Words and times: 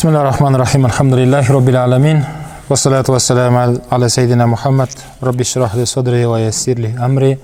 بسم 0.00 0.08
الله 0.08 0.20
الرحمن 0.20 0.54
الرحيم 0.54 0.82
الحمد 0.86 1.14
لله 1.14 1.44
رب 1.52 1.68
العالمين 1.68 2.24
والصلاة 2.70 3.04
والسلام 3.08 3.54
على 3.92 4.08
سيدنا 4.08 4.46
محمد 4.46 4.88
رب 5.28 5.40
اشرح 5.40 5.74
لي 5.76 5.84
صدري 5.84 6.24
ويسر 6.24 6.72
لي 6.72 6.96
أمري 7.06 7.36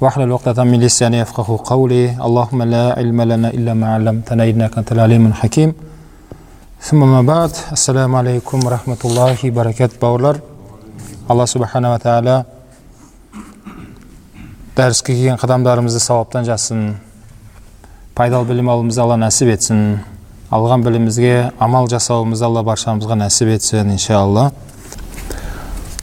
واحلل 0.00 0.32
عقدة 0.32 0.64
من 0.64 0.80
لساني 0.80 1.18
يفقه 1.18 1.48
قولي 1.64 2.04
اللهم 2.26 2.62
لا 2.62 2.84
علم 2.98 3.18
لنا 3.22 3.48
إلا 3.56 3.72
ما 3.74 3.86
علمتنا 3.94 4.44
إنك 4.44 4.78
أنت 4.78 4.92
العليم 4.92 5.26
الحكيم 5.26 5.70
ثم 6.80 7.00
ما 7.12 7.22
بعد 7.22 7.52
السلام 7.72 8.16
عليكم 8.16 8.58
ورحمة 8.66 9.00
الله 9.04 9.36
وبركاته 9.44 9.96
باولر 10.02 10.36
الله 11.30 11.44
سبحانه 11.54 11.88
وتعالى 11.94 12.36
درس 14.76 15.02
كيكين 15.02 15.36
قدام 15.36 15.60
دارمزي 15.68 15.98
صوابتان 15.98 16.42
جاسن 16.48 16.80
bilim 18.18 18.68
olimizni 18.68 19.02
alloh 19.02 19.18
nasib 19.20 19.48
etsin. 19.48 19.78
Алған 20.48 20.80
білімімізге 20.80 21.50
амал 21.60 21.90
жасауымызды 21.92 22.46
алла 22.46 22.62
баршамызға 22.64 23.18
нәсіп 23.20 23.50
етсін 23.52 23.92
иншалла. 23.92 24.46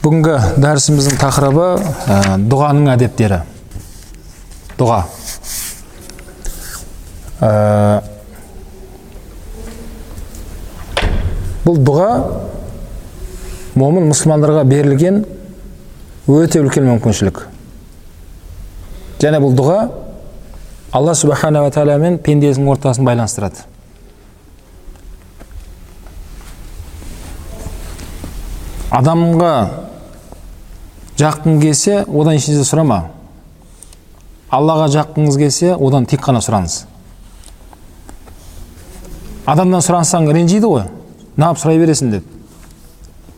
Бүгінгі 0.03 0.35
дәрісіміздің 0.61 1.17
тақырыбы 1.17 1.65
ә, 1.81 2.37
дұғаның 2.45 2.91
әдептері. 2.93 3.41
Дұға. 4.77 4.99
Ә, 7.41 7.49
бұл 11.65 11.81
дұға 11.89 12.09
момын 13.81 14.11
мұсылмандарға 14.13 14.61
берілген 14.69 15.23
өте 16.29 16.61
үлкен 16.61 16.85
мүмкіншілік. 16.93 17.47
Және 19.25 19.41
бұл 19.41 19.57
дұға 19.57 19.79
алла 20.93 21.15
субханала 21.17 21.73
тағаламен 21.73 22.21
пендесінің 22.21 22.75
ортасын 22.75 23.09
байланыстырады. 23.09 23.65
Адамға 28.95 29.53
жаққың 31.19 31.61
келсе 31.61 32.01
одан 32.07 32.39
ешнәрсе 32.39 32.63
сұрама. 32.67 33.05
Аллаға 34.55 34.87
жаққыңыз 34.93 35.39
келсе 35.39 35.73
одан 35.75 36.05
тек 36.07 36.23
қана 36.23 36.41
сұраңыз 36.43 36.83
адамнан 39.45 39.83
сұрансаң 39.85 40.29
ренжиді 40.33 40.69
ғой. 40.69 40.87
Неғып 41.37 41.59
сұрай 41.61 41.77
бересің? 41.79 42.11
деп. 42.15 42.23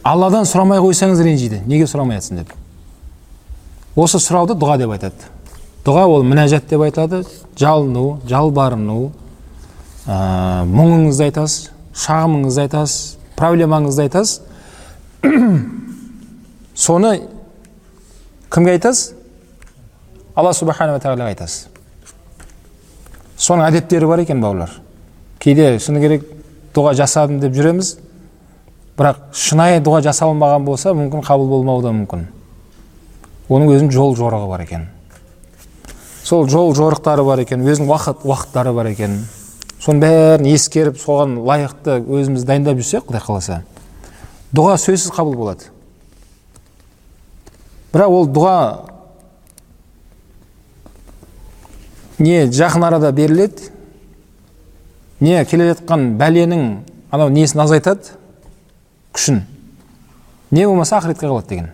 Алладан 0.08 0.46
сұрамай 0.48 0.80
қойсаңыз 0.80 1.24
ренжиді. 1.24 1.62
Неге 1.68 1.88
сұрамай 1.90 2.22
жатсың 2.22 2.42
деп. 2.42 2.54
Осы 3.96 4.22
сұрауды 4.24 4.56
дұға 4.56 4.78
деп 4.80 4.94
айтады. 4.96 5.32
Дұға 5.86 6.06
ол 6.08 6.24
мінәжат 6.24 6.70
деп 6.70 6.86
айтады. 6.86 7.24
Жалыну 7.60 8.22
жалбарыну 8.30 9.12
ә, 10.08 10.64
мұңыңызды 10.70 11.28
айтасыз 11.28 11.72
шағымыңызды 12.06 12.68
айтасыз 12.68 13.18
проблемаңызды 13.36 14.06
айтасыз 14.08 14.42
соны 16.76 17.12
кімге 18.54 18.72
айтасыз 18.78 19.14
алла 20.36 20.54
субханала 20.54 21.00
тағалаға 21.02 21.32
айтасыз 21.34 21.68
соның 23.38 23.68
әдеттері 23.70 24.10
бар 24.10 24.24
екен 24.24 24.42
бауырлар 24.42 24.72
кейде 25.40 25.78
шыны 25.80 26.02
керек 26.04 26.26
дұға 26.76 26.94
жасадым 26.98 27.40
деп 27.42 27.56
жүреміз 27.58 27.96
бірақ 28.98 29.24
шынайы 29.34 29.82
дұға 29.86 30.04
жасалмаған 30.10 30.66
болса 30.66 30.94
мүмкін 30.98 31.26
қабыл 31.26 31.50
болмауы 31.52 31.84
да 31.86 31.94
мүмкін 31.96 32.28
оның 33.50 33.74
өзінің 33.76 33.92
жол 33.94 34.16
жорығы 34.18 34.50
бар 34.50 34.66
екен 34.66 34.88
сол 36.24 36.48
жол 36.50 36.74
жорықтары 36.76 37.24
бар 37.24 37.42
екен 37.46 37.66
өзінің 37.66 37.90
уақыт 37.90 38.26
уақыттары 38.28 38.74
бар 38.76 38.92
екен 38.92 39.20
соның 39.80 40.02
бәрін 40.04 40.50
ескеріп 40.52 40.98
соған 41.00 41.38
лайықты 41.48 42.02
өзіміз 42.04 42.46
дайындап 42.50 42.82
жүрсек 42.82 43.08
құдай 43.08 43.24
қаласа 43.24 43.62
дұға 44.56 44.78
сөзсіз 44.80 45.12
қабыл 45.16 45.36
болады. 45.36 45.72
Бірақ 47.94 48.14
ол 48.14 48.28
дұға 48.32 48.58
не 52.20 52.46
жақын 52.52 52.88
арада 52.88 53.12
беріледі 53.12 53.72
не 55.20 55.44
келе 55.46 55.72
жатқан 55.72 56.14
бәленің 56.20 56.66
анау 57.12 57.30
несін 57.34 57.64
азайтады 57.64 58.16
күшін. 59.16 59.44
Не 60.52 60.68
болмаса 60.68 61.00
ақыретке 61.00 61.28
қалады 61.28 61.50
деген. 61.50 61.72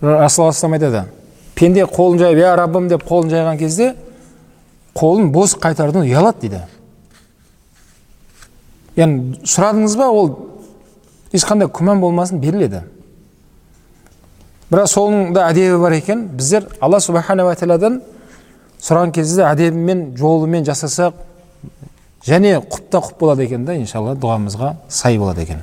Расул 0.00 0.50
айтады 0.50 1.06
пенде 1.56 1.86
қолын 1.88 2.18
жайып 2.20 2.38
я 2.38 2.56
раббым 2.56 2.88
деп 2.88 3.06
қолын 3.08 3.30
жайған 3.32 3.58
кезде 3.58 3.94
қолын 4.96 5.30
бос 5.32 5.54
қайтарудан 5.56 6.04
ұялады 6.04 6.40
дейді. 6.44 6.60
Яғни 8.96 9.40
сұрадыңыз 9.44 9.96
ба 9.96 10.10
ол 10.12 10.30
ешқандай 11.36 11.68
күмән 11.68 12.00
болмасын 12.02 12.40
беріледі. 12.40 12.82
Бірақ 14.72 14.90
соның 14.90 15.32
да 15.36 15.46
әдебі 15.52 15.78
бар 15.78 15.94
екен. 15.98 16.26
Біздер 16.34 16.66
алла 16.80 17.00
субханала 17.00 17.54
тағаладан 17.54 18.00
сұраған 18.82 19.14
кезде 19.14 19.46
әдебімен 19.46 20.08
жолымен 20.18 20.66
жасасақ 20.66 21.14
және 22.26 22.58
құп 22.58 22.90
құп 22.90 23.18
болады 23.20 23.46
екен 23.46 23.64
да 23.64 23.76
иншалла 23.78 24.16
дұғамызға 24.18 24.74
сай 24.88 25.18
болады 25.18 25.46
екен. 25.46 25.62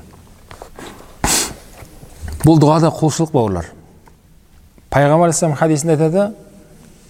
Бұл 2.43 2.59
дұғада 2.59 2.91
құлшылық 2.95 3.31
бауырлар 3.33 3.71
пайғамбар 4.93 5.31
алейхисалам 5.31 5.55
хадисінде 5.57 5.95
айтады 5.95 6.33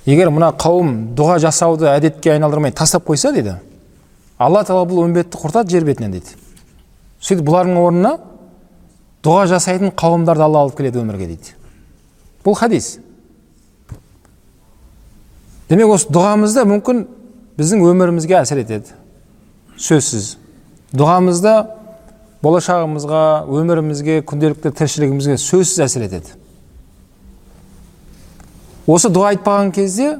егер 0.05 0.29
мына 0.31 0.53
қауым 0.59 0.93
дұға 1.17 1.39
жасауды 1.43 1.89
әдетке 1.91 2.31
айналдырмай 2.31 2.71
тастап 2.71 3.07
қойса 3.07 3.33
дейді. 3.35 3.57
Алла 4.39 4.63
тағала 4.63 4.87
бұл 4.87 5.03
үмбетті 5.03 5.39
құртады 5.41 5.71
жер 5.73 5.85
бетінен 5.87 6.13
дейді. 6.15 6.37
Сөйтіп 7.19 7.43
бұлардың 7.47 7.79
орнына 7.81 8.13
дұға 9.23 9.45
жасайтын 9.53 9.93
қауымдарды 9.95 10.43
алла 10.43 10.65
алып 10.65 10.77
келеді 10.77 10.99
өмірге 11.01 11.29
дейді. 11.31 11.53
Бұл 12.43 12.57
хадис. 12.59 12.97
Демек 15.69 15.93
осы 15.95 16.11
дұғамызда 16.11 16.65
мүмкін 16.67 17.05
біздің 17.57 17.85
өмірімізге 17.87 18.35
әсер 18.41 18.59
етеді. 18.65 18.91
Сөзсіз. 19.79 20.35
Дұғамызда 20.93 21.55
болашағымызға 22.43 23.23
өмірімізге 23.47 24.19
күнделікті 24.27 24.73
тіршілігімізге 24.75 25.39
сөзсіз 25.39 25.85
әсер 25.87 26.07
етеді. 26.09 26.35
Осы 28.83 29.07
дұға 29.07 29.37
айтпаған 29.37 29.71
кезде 29.71 30.17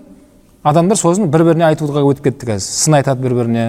адамдар 0.64 0.98
сосын 0.98 1.28
бір 1.28 1.44
біріне 1.50 1.68
айтуға 1.74 2.06
өтіп 2.08 2.30
кетті 2.30 2.54
қазір. 2.54 2.64
Сын 2.64 2.96
айтады 3.02 3.26
бір 3.26 3.36
біріне 3.42 3.66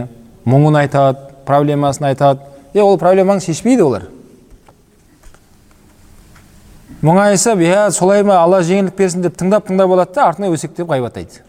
мұңын 0.46 0.84
айтады 0.84 1.34
проблемасын 1.48 2.12
айтады. 2.12 2.46
Е 2.74 2.82
ол 2.82 2.98
проблеманы 2.98 3.42
шешпейді 3.42 3.82
олар. 3.82 4.06
Мұңайысып 7.04 7.60
иә 7.60 7.88
солай 7.92 8.22
ма 8.24 8.38
алла 8.40 8.62
жеңілдік 8.64 8.96
берсін 8.96 9.24
деп 9.24 9.36
тыңдап 9.36 9.68
тыңдап 9.68 9.92
алады 9.92 10.14
да 10.16 10.28
артына 10.28 10.48
өсектеп 10.54 10.88
ғайбаттайды. 10.88 11.42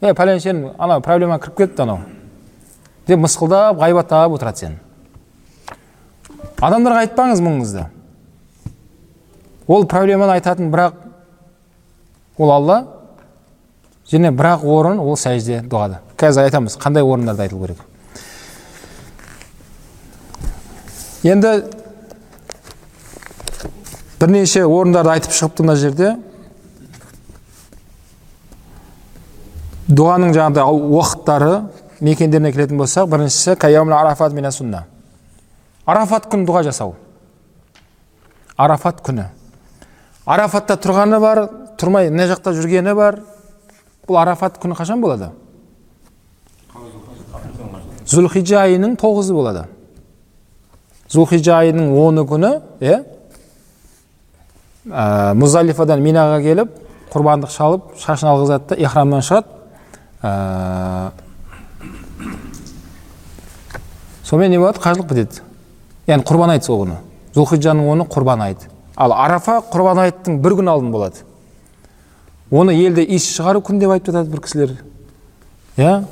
Е 0.00 0.12
пәленшенің 0.12 0.74
анау 0.78 1.00
проблема 1.00 1.38
кіріп 1.40 1.62
кетті 1.62 1.86
анау. 1.86 2.02
Деп 3.06 3.22
мысқылдап 3.22 3.80
ғайбаттап 3.80 4.34
отырады 4.36 4.66
сені 4.66 4.82
адамдарға 6.60 7.04
айтпаңыз 7.04 7.40
мұңыңызды. 7.44 7.86
Ол 9.68 9.84
проблеманы 9.88 10.36
айтатын 10.36 10.70
бірақ 10.72 10.94
ол 12.38 12.52
алла 12.52 12.78
және 14.10 14.30
бірақ 14.32 14.64
орын 14.64 15.00
ол 15.02 15.18
сәжде 15.20 15.62
дұғада 15.66 16.00
қазір 16.16 16.46
айтамыз 16.46 16.78
қандай 16.80 17.04
орындарда 17.04 17.42
айтылу 17.44 17.66
керек. 17.66 17.82
Енді 21.24 21.52
бірнеше 24.20 24.64
орындарды 24.64 25.12
айтып 25.12 25.34
шығыпты 25.36 25.64
мына 25.66 25.76
жерде. 25.80 26.16
Дұғаның 29.86 30.34
жаңағыдай 30.34 30.82
уақыттары 30.96 31.52
мекендеріне 32.00 32.52
келетін 32.52 32.80
болсақ 32.80 33.08
біріншісі 33.12 33.56
арафат 33.56 34.32
sunna 34.52 34.86
арафат 35.86 36.26
күні 36.26 36.46
дұға 36.46 36.64
жасау. 36.66 36.96
Арафат 38.56 39.00
күні. 39.06 39.28
Арафатта 40.26 40.74
тұрғаны 40.76 41.20
бар 41.20 41.42
тұрмай 41.78 42.10
мына 42.10 42.26
жақта 42.26 42.52
жүргені 42.56 42.94
бар. 42.94 43.20
Бұл 44.08 44.18
арафат 44.18 44.58
күні 44.58 44.74
қашан 44.74 45.00
болады? 45.00 45.30
Зүлхиджа 48.06 48.64
айының 48.64 48.96
тоғызы 48.98 49.34
болады. 49.34 49.66
Зүлхиджа 51.10 51.60
айының 51.60 51.94
оны 51.94 52.26
күні 52.26 52.52
иә 52.80 53.04
ә, 54.90 55.34
музалифадан 55.34 56.02
минаға 56.02 56.40
келіп 56.44 56.76
құрбандық 57.12 57.50
шалып 57.50 57.96
шашын 58.02 58.30
алғызады 58.32 58.74
да 58.74 58.80
ихрамнан 58.80 59.24
шығады. 59.26 59.46
Ә, 60.22 61.10
сонымен 64.24 64.50
не 64.50 64.58
болады? 64.62 64.82
Қажылық 64.82 65.10
бітеді 65.10 65.46
яғни 66.06 66.26
құрбан 66.26 66.52
айт 66.54 66.66
сол 66.66 66.84
күні. 66.84 66.98
Зүлхиджаның 67.34 67.88
оны 67.90 68.06
құрбан 68.10 68.42
айт. 68.46 68.68
Ал 68.96 69.12
арафа 69.12 69.58
құрбан 69.72 70.00
айттың 70.04 70.38
бір 70.42 70.58
күн 70.60 70.70
алдын 70.70 70.92
болады. 70.94 71.24
Оны 72.50 72.76
елде 72.76 73.02
иіс 73.02 73.26
шығару 73.34 73.62
күн 73.66 73.80
деп 73.82 73.90
айтып 73.90 74.14
жатады 74.14 74.30
бір 74.30 74.42
кісілер. 74.44 74.76
Иә? 75.76 76.04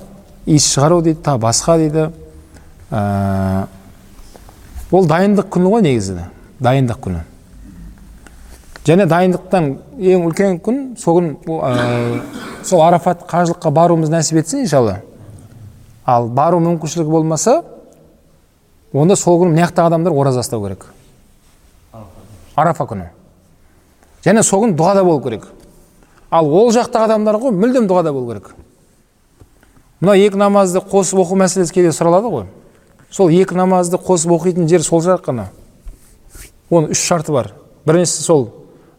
Иіс 0.47 0.67
шығару 0.75 1.01
дейді 1.07 1.23
тағы 1.23 1.43
басқа 1.47 1.79
дейді. 1.79 2.09
Ә, 2.91 3.67
ол 4.91 5.07
дайындық 5.07 5.49
күні 5.55 5.71
ғой 5.71 5.87
негізі. 5.87 6.27
Дайындық 6.61 7.01
күні. 7.07 7.23
Және 8.85 9.07
дайындықтан 9.09 9.71
ең 9.99 10.27
үлкен 10.29 10.59
күн 10.65 10.81
сол 11.01 11.21
күн 11.21 12.23
сол 12.65 12.83
арафат 12.85 13.25
қажылыққа 13.29 13.71
баруымыз 13.73 14.13
нәсіп 14.13 14.43
етсін 14.43 14.65
иншалла. 14.65 14.99
Ал 16.05 16.29
бару 16.29 16.61
мүмкіншілігі 16.61 17.09
болмаса 17.09 17.63
онда 18.93 19.17
сол 19.17 19.41
күні 19.41 19.55
мына 19.57 19.71
адамдар 19.87 20.13
ораза 20.13 20.45
ұстау 20.45 20.63
керек. 20.67 20.85
Арафа 22.57 22.85
күні. 22.85 23.09
Және 24.25 24.43
сол 24.43 24.67
күні 24.67 24.77
дұғада 24.77 25.05
болу 25.05 25.23
керек. 25.25 25.49
Ал 26.31 26.47
ол 26.47 26.71
жақтағы 26.73 27.09
адамдар 27.09 27.39
ғой 27.41 27.57
мүлдем 27.57 27.89
дұғада 27.89 28.13
болу 28.13 28.35
керек. 28.35 28.55
Мына 30.01 30.19
екі 30.21 30.37
намазды 30.37 30.83
қосып 30.85 31.23
оқу 31.25 31.39
мәселесі 31.41 31.73
кейде 31.73 31.93
сұралады 31.95 32.31
ғой. 32.31 32.47
Сол 33.11 33.31
екі 33.33 33.57
намазды 33.57 33.97
қосып 33.97 34.35
оқитын 34.37 34.69
жер 34.69 34.85
сол 34.85 35.01
жақ 35.01 35.25
қана 35.25 35.49
оның 36.71 36.93
үш 36.93 37.01
шарты 37.09 37.33
бар. 37.33 37.53
Біріншісі 37.87 38.23
сол 38.23 38.49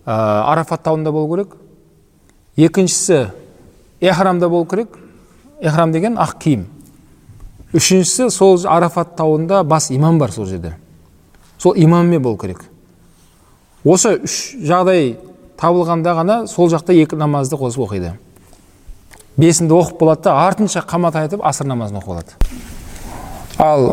ә, 0.05 0.13
арафат 0.51 0.83
тауында 0.83 1.11
болу 1.11 1.35
керек. 1.35 1.55
Екіншісі 2.57 3.31
эхрамда 4.01 4.49
болу 4.49 4.65
керек. 4.65 4.97
Эхрам 5.61 5.91
деген 5.91 6.17
ақ 6.17 6.37
киім. 6.39 6.65
Үшіншісі 7.73 8.29
сол 8.31 8.59
арафат 8.69 9.15
тауында 9.17 9.63
бас 9.63 9.89
имам 9.91 10.19
бар 10.19 10.31
сол 10.31 10.45
жерде. 10.45 10.75
Сол 11.57 11.73
имаммен 11.75 12.21
болу 12.21 12.37
керек. 12.37 12.63
Осы 13.83 14.15
үш 14.23 14.55
жағдай 14.65 15.17
табылғанда 15.59 16.13
ғана 16.17 16.37
сол 16.47 16.69
жақта 16.71 16.95
екі 16.95 17.17
намазды 17.19 17.57
қосып 17.59 17.83
оқиды. 17.85 18.13
Бесінді 19.37 19.75
оқып 19.75 19.99
болады 19.99 20.23
да 20.29 20.37
артынша 20.45 20.83
қамат 20.87 21.17
айтып 21.19 21.43
асыр 21.45 21.67
намазын 21.67 21.99
оқып 21.99 22.13
алады. 22.15 22.31
Ал 23.59 23.85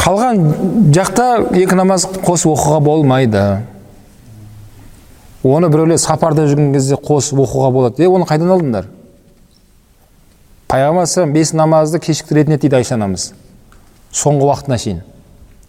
қалған 0.00 0.90
жақта 0.96 1.28
екі 1.56 1.76
намаз 1.76 2.06
қосып 2.24 2.54
оқуға 2.54 2.80
болмайды. 2.84 3.44
Оны 5.44 5.70
біреулер 5.72 5.98
сапарда 5.98 6.46
жүрген 6.48 6.72
кезде 6.74 6.96
қосып 6.96 7.40
оқуға 7.44 7.70
болады. 7.72 8.02
Е 8.02 8.08
оны 8.08 8.26
қайдан 8.28 8.50
алдыңдар? 8.52 8.88
Пайғамбар 10.68 11.32
бес 11.32 11.52
намазды 11.52 11.98
кешіктіретін 11.98 12.54
еді 12.54 12.68
дейді 12.68 12.76
айша 12.76 12.94
анамыз. 12.94 13.32
Соңғы 14.12 14.46
уақытына 14.50 14.78
шейін. 14.78 15.00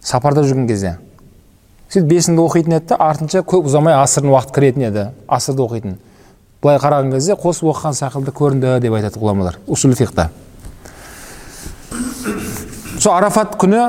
Сапарда 0.02 0.44
жүрген 0.44 0.68
кезде. 0.68 0.96
Сөйтіп 1.88 2.08
бесінді 2.08 2.42
оқитын 2.42 2.78
еді 2.78 2.92
да 2.92 3.00
артынша 3.00 3.42
көп 3.42 3.66
ұзамай 3.70 3.96
асырдың 3.98 4.32
уақыты 4.34 4.54
кіретін 4.58 4.86
еді 4.88 5.08
асырды 5.28 5.64
оқитын. 5.64 5.98
Былай 6.62 6.78
қараған 6.78 7.12
кезде 7.16 7.34
қосып 7.34 7.72
оқыған 7.72 7.96
секілді 7.98 8.32
көрінді 8.38 8.78
деп 8.80 8.94
айтады 8.94 9.18
ғұламалар 9.18 9.58
усул 9.66 9.92
сол 13.02 13.16
арафат 13.16 13.56
күні 13.58 13.80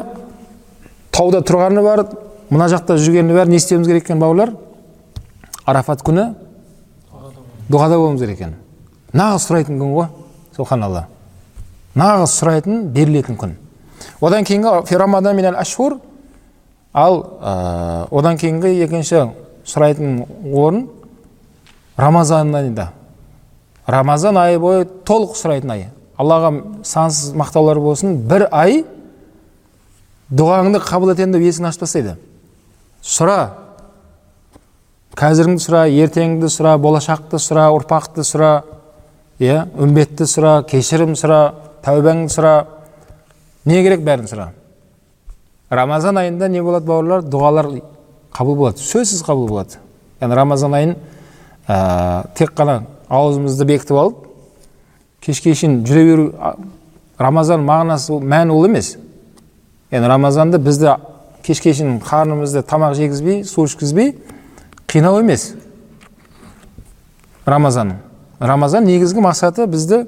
тауда 1.13 1.43
тұрғаны 1.45 1.83
бар 1.85 2.01
мына 2.49 2.65
жақта 2.71 2.95
жүргені 2.97 3.35
бар 3.35 3.49
не 3.51 3.59
істеуіміз 3.61 3.87
керек 3.87 4.07
екен 4.07 4.21
бауырлар? 4.21 4.55
Арафат 5.65 6.03
күні 6.05 6.29
дұғада 7.69 7.97
болуымыз 7.97 8.21
керек 8.21 8.39
екен. 8.39 8.55
Нағыз 9.13 9.47
сұрайтын 9.47 9.79
күн 9.79 9.93
ғой 9.95 10.07
субханалла. 10.55 11.07
Нағыз 11.95 12.33
сұрайтын 12.39 12.89
берілетін 12.93 13.37
күн. 13.39 13.55
Одан 14.21 14.43
кейінгі 14.43 14.69
ал 16.93 17.15
ә, 17.41 17.53
одан 18.13 18.37
кейінгі 18.37 18.69
екінші 18.85 19.23
сұрайтын 19.65 20.19
орын 20.53 20.85
рамазан 21.97 22.53
айында 22.53 22.91
рамазан 23.89 24.37
айы 24.37 24.59
бойы 24.61 24.85
толық 25.07 25.33
сұрайтын 25.39 25.73
ай 25.73 25.87
аллаға 26.21 26.51
сансыз 26.85 27.33
мақтаулар 27.37 27.81
болсын 27.81 28.19
бір 28.29 28.45
ай 28.53 28.83
дұғаңды 30.29 30.83
қабыл 30.85 31.15
етемін 31.15 31.33
деп 31.39 31.47
есігін 31.47 31.71
ашып 31.71 31.87
тастайды 31.87 32.15
сұра 33.01 33.39
қазіріңді 35.17 35.61
сұра 35.61 35.83
ертеңіңді 35.91 36.49
сұра 36.49 36.73
болашақты 36.81 37.37
сұра 37.41 37.67
ұрпақты 37.75 38.25
сұра 38.25 38.49
иә 39.37 39.67
үмбетті 39.77 40.25
сұра 40.25 40.55
кешірім 40.65 41.13
сұра 41.19 41.53
тәубаңды 41.85 42.33
сұра. 42.33 42.53
Не 43.69 43.83
керек 43.85 44.01
бәрін 44.05 44.25
сұра? 44.29 44.49
Рамазан 45.69 46.17
айында 46.17 46.49
не 46.49 46.63
болады 46.65 46.89
бауырлар? 46.89 47.23
Дұғалар 47.29 47.69
қабыл 48.33 48.57
болады 48.57 48.81
сөзсіз 48.81 49.21
қабыл 49.27 49.47
болады. 49.51 49.77
Яғни 50.21 50.37
рамазан 50.39 50.73
айын 50.73 50.95
ә, 51.67 52.25
тек 52.33 52.55
қана 52.57 52.81
аузымызды 53.09 53.69
бекітіп 53.69 53.97
алып 53.99 54.27
кешке 55.21 55.53
шейін 55.53 55.83
жүре 55.85 56.05
беру 56.09 56.29
рамазан 57.21 57.61
мағынасы 57.61 58.17
мәні 58.17 58.55
ол 58.55 58.65
емес. 58.65 58.95
Яғни 59.91 60.09
рамазанды 60.09 60.57
бізді 60.57 60.97
кешке 61.45 61.73
шейін 61.73 61.99
қарнымызды 62.01 62.63
тамақ 62.65 62.95
жегізбей 62.97 63.43
су 63.45 63.67
ішкізбей 63.67 64.15
қинау 64.93 65.19
емес. 65.19 65.55
Рамазан. 67.45 67.95
Рамазан 68.39 68.85
негізгі 68.85 69.23
мақсаты 69.25 69.65
бізді 69.65 70.03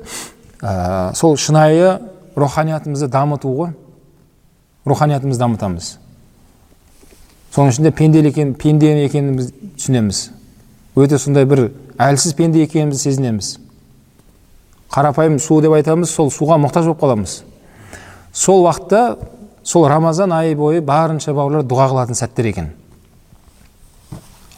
ә, 0.62 1.16
сол 1.18 1.38
шынайы 1.42 1.98
руханиятымызды 2.36 3.10
дамыту 3.10 3.50
ғой. 3.50 3.74
Руханиятымызды 4.86 5.42
дамытамыз. 5.42 5.90
Соның 7.56 7.74
ішінде 7.74 7.92
пенделік 7.96 8.38
екен 8.38 8.54
пенде 8.54 8.94
екенімізді 9.08 9.74
түсінеміз. 9.80 10.22
Өте 10.96 11.18
сондай 11.18 11.50
бір 11.50 11.72
әлсіз 11.98 12.36
пенде 12.38 12.62
екенімізді 12.68 13.10
сезінеміз. 13.10 13.56
Қарапайым 14.94 15.40
су 15.42 15.62
деп 15.66 15.74
айтамыз 15.80 16.14
сол 16.14 16.30
суға 16.30 16.60
мұқтаж 16.62 16.92
болып 16.92 17.02
қаламыз. 17.02 17.40
Сол 18.34 18.68
уақытта 18.68 19.18
сол 19.64 19.88
рамазан 19.90 20.36
айы 20.36 20.56
бойы 20.56 20.82
барынша 20.86 21.34
бауырлар 21.34 21.66
дұға 21.66 21.90
қылатын 21.94 22.20
сәттер 22.20 22.52
екен. 22.52 22.74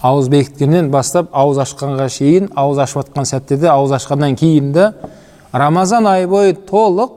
Ауыз 0.02 0.30
бекіткеннен 0.30 0.92
бастап 0.94 1.32
ауыз 1.34 1.62
ашқанға 1.64 2.08
шейін 2.14 2.52
ауыз 2.56 2.84
ашып 2.84 3.02
жатқан 3.02 3.26
сәттерде 3.26 3.70
ауыз 3.72 3.96
ашқаннан 3.98 4.36
кейін 4.38 4.72
де 4.74 4.92
рамазан 5.54 6.08
айы 6.08 6.28
бойы 6.30 6.54
толық 6.54 7.12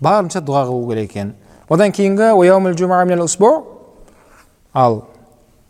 барынша 0.00 0.42
дұға 0.44 0.66
қылу 0.68 0.88
керек 0.90 1.10
екен. 1.10 1.34
Одан 1.68 1.92
кейінгі 1.92 2.34
ал 4.74 5.02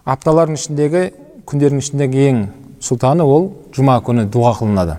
апталардың 0.09 0.59
ішіндегі 0.59 1.03
күндердің 1.49 1.83
ішіндегі 1.83 2.25
ең 2.29 2.41
сұлтаны 2.83 3.25
ол 3.25 3.53
жұма 3.77 3.99
күні 4.05 4.27
дұға 4.33 4.57
қылынады. 4.59 4.97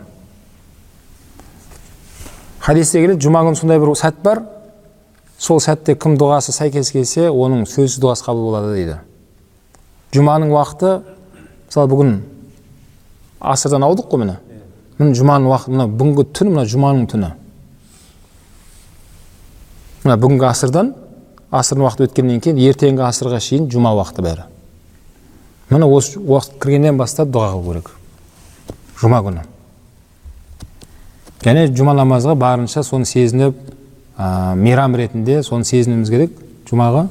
Хадисте 2.63 3.04
келеді 3.04 3.27
жұма 3.27 3.44
күні 3.48 3.60
сондай 3.60 3.81
бір 3.81 3.94
сәт 4.00 4.21
бар 4.23 4.44
сол 5.38 5.59
сәтте 5.64 5.97
кім 5.99 6.18
дұғасы 6.19 6.56
сәйкес 6.56 6.92
келсе 6.95 7.30
оның 7.30 7.66
сөзсіз 7.69 7.99
дұғасы 8.04 8.28
қабыл 8.28 8.49
болады 8.49 8.73
дейді. 8.76 8.97
Жұманың 10.16 10.54
уақыты 10.54 10.94
мысалы 11.68 11.92
бүгін 11.92 12.16
асырдан 13.39 13.85
аудық 13.85 14.09
қой 14.11 14.23
міне 14.23 14.37
міне 14.99 15.13
жұманың 15.19 15.51
уақыты 15.51 15.75
мына 15.75 15.87
бүгінгі 15.89 16.25
түн 16.33 16.54
мына 16.54 16.66
жұманың 16.69 17.06
түні 17.13 17.30
мына 20.06 20.18
бүгінгі 20.18 20.49
асырдан 20.49 20.94
асырдың 21.51 21.85
уақыты 21.85 22.07
өткеннен 22.09 22.42
кейін 22.44 22.59
ертеңгі 22.69 23.06
асырға 23.06 23.39
шейін 23.44 23.69
жұма 23.73 23.94
уақыты 23.97 24.25
бәрі 24.25 24.47
міне 25.69 25.85
осы 25.85 26.19
уақыт 26.19 26.57
кіргеннен 26.61 26.97
бастап 26.97 27.30
дұға 27.33 27.54
қылу 27.54 27.69
керек 27.69 27.92
жұма 29.01 29.21
күні 29.25 29.45
және 31.45 31.68
жұма 31.71 31.94
намазға 31.97 32.35
барынша 32.35 32.83
соны 32.83 33.06
сезініп 33.06 33.56
ә, 34.18 34.56
мейрам 34.56 34.95
ретінде 34.95 35.42
соны 35.44 35.66
сезінуіміз 35.66 36.09
керек 36.11 36.35
жұмаға 36.69 37.07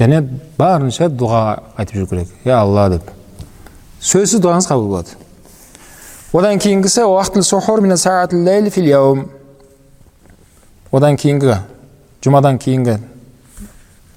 және 0.00 0.22
барынша 0.58 1.10
дұға 1.12 1.42
айтып 1.76 2.00
жүру 2.00 2.08
керек. 2.14 2.32
Я 2.44 2.62
алла 2.64 2.88
деп. 2.94 3.10
Сөзсіз 4.00 4.40
дұғаңыз 4.40 4.68
қабыл 4.70 4.88
болады. 4.88 5.18
Одан 6.32 6.58
кейінгісі 6.62 7.04
одан 10.90 11.14
кейінгі 11.20 11.54
жұмадан 12.24 12.58
кейінгі 12.58 12.96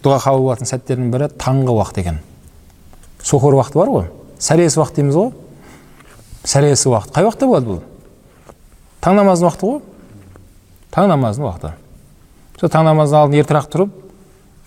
дұға 0.04 0.20
қабыл 0.24 0.48
болатын 0.48 0.70
сәттердің 0.70 1.12
бірі 1.14 1.28
таңғы 1.38 1.76
уақыт 1.76 2.00
екен. 2.02 2.20
Сухур 3.22 3.54
уақыты 3.60 3.78
бар 3.78 3.92
ғой. 3.94 4.08
Сәресі 4.42 4.80
уақыт 4.82 4.98
дейміз 4.98 5.20
ғой. 5.20 5.30
Сәресі 6.44 6.90
уақыт. 6.90 7.14
Қай 7.14 7.28
уақытта 7.28 7.48
болады 7.48 7.70
бұл? 7.70 7.84
Таң 9.06 9.20
намазының 9.20 9.50
уақыты 9.52 9.70
ғой. 9.70 9.82
Таң 10.96 11.12
намазының 11.14 11.50
уақыты. 11.50 11.74
Сол 12.60 12.74
таң 12.74 12.90
намазының 12.90 13.20
алдын 13.22 13.40
ертерек 13.44 13.70
тұрып 13.70 13.94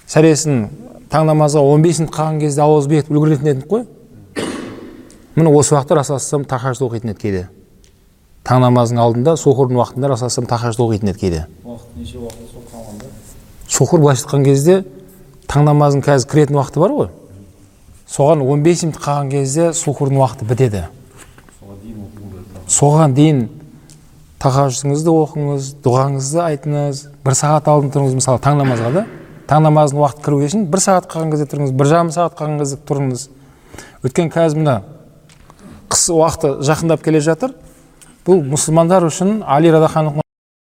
сәресін 0.06 0.66
таң 1.10 1.28
намазға 1.30 1.62
он 1.62 1.82
бес 1.82 2.00
минут 2.00 2.14
қалған 2.14 2.40
кезде 2.40 2.62
ауыз 2.64 2.88
бекітіп 2.90 3.14
үлгеретін 3.14 3.52
едік 3.52 3.68
қой. 3.70 3.86
Міне 5.36 5.52
осы 5.52 5.74
уақытта 5.74 5.98
расулаллах 6.00 6.48
тахажд 6.48 6.82
оқитын 6.82 7.12
еді 7.12 7.20
кейде. 7.20 7.42
Таң 8.46 8.62
намазының 8.64 9.02
алдында 9.02 9.36
сухурдың 9.36 9.78
уақытында 9.82 10.10
расулаллах 10.14 10.48
тахажд 10.48 10.80
оқитын 10.80 11.12
еді 11.12 11.20
кейде. 11.20 11.46
Шұқыр 13.68 14.00
былайша 14.00 14.24
айтқан 14.24 14.46
кезде 14.46 14.84
таң 15.46 15.66
намазының 15.68 16.06
қазір 16.06 16.30
кіретін 16.30 16.56
уақыты 16.56 16.80
бар 16.80 16.96
ғой. 16.96 17.10
Соған 18.08 18.42
15 18.46 18.86
минут 18.86 19.00
қалған 19.02 19.30
кезде 19.30 19.72
сухурдың 19.74 20.22
уақыты 20.22 20.48
бітеді. 20.48 20.86
Соған 22.66 23.14
дейін 23.14 23.46
тахажүдіңізді 24.42 25.12
оқыңыз 25.12 25.70
дұғаңызды 25.84 26.42
айтыңыз 26.44 27.04
бір 27.26 27.36
сағат 27.38 27.68
алдын 27.70 27.92
тұрыңыз 27.94 28.16
мысалы 28.18 28.42
таң 28.42 28.60
намазға 28.62 28.92
да. 28.94 29.04
Таң 29.46 29.62
намазының 29.66 30.02
уақыты 30.02 30.24
кіруге 30.26 30.50
шейін 30.50 30.66
бір 30.70 30.82
сағат 30.82 31.08
қалған 31.10 31.32
кезде 31.32 31.46
тұрыңыз 31.52 31.74
бір 31.78 31.90
жарым 31.90 32.12
сағат 32.14 32.36
қалған 32.38 32.60
кезде 32.62 32.78
тұрыңыз. 32.88 33.26
Өйткені 34.02 34.32
қазір 34.34 34.60
мына 34.62 34.76
қыс 35.92 36.08
уақыты 36.14 36.52
жақындап 36.66 37.04
келе 37.04 37.20
жатыр. 37.22 37.54
Бұл 38.26 38.42
мұсылмандар 38.42 39.06
үшін 39.06 39.44
али 39.46 39.70
радаханов 39.70 40.18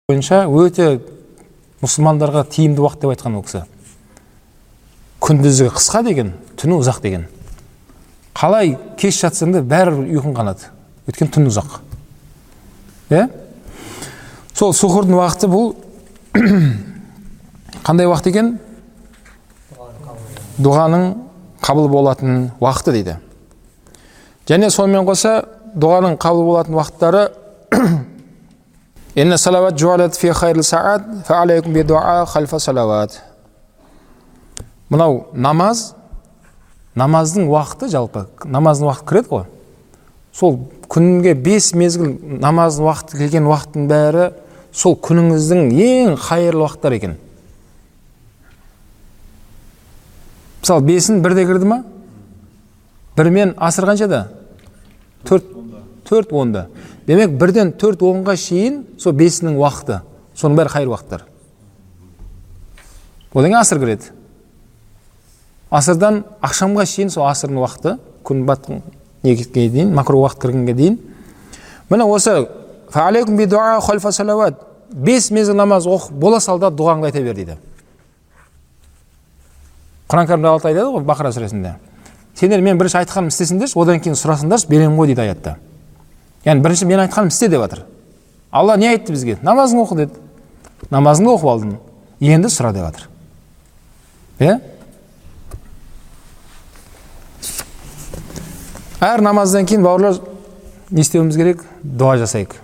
бойынша 0.09 0.45
өте 0.47 1.01
мұсылмандарға 1.83 2.45
тиімді 2.55 2.85
уақыт 2.85 3.03
деп 3.03 3.15
айтқан 3.17 3.39
ол 3.39 3.45
кісі. 3.47 3.65
Күндізгі 5.23 5.73
қысқа 5.75 6.05
деген 6.07 6.33
түні 6.59 6.79
ұзақ 6.79 7.03
деген. 7.03 7.27
Қалай 8.39 8.77
кеш 8.99 9.19
жатсаң 9.25 9.57
да 9.57 9.65
бәрібір 9.67 10.15
ұйқың 10.21 10.37
қанады. 10.39 10.71
Өйткені 11.11 11.35
түн 11.35 11.51
ұзақ. 11.51 11.81
Иә? 13.11 13.27
Сол 14.55 14.73
сухурдың 14.75 15.19
уақыты 15.19 15.51
бұл. 15.51 15.75
Қандай 17.87 18.07
уақыт 18.07 18.31
екен? 18.31 18.55
Дұғаның 20.59 21.09
қабыл 21.65 21.89
болатын 21.91 22.51
уақыты 22.61 22.95
дейді. 22.97 23.17
Және 24.49 24.71
сонымен 24.73 25.07
қоса 25.09 25.43
дұғаның 25.79 26.19
қабыл 26.23 26.45
болатын 26.47 26.79
уақыттары 26.79 27.25
мынау 34.89 35.27
намаз 35.33 35.95
намаздың 36.99 37.49
уақыты 37.53 37.89
жалпы 37.93 38.27
намаздың 38.45 38.89
уақыты 38.89 39.09
кіреді 39.11 39.33
ғой. 39.33 39.45
Сол 40.33 40.59
күнге 40.89 41.35
бес 41.35 41.73
мезгіл 41.75 42.17
намаздың 42.43 42.89
уақыты 42.89 43.19
келген 43.21 43.49
уақыттың 43.51 43.89
бәрі 43.91 44.31
сол 44.73 44.97
күніңіздің 45.05 45.73
ең 45.75 46.17
қайырлы 46.23 46.65
уақыттары 46.65 47.01
екен. 47.01 47.19
Мысалы 50.69 50.85
бесін 50.85 51.23
бірде 51.25 51.47
кірді 51.47 51.65
ма? 51.65 51.85
Бірмен 53.17 53.55
асыр 53.57 53.87
қаншада 53.89 54.27
төрт 55.25 55.45
төрт 56.05 56.33
онда. 56.33 56.67
Демек 57.07 57.31
бірден 57.41 57.73
төрт 57.73 58.03
онға 58.05 58.37
шейін 58.37 58.83
сол 59.01 59.15
бесінің 59.17 59.57
уақыты. 59.57 60.03
Соның 60.37 60.59
бәрі 60.61 60.73
қайыр 60.75 60.93
уақыттар. 60.93 61.25
Одан 63.33 63.49
кейін 63.49 63.59
асыр 63.61 63.81
кіреді. 63.81 64.13
Асырдан 65.71 66.25
ақшамға 66.45 66.85
шейін 66.85 67.11
сол 67.11 67.25
асырдың 67.31 67.63
уақыты 67.65 67.97
күн 68.25 68.45
батқан 68.45 68.83
неге 69.23 69.49
дейін 69.55 69.95
макро 69.97 70.21
уақыт 70.21 70.43
кіргенге 70.43 70.75
дейін. 70.75 70.99
Міне 71.89 72.05
осы 72.05 72.47
бес 74.93 75.31
мезгіл 75.31 75.57
намаз 75.57 75.87
оқып 75.87 76.13
бола 76.13 76.41
сал 76.41 76.59
да 76.59 76.71
дұғаңды 76.71 77.11
айта 77.11 77.21
бер 77.23 77.35
дейді. 77.35 77.57
Құран 80.09 80.29
кәрімде 80.29 80.49
алла 80.49 80.63
айтады 80.65 80.89
ғой 80.89 81.05
бақара 81.05 81.33
сүресінде. 81.33 81.75
Сендер 82.35 82.63
мен 82.65 82.79
бірінші 82.79 83.03
айтқанымды 83.03 83.35
істесеңдерші 83.35 83.79
одан 83.79 84.01
кейін 84.01 84.17
сұрасаңдаршы 84.17 84.69
беремін 84.71 84.97
ғой 84.97 85.11
дейді 85.11 85.27
аятта. 85.27 85.57
Яғни 86.45 86.63
бірінші 86.65 86.87
мен 86.89 87.03
айтқанымды 87.05 87.35
істе 87.35 87.49
деп 87.49 87.61
жатыр 87.61 87.85
алла 88.51 88.77
не 88.77 88.89
айтты 88.89 89.13
бізге? 89.13 89.39
Намазыңды 89.43 89.83
оқы 89.85 89.97
деді. 89.97 90.13
Намазыңды 90.91 91.33
оқып 91.35 91.51
алдың 91.53 91.77
енді 92.21 92.49
сұра 92.53 92.73
деп 92.73 92.87
жатыр 92.89 93.09
иә? 94.39 94.61
Әр 99.01 99.23
намаздан 99.23 99.67
кейін 99.67 99.85
бауырлар 99.85 100.19
не 100.91 101.05
істеуіміз 101.05 101.37
керек? 101.37 101.63
Дұға 101.85 102.17
жасайық. 102.25 102.57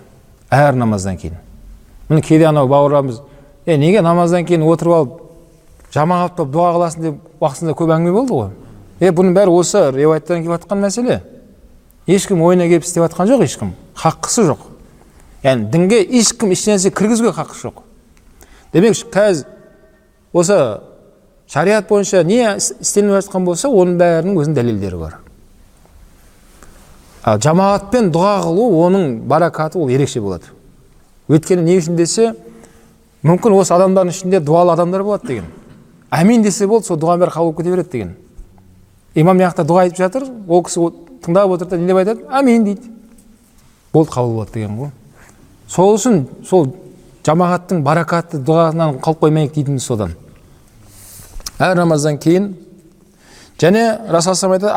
Әр 0.51 0.75
намаздан 0.75 1.19
кейін. 1.19 1.37
Міне 2.09 2.21
кейде 2.25 2.49
анау 2.49 2.67
бауырларымыз 2.67 3.21
е 3.65 3.77
неге 3.77 4.01
намаздан 4.01 4.45
кейін 4.45 4.65
отырып 4.67 4.97
алып 4.97 5.21
жамағат 5.95 6.35
болып 6.37 6.53
дұға 6.55 6.73
қыласың? 6.75 7.01
деп 7.01 7.24
уақытысында 7.39 7.75
көп 7.77 7.91
әңгіме 7.95 8.13
болды 8.15 8.33
ғой. 8.33 8.49
Е 8.99 9.11
бұның 9.11 9.35
бәрі 9.35 9.53
осы 9.55 9.81
риуаяттан 9.91 10.43
келіп 10.43 10.55
жатқан 10.55 10.81
мәселе. 10.83 11.19
Ешкім 12.07 12.41
ойына 12.45 12.67
келіп 12.69 12.85
істеп 12.85 13.03
жатқан 13.03 13.29
жоқ 13.31 13.43
ешкім. 13.45 13.73
Хаққысы 13.97 14.45
жоқ. 14.47 14.63
Яғни 15.43 15.69
дінге 15.73 16.01
ешкім 16.19 16.53
ешнәрсе 16.55 16.91
кіргізуге 16.91 17.33
хақысы 17.35 17.67
жоқ. 17.67 17.81
Демек 18.73 18.95
қазір 19.13 19.45
осы 20.33 20.57
шариғат 21.51 21.89
бойынша 21.89 22.23
не 22.23 22.41
істелініп 22.57 23.19
жатқан 23.19 23.45
болса 23.45 23.69
оның 23.69 23.99
бәрінің 23.99 24.39
өзінің 24.41 24.57
дәлелдері 24.57 24.99
бар. 24.99 25.19
Ал 27.25 27.39
жамағатпен 27.41 28.11
дұға 28.13 28.33
қылу 28.45 28.65
оның 28.85 29.19
баракаты 29.29 29.79
ол 29.81 29.89
ерекше 29.89 30.21
болады. 30.21 30.51
Өйткені 31.29 31.63
не 31.65 31.77
үшін 31.79 31.97
десе 31.97 32.33
мүмкін 33.25 33.55
осы 33.57 33.73
адамдардың 33.73 34.13
ішінде 34.13 34.39
дуалы 34.39 34.73
адамдар 34.75 35.03
болады 35.03 35.27
деген. 35.27 35.47
Әмин 36.15 36.43
десе 36.43 36.67
болды 36.67 36.87
сол 36.87 36.99
дұғаның 37.01 37.25
бәрі 37.25 37.33
қабыл 37.35 37.51
болып 37.51 37.57
кете 37.57 37.71
береді 37.73 37.91
деген. 37.91 38.15
Имам 39.15 39.37
мына 39.37 39.49
жақта 39.49 39.65
дұға 39.67 39.85
айтып 39.85 39.99
жатыр 39.99 40.27
ол 40.47 40.63
кісі 40.63 40.89
тыңдап 41.25 41.53
отыр 41.55 41.67
да 41.67 41.77
не 41.77 41.87
деп 41.87 41.97
айтады? 42.01 42.25
Әмин 42.29 42.63
дейді. 42.65 42.91
Болды 43.93 44.11
қабыл 44.11 44.35
болады 44.39 44.51
деген 44.53 44.77
ғой. 44.79 44.91
Сол 45.67 45.95
үшін 45.95 46.25
сол 46.45 46.67
жамағаттың 47.25 47.81
баракатты 47.83 48.37
дұғасынан 48.37 48.99
қалып 49.01 49.25
қоймайық 49.25 49.53
дейтініміз 49.55 49.83
содан. 49.83 50.15
Әр 51.59 51.75
намаздан 51.79 52.19
кейін 52.19 52.53
және 53.59 54.11
расул 54.11 54.51
айтады 54.51 54.71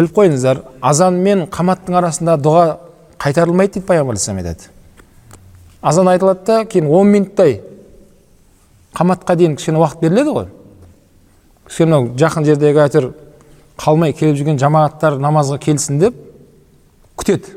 біліп 0.00 0.16
қойыңыздар 0.16 0.62
азан 0.80 1.18
мен 1.20 1.46
қаматтың 1.50 1.96
арасында 1.98 2.36
дұға 2.40 2.64
қайтарылмайды 3.20 3.74
дейді 3.74 3.86
пайғамбар 3.88 4.16
айтады. 4.16 4.70
Азан 5.82 6.08
айтылады 6.08 6.44
да 6.46 6.64
кейін 6.64 6.86
он 6.88 7.08
минуттай 7.08 7.60
қаматқа 8.96 9.36
дейін 9.36 9.56
кішкене 9.56 9.78
уақыт 9.80 10.00
беріледі 10.02 10.34
ғой. 10.34 10.48
Кішкене 11.68 11.90
мынау 11.90 12.16
жақын 12.18 12.46
жердегі 12.48 12.82
әйтеуір 12.84 13.12
қалмай 13.80 14.12
келіп 14.16 14.38
жүрген 14.40 14.58
жамағаттар 14.60 15.18
намазға 15.22 15.58
келсін 15.62 16.00
деп 16.02 16.16
күтеді. 17.20 17.56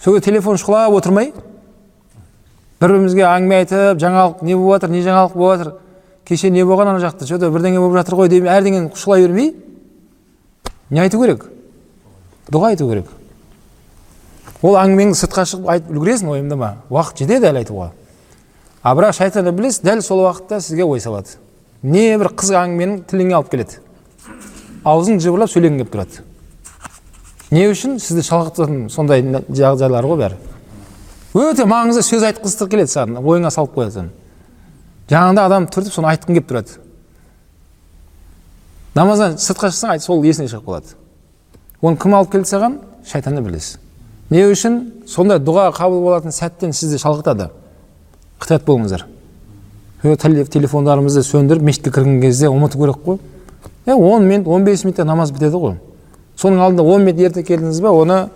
Сол 0.00 0.16
кезде 0.16 0.30
телефон 0.30 0.60
шұқылап 0.60 0.94
отырмай 0.96 1.32
бір 2.80 2.92
бірімізге 2.92 3.24
әңгіме 3.26 3.60
айтып 3.62 4.00
жаңалық 4.00 4.42
не 4.44 4.56
болып 4.56 4.76
жатыр 4.76 4.92
не 4.92 5.02
жаңалық 5.04 5.36
болып 5.36 5.58
жатыр 5.58 5.72
кеше 6.28 6.50
не 6.50 6.64
болған 6.64 6.92
ана 6.92 7.00
жақта 7.00 7.26
че 7.26 7.38
то 7.38 7.50
бірдеңе 7.50 7.80
болып 7.80 7.96
жатыр 8.00 8.18
ғой 8.20 8.28
деп 8.28 8.44
әрдеңені 8.44 8.92
шұқылай 8.92 9.26
бермей 9.26 9.54
не 10.90 11.00
айту 11.00 11.20
керек? 11.22 11.46
Дұға 12.52 12.74
айту 12.74 12.88
керек. 12.90 13.08
Ол 14.62 14.76
әңгімеңді 14.80 15.18
сыртқа 15.18 15.46
шығып 15.48 15.70
айтып 15.72 15.94
үлгересің 15.96 16.30
уайымдама 16.32 16.72
уақыт 16.90 17.24
жетеді 17.24 17.50
әлі 17.50 17.64
айтуға. 17.64 17.90
А 18.86 18.94
бірақ 18.94 19.16
шайтан 19.18 19.48
ібіліс 19.50 19.80
дәл 19.82 19.98
сол 19.98 20.20
уақытта 20.22 20.60
сізге 20.62 20.84
ой 20.86 21.00
салады. 21.02 21.40
Не 21.82 22.14
бір 22.20 22.28
қызық 22.38 22.54
әңгіменің 22.60 23.00
тіліңе 23.10 23.34
алып 23.34 23.48
келеді. 23.50 23.80
Аузың 24.86 25.18
жыбырлап 25.24 25.50
сөйлегің 25.50 25.80
келіп 25.80 25.90
тұрады. 25.90 26.22
Не 27.50 27.64
үшін? 27.72 27.96
Сізді 27.98 28.22
шалқытатын 28.28 28.84
сондай 28.94 29.24
жағдайлар 29.50 30.06
ғой 30.06 30.20
бәрі. 30.20 30.38
Өте 31.34 31.66
маңызды 31.66 32.06
сөз 32.06 32.28
айтқызғысы 32.30 32.70
келеді 32.70 32.94
саған 32.94 33.18
ойыңа 33.24 33.50
салып 33.50 33.74
қояды 33.74 34.06
жаңағыда 35.10 35.48
адам 35.50 35.66
түртіп 35.66 35.98
соны 35.98 36.12
айтқың 36.14 36.38
келіп 36.38 36.48
тұрады. 36.52 36.78
Намаздан 38.94 39.34
сыртқа 39.42 39.74
шықсаң 39.74 39.96
айт 39.96 40.06
сол 40.06 40.22
есіне 40.22 40.46
шығып 40.46 40.70
қалады. 40.70 40.94
Оны 41.82 41.98
кім 41.98 42.14
алып 42.14 42.38
келді 42.38 42.54
саған? 42.54 42.80
Шайтан 43.06 43.42
ібіліс 43.42 43.76
не 44.30 44.46
үшін? 44.46 44.80
Сондай 45.06 45.38
дұға 45.38 45.72
қабыл 45.74 46.02
болатын 46.02 46.34
сәттен 46.34 46.72
сізді 46.74 46.98
шалқытады 47.02 47.50
қытайат 48.40 48.64
болыңыздар. 48.66 49.06
Телефондарымызды 50.02 51.22
сөндіріп 51.26 51.62
мешітке 51.62 51.90
кірген 51.90 52.20
кезде 52.20 52.48
ұмыту 52.48 52.78
керек 52.78 52.96
қой. 53.04 53.18
Е 53.86 53.94
он 53.94 54.26
минут 54.26 54.48
он 54.48 54.64
бес 54.64 54.84
минутта 54.84 55.04
намаз 55.04 55.30
бітеді 55.32 55.56
ғой. 55.56 55.76
Соның 56.36 56.60
алдында 56.60 56.82
он 56.82 57.04
минут 57.04 57.20
ерте 57.20 57.42
келдіңіз 57.42 57.80
ба 57.82 57.90
оны 57.90 58.28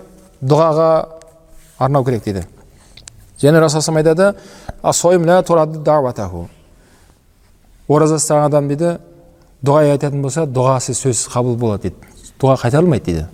дұғаға 0.43 1.07
арнау 1.79 2.05
керек 2.05 2.25
дейді. 2.25 2.47
Және 3.41 3.61
расулам 3.61 3.97
айтады 3.97 4.35
ораза 7.91 8.21
ұстаған 8.21 8.47
адам 8.47 8.69
дейді 8.71 8.93
дұға 9.67 9.95
айтатын 9.97 10.23
болса 10.23 10.47
дұғасы 10.47 10.95
сөзсіз 10.95 11.27
қабыл 11.33 11.57
болады 11.59 11.89
дейді. 11.89 11.97
Дұға 12.41 12.57
қайтарылмайды 12.63 13.05
дейді. 13.05 13.25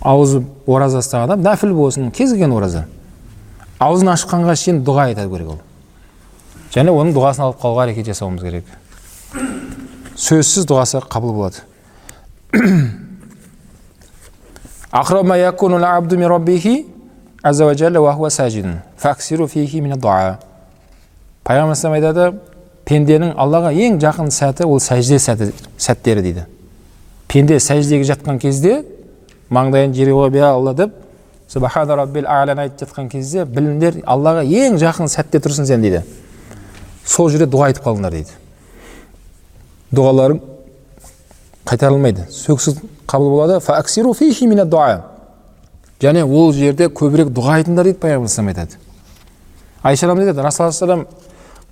Аузы 0.00 0.42
ораза 0.66 1.00
ұстаған 1.00 1.30
адам 1.30 1.44
нәпіл 1.46 1.72
болсын 1.74 2.10
кез 2.12 2.34
келген 2.34 2.52
ораза. 2.52 2.84
Аузын 3.82 4.12
ашқанға 4.14 4.54
шейін 4.56 4.82
дұға 4.86 5.10
айту 5.10 5.28
керек 5.30 5.48
ол. 5.54 5.60
Және 6.74 6.92
оның 6.92 7.14
дұғасын 7.16 7.46
алып 7.46 7.60
қалуға 7.62 7.86
әрекет 7.86 8.10
жасауымыз 8.10 8.42
керек. 8.44 8.64
Сөзсіз 10.16 10.66
дұғасы 10.68 11.02
қабыл 11.10 11.32
болады. 11.36 11.56
Пайғамбар 21.46 21.98
айтады 22.00 22.32
пенденің 22.88 23.36
аллаға 23.38 23.70
ең 23.76 24.00
жақын 24.02 24.32
сәті 24.34 24.66
ол 24.66 24.80
сәжде 24.82 25.20
сәті 25.22 25.52
сәттері 25.78 26.24
дейді. 26.24 26.46
Пенде 27.28 27.60
сәждеге 27.60 28.08
жатқан 28.08 28.40
кезде 28.42 28.80
маңдайын 29.50 29.94
жерге 29.94 30.16
қойып 30.16 30.40
алла 30.48 30.74
деп 30.74 30.94
субхана 31.48 31.96
раббил 31.96 32.26
айтып 32.26 32.88
жатқан 32.88 33.08
кезде 33.10 33.44
біліңдер 33.44 34.02
аллаға 34.06 34.42
ең 34.44 34.78
жақын 34.82 35.10
сәтте 35.10 35.38
тұрсың 35.38 35.66
сен 35.66 35.82
дейді 35.82 36.02
сол 37.06 37.30
жерде 37.30 37.46
дұға 37.50 37.70
айтып 37.70 37.86
қалыңдар 37.86 38.12
дейді 38.16 38.34
дұғаларың 39.94 40.40
қайтарылмайды 41.66 42.26
сөзсіз 42.30 42.80
қабыл 43.06 43.30
болады 43.30 43.60
және 46.00 46.24
ол 46.24 46.52
жерде 46.52 46.90
көбірек 46.90 47.30
дұға 47.32 47.60
айтыңдар 47.60 47.88
дейді 47.88 48.00
пайғамбар 48.02 48.50
айтады 48.50 48.76
айша 49.82 50.06
анамыз 50.06 50.26
айтады 50.26 50.42
расул 50.44 51.06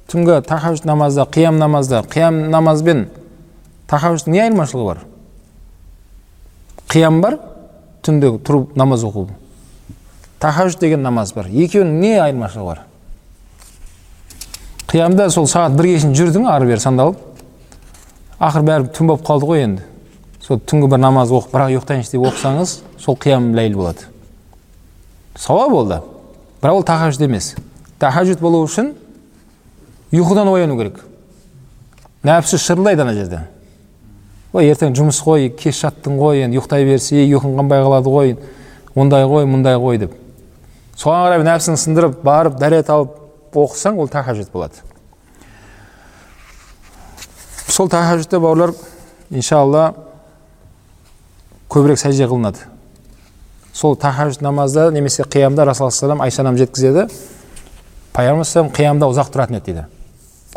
түнгі 0.08 0.40
тахажуд 0.46 0.84
намазда 0.84 1.26
қиям 1.26 1.58
намазда 1.58 2.02
қиям 2.08 2.48
намаз 2.50 2.82
бен 2.82 3.08
не 4.26 4.40
айырмашылығы 4.40 4.86
бар 4.86 4.98
қиям 6.88 7.20
бар 7.20 7.38
түнде 8.02 8.30
тұрып 8.44 8.76
намаз 8.76 9.04
оқу 9.04 9.28
тахажуд 10.40 10.80
деген 10.80 11.02
намаз 11.02 11.32
бар. 11.34 11.46
Екеуінің 11.48 12.00
не 12.00 12.12
айырмашылығы 12.20 12.66
бар? 12.66 12.82
Қиямда 14.88 15.28
сол 15.30 15.48
сағат 15.50 15.76
бірге 15.78 15.98
шейін 15.98 16.14
жүрдің 16.14 16.48
ары 16.50 16.68
бері 16.68 16.80
сандалып. 16.80 17.18
Ақыры 18.38 18.66
бәрі 18.68 18.90
түн 18.94 19.10
болып 19.10 19.24
қалды 19.26 19.48
ғой 19.48 19.64
енді. 19.64 19.86
Сол 20.44 20.60
түнгі 20.60 20.90
бір 20.92 21.00
намаз 21.00 21.32
оқып 21.34 21.54
бірақ 21.54 21.72
ұйықтайыншы 21.72 22.12
деп 22.14 22.26
оқысаңыз 22.28 22.76
сол 23.00 23.16
қиям 23.16 23.52
ләйл 23.56 23.74
болады. 23.78 24.06
Сауап 25.34 25.72
ол 25.72 25.88
бірақ 25.88 26.70
ол 26.72 26.82
тахажуд 26.84 27.26
емес. 27.26 27.54
Тахажуд 27.98 28.40
болу 28.40 28.62
үшін 28.64 28.94
ұйқыдан 30.12 30.50
ояну 30.52 30.76
керек. 30.78 31.00
Нәпсі 32.22 32.58
шырылдайды 32.58 33.02
ана 33.02 33.14
жерде. 33.14 33.40
Ой 34.54 34.70
ертең 34.70 34.94
жұмыс 34.94 35.18
қой 35.24 35.48
кеш 35.50 35.80
жаттың 35.82 36.14
ғой 36.20 36.44
енді 36.44 36.60
ұйықтай 36.60 36.86
берсе 36.86 37.24
ұйқың 37.24 37.56
қанбай 37.58 37.82
қалады 37.82 38.12
ғой 38.12 38.36
ондай 38.94 39.26
ғой 39.26 39.48
мұндай 39.50 39.80
ғой 39.82 39.98
деп. 40.04 40.12
Соған 40.96 41.26
қарай 41.26 41.44
нәпсіні 41.46 41.80
сындырып 41.80 42.20
барып 42.24 42.58
дәрет 42.60 42.90
алып 42.90 43.16
оқысаң 43.54 43.98
ол 44.00 44.08
тахажуд 44.08 44.50
болады. 44.52 44.82
Сол 47.68 47.88
тахажудта 47.88 48.40
бауырлар 48.40 48.74
иншалла 49.30 49.94
көбірек 51.70 51.98
сәжде 51.98 52.28
қылынады. 52.30 52.68
Сол 53.72 53.96
тахажуд 53.96 54.42
намазда 54.42 54.90
немесе 54.92 55.22
қиямда 55.22 55.64
расул 55.64 55.90
айша 56.20 56.42
анам 56.42 56.56
жеткізеді. 56.56 57.08
Пайғамбар 58.14 58.70
қиямда 58.70 59.08
ұзақ 59.10 59.32
тұратын 59.34 59.58
еді 59.58 59.72
дейді. 59.72 59.86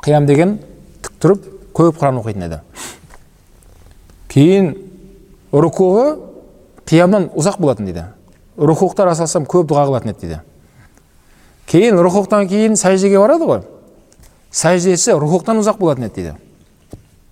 Қиям 0.06 0.28
деген 0.30 0.60
тік 1.02 1.16
тұрып 1.18 1.48
көп 1.74 1.98
құран 1.98 2.20
оқитын 2.22 2.46
еді. 2.46 2.60
Кейін 4.30 4.76
рукуы 5.52 6.20
қиямнан 6.86 7.32
ұзақ 7.34 7.58
болатын 7.58 7.90
дейді. 7.90 8.06
Рухуқта 8.58 9.06
расулаллах 9.08 9.50
көп 9.50 9.70
дұға 9.70 9.86
қылатын 9.88 10.12
еді 10.12 10.22
дейді. 10.26 10.42
Кейін 11.68 12.02
рухуқтан 12.02 12.48
кейін 12.50 12.76
сәждеге 12.76 13.20
барады 13.22 13.48
ғой. 13.48 13.64
Сәждесі 14.52 15.18
рухуқтан 15.18 15.62
ұзақ 15.62 15.80
болатын 15.80 16.08
еді 16.10 16.16
дейді. 16.22 16.36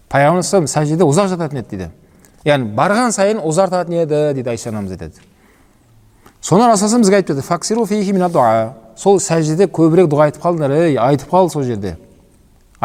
Пайғамбар 0.10 0.68
сәждеде 0.70 1.08
ұзақ 1.08 1.32
жататын 1.34 1.62
еді 1.62 1.70
дейді. 1.72 1.92
Яғни 2.46 2.76
барған 2.78 3.16
сайын 3.16 3.40
ұзартатын 3.42 4.04
еді 4.04 4.20
дейді 4.38 4.52
айша 4.54 4.70
анамыз 4.70 4.94
айтады 4.94 5.24
соны 6.46 6.68
расулаллах 6.70 7.02
бізге 7.02 7.16
айтып 7.16 7.38
берді 7.38 8.74
сол 8.96 9.18
сәждеде 9.20 9.66
көбірек 9.66 10.08
дұға 10.12 10.28
айтып 10.30 10.44
қалыңдар 10.44 10.76
ей 10.78 10.98
айтып 11.02 11.32
қал 11.34 11.50
сол 11.50 11.64
жерде 11.66 11.96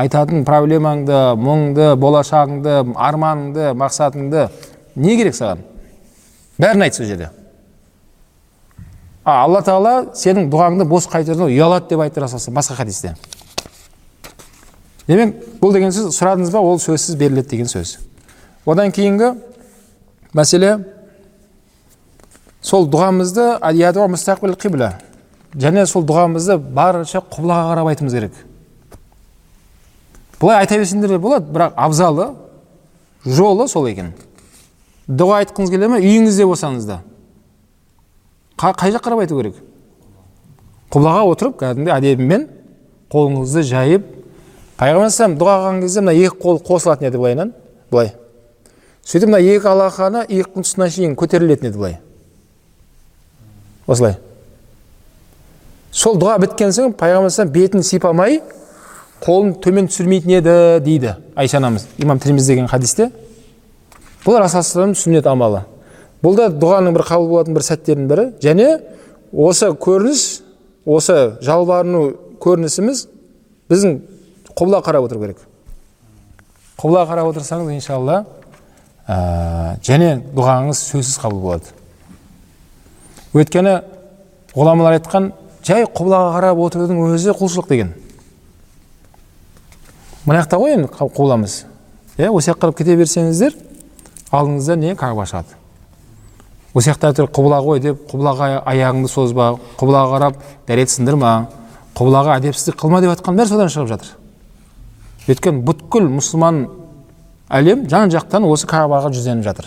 айтатын 0.00 0.46
проблемаңды 0.48 1.18
мұңды 1.36 1.90
болашағыңды 2.00 2.94
арманыңды 2.96 3.74
мақсатыңды 3.76 4.48
не 4.96 5.16
керек 5.18 5.36
саған? 5.36 5.60
Бәрін 6.58 6.86
айт 6.86 6.96
сол 6.96 7.06
жерде. 7.06 7.28
А 9.24 9.42
алла 9.44 9.60
тағала 9.64 10.14
сенің 10.16 10.48
дұғаңды 10.52 10.86
бос 10.88 11.08
қайтарудан 11.10 11.50
ұялады 11.50 11.90
деп 11.90 12.00
айтты 12.00 12.20
расул 12.20 12.54
басқа 12.54 12.78
хадисте. 12.78 13.14
Демек 15.06 15.36
бұл 15.60 15.74
деген 15.74 15.92
сөз 15.92 16.14
сұрадыңыз 16.16 16.52
ба? 16.54 16.60
Ол 16.60 16.78
сөзсіз 16.80 17.16
беріледі 17.18 17.50
деген 17.50 17.68
сөз. 17.68 17.98
Одан 18.66 18.92
кейінгі 18.94 19.34
мәселе 20.32 20.76
сол 22.62 22.88
дұғамызды 22.88 23.58
және 25.50 25.82
сол 25.86 26.04
дұғамызды 26.06 26.56
барынша 26.58 27.24
құблаға 27.26 27.72
қарап 27.72 27.88
айтуымыз 27.90 28.14
керек. 28.14 28.34
Былай 30.40 30.62
айта 30.62 30.78
берсеңдер 30.78 31.16
де 31.16 31.18
болады 31.18 31.50
бірақ 31.50 31.74
абзалы 31.76 32.28
жолы 33.26 33.66
сол 33.68 33.88
екен. 33.90 34.12
Дұға 35.08 35.42
айтқыңыз 35.42 35.72
келе 35.72 35.88
ме? 35.90 35.98
Үйіңізде 35.98 36.46
болсаңыз 36.46 36.86
да. 36.86 37.00
Қай 38.60 38.92
жаққа 38.92 39.06
қарап 39.08 39.22
айту 39.24 39.38
керек 39.40 39.60
құблаға 40.92 41.22
отырып 41.32 41.60
кәдімгідей 41.62 41.94
әдебімен 41.96 42.46
қолыңызды 43.12 43.62
жайып 43.64 44.06
пайғамбар 44.80 45.36
дұға 45.40 45.54
қылған 45.60 45.80
кезде 45.84 46.02
мына 46.04 46.14
екі 46.16 46.36
қол 46.42 46.60
қосылатын 46.66 47.08
еді 47.08 47.20
былайынан 47.20 47.52
былай 47.92 48.12
сөйтіп 49.04 49.32
мына 49.32 49.40
екі 49.40 49.70
алақаны 49.70 50.24
иықтың 50.28 50.66
тұсына 50.66 50.90
шейін 50.92 51.16
көтерілетін 51.20 51.70
еді 51.70 51.80
былай 51.80 51.96
осылай 53.86 54.18
сол 55.90 56.20
дұға 56.20 56.38
біткен 56.44 56.76
соң 56.76 56.94
пайғамбар 57.00 57.52
бетін 57.54 57.84
сипамай 57.86 58.40
қолын 59.24 59.56
төмен 59.62 59.88
түсірмейтін 59.90 60.36
еді 60.38 60.54
дейді 60.84 61.16
айша 61.34 61.58
анамыз 61.58 61.86
имам 61.98 62.20
тірмиз 62.20 62.46
деген 62.48 62.68
хадисте 62.68 63.10
бұл 64.24 64.40
расулаллахтың 64.40 64.96
сүннет 64.96 65.26
амалы 65.28 65.64
бұл 66.24 66.36
да 66.36 66.48
дұғаның 66.52 66.94
бір 66.96 67.04
қабыл 67.08 67.28
болатын 67.30 67.56
бір 67.56 67.64
сәттердің 67.64 68.08
бірі. 68.10 68.26
Және 68.42 68.68
осы 69.32 69.70
көрініс 69.72 70.24
осы 70.84 71.16
жалбарыну 71.44 72.02
көрінісіміз 72.42 73.06
біздің 73.70 73.96
құбыла 74.56 74.82
қарап 74.84 75.06
отыру 75.08 75.22
керек. 75.24 75.44
Құбыла 76.80 77.06
қарап 77.08 77.30
отырсаңыз 77.32 77.72
иншалла 77.76 78.24
ә, 79.06 79.76
және 79.84 80.18
дұғаңыз 80.34 80.84
сөзсіз 80.90 81.20
қабыл 81.22 81.40
болады. 81.44 81.74
Өйткені 83.36 83.80
ғұламалар 84.56 84.98
айтқан 84.98 85.32
жай 85.66 85.86
құбылаға 85.86 86.34
қарап 86.38 86.64
отырудың 86.66 87.04
өзі 87.06 87.36
құлшылық 87.38 87.68
деген. 87.70 87.94
Мына 90.26 90.42
жақта 90.42 90.58
ғой 90.60 90.76
енді 90.76 90.90
қуыламыз 90.90 91.62
иә 92.18 92.28
осы 92.28 92.50
жаққа 92.50 92.66
қарап 92.66 92.76
кете 92.80 92.96
берсеңіздер 92.98 93.54
алдыңызда 94.30 94.76
не 94.76 94.96
каба 94.98 95.24
шығады 95.28 95.59
осы 96.74 96.90
жақта 96.90 97.10
әйтеуір 97.10 97.30
құбыла 97.34 97.60
ғой 97.64 97.80
деп 97.82 98.04
құбылаға 98.10 98.62
аяғыңды 98.70 99.10
созба 99.10 99.56
құбылаға 99.80 100.12
қарап 100.14 100.42
дәрет 100.68 100.92
сындырма 100.92 101.32
құбылаға 101.98 102.36
әдепсіздік 102.38 102.78
қылма 102.78 103.00
деп 103.02 103.16
жатқан 103.16 103.38
бәрі 103.40 103.50
содан 103.50 103.72
шығып 103.74 103.90
жатыр 103.90 104.12
өйткені 105.30 105.64
бүткіл 105.66 106.06
мұсылман 106.14 106.60
әлем 107.50 107.88
жан 107.90 108.12
жақтан 108.14 108.46
осы 108.46 108.68
кабаға 108.70 109.10
жүзденіп 109.10 109.44
жатыр 109.48 109.66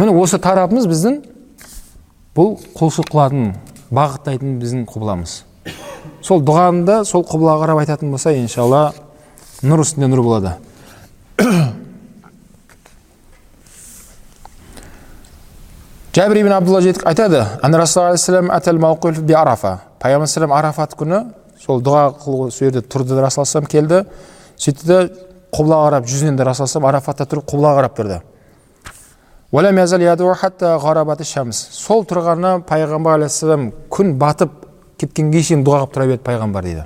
міне 0.00 0.16
осы 0.16 0.40
тарапымыз 0.40 0.88
біздің 0.88 1.20
бұл 2.36 2.56
құлшылық 2.78 3.12
қылатын 3.12 3.52
бағыттайтын 3.92 4.56
біздің 4.62 4.86
құбыламыз 4.88 5.36
сол 6.24 6.40
дұғаны 6.40 7.02
сол 7.04 7.26
құбылаға 7.28 7.66
қарап 7.66 7.82
айтатын 7.84 8.16
болса 8.16 8.32
иншалла 8.32 8.94
нұр 9.62 9.84
үстінде 9.84 10.08
нұр 10.08 10.24
болады 10.24 10.56
жәбір 16.10 16.40
ибн 16.40 16.52
абдулла 16.56 16.80
жетік 16.82 17.04
айтады 17.06 17.44
пайғамбар 20.02 20.56
арафат 20.56 20.96
күні 20.98 21.20
сол 21.62 21.78
дұға 21.86 22.16
қылу 22.24 22.48
сол 22.50 22.66
жерде 22.66 22.82
тұрды 22.82 23.14
да 23.14 23.22
келді 23.70 24.00
сөйтті 24.58 24.88
де 24.88 24.96
құбылаға 25.54 25.84
қарап 25.86 26.08
жүзінен 26.10 26.36
де 26.40 26.44
расул 26.48 26.66
арафатта 26.90 27.28
тұрып 27.30 27.46
құбылаға 27.52 27.78
қарап 27.78 27.94
тұрды 28.00 28.18
сол 31.70 32.02
тұрғаны 32.10 32.66
пайғамбар 32.66 33.20
алейхисалам 33.20 33.70
күн 33.94 34.18
батып 34.18 34.50
кеткенге 34.98 35.46
шейін 35.46 35.62
дұға 35.62 35.84
қылып 35.84 35.94
тұра 35.94 36.10
берді 36.10 36.26
пайғамбар 36.26 36.62
дейді 36.66 36.84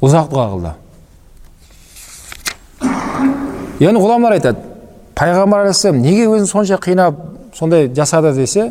ұзақ 0.00 0.32
дұға 0.32 0.48
қылды 0.56 0.72
яғни 3.84 4.00
ғұламалар 4.00 4.40
айтады 4.40 4.58
пайғамбар 5.16 5.66
алейхисалам 5.66 6.00
неге 6.04 6.28
өзін 6.32 6.48
сонша 6.48 6.80
қинап 6.80 7.35
сондай 7.56 7.88
жасады 7.88 8.34
десе 8.36 8.70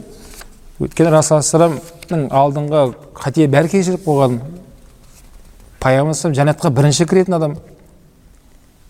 өйткені 0.79 1.11
расулаллахның 1.13 2.27
алдыңғы 2.29 2.83
қате 3.17 3.47
бәрі 3.49 3.71
кешіріп 3.71 4.05
қойған 4.05 4.39
пайғамбар 5.81 6.35
жәннатқа 6.35 6.71
бірінші 6.73 7.07
кіретін 7.09 7.37
адам. 7.37 7.55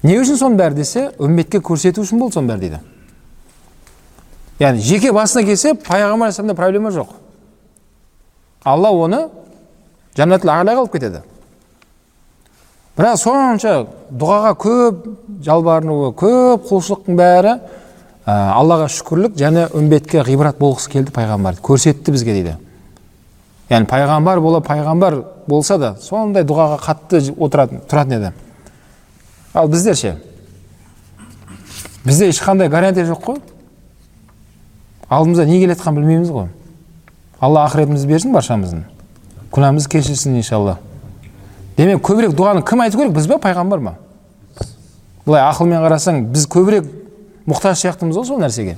Не 0.03 0.17
үшін 0.21 0.39
соның 0.39 0.59
бәрі 0.59 0.79
десе 0.79 1.09
үмметке 1.19 1.61
көрсету 1.63 2.03
үшін 2.03 2.19
болды 2.21 2.37
соның 2.37 2.51
бәрі 2.51 2.65
дейді. 2.65 2.81
Яғни 4.59 4.83
жеке 4.83 5.11
басына 5.11 5.45
келсе 5.47 5.73
пайғамбар 5.75 6.29
алейхисаламда 6.29 6.55
проблема 6.55 6.91
жоқ. 6.95 7.15
Алла 8.63 8.91
оны 8.91 9.21
жәннатул 10.17 10.51
алаға 10.51 10.85
алып 10.85 10.93
кетеді. 10.95 11.21
Бірақ 12.95 13.17
сонша 13.19 13.73
дұғаға 14.09 14.53
көп 14.55 15.07
жалбарынуы 15.43 16.13
көп 16.15 16.69
құлшылықтың 16.69 17.17
бәрі 17.19 17.57
аллаға 18.25 18.87
шүкірлік 18.89 19.35
және 19.37 19.67
үмбетке 19.77 20.23
ғибрат 20.25 20.57
болғысы 20.57 20.89
келді 20.89 21.13
пайғамбар. 21.13 21.59
Көрсетті 21.61 22.13
бізге 22.15 22.33
дейді. 22.33 22.55
Яғни 23.69 23.85
пайғамбар 23.89 24.41
бола 24.41 24.61
пайғамбар 24.65 25.19
болса 25.47 25.77
да 25.77 25.93
сондай 26.01 26.45
дұғаға 26.45 26.79
қатты 26.81 27.21
отыратын 27.37 27.83
тұратын 27.85 28.17
еді. 28.17 28.31
Ал 29.53 29.69
біздер 29.69 29.95
ше? 29.95 30.15
Бізде 32.05 32.31
ешқандай 32.31 32.69
гарантия 32.69 33.05
жоқ 33.05 33.23
қой. 33.25 33.39
Алдымызда 35.09 35.45
не 35.45 35.59
келе 35.61 35.73
жатқанын 35.75 36.01
білмейміз 36.01 36.33
ғой. 36.33 36.49
Алла 37.39 37.67
ақыретімізді 37.69 38.09
берсін 38.09 38.33
баршамыздың. 38.33 38.83
Күнәмізді 39.53 39.91
кешірсін 39.99 40.37
иншалла. 40.41 40.79
Демек 41.77 42.01
көбірек 42.05 42.33
дұғаны 42.33 42.65
кім 42.65 42.81
айту 42.81 42.97
керек? 42.97 43.13
Біз 43.13 43.27
ба 43.29 43.37
пайғамбар 43.41 43.81
ма? 43.85 43.95
Былай 45.25 45.41
ақылмен 45.45 45.81
қарасаң 45.83 46.23
біз 46.33 46.47
көбірек 46.49 46.87
мұқтаж 47.45 47.81
сияқтымыз 47.83 48.17
ғой 48.17 48.25
сол 48.25 48.39
нәрсеге. 48.41 48.77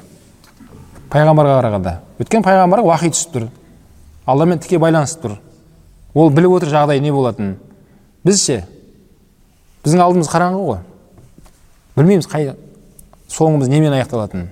Пайғамбарға 1.11 1.59
қарағанда. 1.61 1.93
Өйткені 2.19 2.43
пайғамбарға 2.43 2.89
уахи 2.89 3.11
түсіп 3.13 3.33
тұр. 3.33 3.47
Алламен 4.27 4.59
тіке 4.59 4.79
байланысып 4.81 5.23
тұр. 5.23 5.37
Ол 6.13 6.29
біліп 6.35 6.57
отыр 6.57 6.73
жағдай 6.73 6.99
не 6.99 7.13
болатынын. 7.15 7.55
Біз 8.27 8.41
ше? 8.43 8.57
Біздің 9.85 10.03
алдымыз 10.03 10.27
қараңғы 10.27 10.65
ғой. 10.67 10.81
Білмейміз 11.95 12.27
қай 12.27 12.51
соңымыз 13.31 13.71
немен 13.71 13.95
аяқталатынын. 13.95 14.49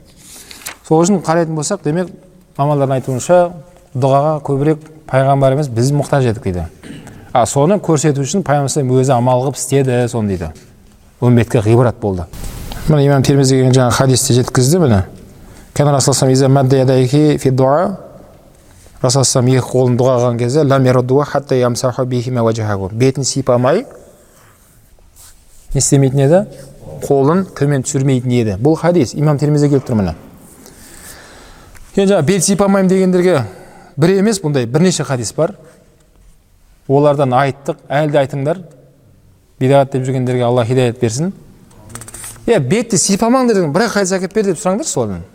Сол 0.87 1.03
үшін 1.03 1.19
қарайтын 1.25 1.57
болсақ 1.57 1.83
демек 1.83 2.11
мамандардың 2.55 2.99
айтуынша 3.01 3.39
дұғаға 3.95 4.37
көбірек 4.47 4.89
пайғамбар 5.11 5.57
емес 5.57 5.67
біз 5.67 5.91
мұқтаж 5.91 6.29
едік 6.31 6.47
дейді. 6.47 6.67
А 7.33 7.45
соны 7.49 7.81
көрсету 7.83 8.23
үшін 8.23 8.47
пайғамбар 8.47 9.01
өзі 9.01 9.17
амал 9.17 9.43
қылып 9.43 9.59
істеді 9.59 10.05
соны 10.07 10.35
дейді. 10.35 10.53
Үмметке 11.19 11.59
ғибрат 11.65 11.99
болды. 11.99 12.29
Міне 12.87 13.05
имам 13.05 13.23
термизи 13.23 13.55
деген 13.55 13.73
жаңағы 13.73 13.91
хадисте 13.97 14.33
жеткізді 14.33 14.79
міне 14.79 15.03
расулаллам 19.01 19.49
екі 19.49 19.63
қолын 19.65 19.97
дұға 19.99 20.13
қылған 20.19 20.37
кезде 20.39 20.63
бетін 22.93 23.23
сипамай 23.23 23.85
не 25.73 25.79
істемейтін 25.81 26.19
еді 26.25 26.43
қолын 27.05 27.45
төмен 27.57 27.83
түсірмейтін 27.85 28.31
еді 28.39 28.57
бұл 28.61 28.77
хадис 28.79 29.13
имам 29.15 29.37
термизе 29.37 29.69
келіп 29.69 29.85
тұр 29.87 29.99
міне 29.99 30.13
енді 31.95 32.13
жаңағы 32.13 32.25
бет 32.29 32.43
сипамаймын 32.45 32.89
дегендерге 32.89 33.41
бір 33.97 34.17
емес 34.19 34.41
бұндай 34.43 34.65
бірнеше 34.65 35.03
хадис 35.03 35.33
бар 35.35 35.55
олардан 36.87 37.33
айттық 37.33 37.81
әлі 37.89 38.11
де 38.11 38.21
айтыңдар 38.23 38.61
бидағат 39.59 39.91
деп 39.95 40.05
жүргендерге 40.07 40.45
алла 40.47 40.65
хидаят 40.65 41.01
берсін 41.01 41.33
иә 42.45 42.59
бетті 42.59 42.97
сипамаңдар 43.01 43.57
деген 43.57 43.73
бір 43.73 43.87
ақ 43.87 43.95
хадис 43.97 44.13
әкеліп 44.17 44.33
бер 44.35 44.49
деп 44.51 44.59
сұраңдаршы 44.61 44.91
содан 44.91 45.21
мен. 45.21 45.25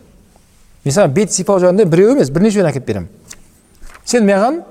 Саған 0.93 1.13
бет 1.13 1.31
сипау 1.31 1.59
жағында 1.59 1.85
біреу 1.85 2.15
емес 2.15 2.31
бірнешеуін 2.31 2.69
әкеліп 2.71 2.87
беремін. 2.87 3.09
Сен 4.05 4.25
маған 4.25 4.61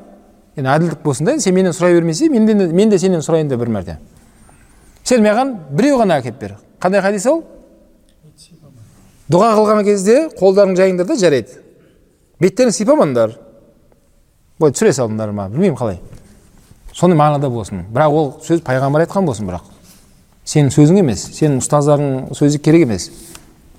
енді 0.57 0.70
әділдік 0.72 1.03
болсын 1.05 1.29
да 1.29 1.38
сен 1.40 1.55
менен 1.55 1.76
сұрай 1.76 1.94
бермесең 1.98 2.33
мен 2.33 2.46
де, 2.46 2.55
мен 2.55 2.90
де 2.90 2.98
сенен 2.98 3.22
сұрайын 3.22 3.48
да 3.48 3.57
бір 3.61 3.70
мәрте. 3.70 3.98
Сен 5.05 5.22
маған 5.24 5.55
біреу 5.76 6.00
ғана 6.00 6.18
әкеліп 6.20 6.40
бер. 6.40 6.57
Қандай 6.81 7.03
хадис 7.05 7.26
ол? 7.31 7.44
Дұға 9.31 9.53
қылған 9.55 9.85
кезде 9.87 10.16
қолдарың 10.40 10.74
жайыңдар 10.79 11.07
да 11.07 11.16
жарайды. 11.16 11.61
Беттерін 12.40 12.74
сипамаңдар. 12.74 13.37
Былай 14.59 14.74
түсіре 14.74 14.90
салыңдар 14.96 15.31
ма 15.31 15.46
білмеймін 15.53 15.79
қалай. 15.79 16.00
Сондай 16.92 17.18
мағынада 17.20 17.50
болсын. 17.53 17.85
Бірақ 17.94 18.16
ол 18.16 18.33
сөз 18.42 18.64
пайғамбар 18.66 19.05
айтқан 19.07 19.29
болсын 19.29 19.46
бірақ. 19.46 19.68
Сенің 20.51 20.73
сөзің 20.75 20.99
емес 21.05 21.29
сенің 21.37 21.61
ұстаздарың 21.63 22.35
сөзі 22.35 22.59
керек 22.63 22.89
емес. 22.89 23.11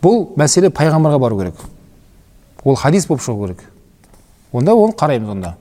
Бұл 0.01 0.29
мәселе 0.39 0.71
пайғамбарға 0.71 1.19
бару 1.19 1.39
керек. 1.41 1.59
Ол 2.63 2.75
хадис 2.79 3.07
болып 3.09 3.23
шығу 3.25 3.47
керек. 3.47 3.65
Онда 4.53 4.75
оны 4.75 4.95
қараймыз 4.95 5.31
онда. 5.35 5.55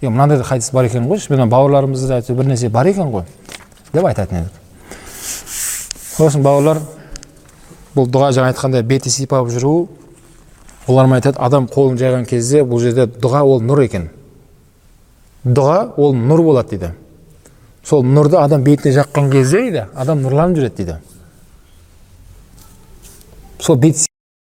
Е 0.00 0.08
мынандай 0.08 0.38
да 0.38 0.44
хадис 0.44 0.70
бар 0.72 0.84
екен 0.84 1.08
ғой 1.08 1.20
мына 1.30 1.46
бауырларымызда 1.46 2.22
бір 2.28 2.52
нәрсе 2.52 2.68
бар 2.70 2.86
екен 2.86 3.10
ғой 3.10 3.24
деп 3.92 4.04
айтатын 4.04 4.44
едік. 4.44 4.52
Сосын 6.16 6.42
бауырлар 6.42 6.80
бұл 7.96 8.08
дұға 8.08 8.32
жаңа 8.32 8.52
айтқандай 8.52 8.82
беті 8.82 9.10
сипап 9.10 9.50
жүру 9.50 9.88
олар 10.86 11.10
айтады 11.12 11.38
адам 11.38 11.66
қолын 11.66 11.98
жайған 11.98 12.26
кезде 12.28 12.62
бұл 12.62 12.80
жерде 12.80 13.06
дұға 13.06 13.42
ол 13.42 13.62
нұр 13.62 13.84
екен. 13.84 14.10
Дұға 15.44 15.94
ол 15.96 16.14
нұр 16.14 16.42
болады 16.42 16.76
дейді. 16.76 16.92
Сол 17.84 18.04
нұрды 18.06 18.38
адам 18.38 18.62
бетіне 18.64 18.94
жаққан 18.96 19.30
кезде 19.32 19.62
дейді 19.66 19.84
адам 19.94 20.22
нұрланып 20.22 20.58
жүреді 20.58 20.76
дейді. 20.76 20.96
Сол 23.60 23.76
бет 23.76 24.06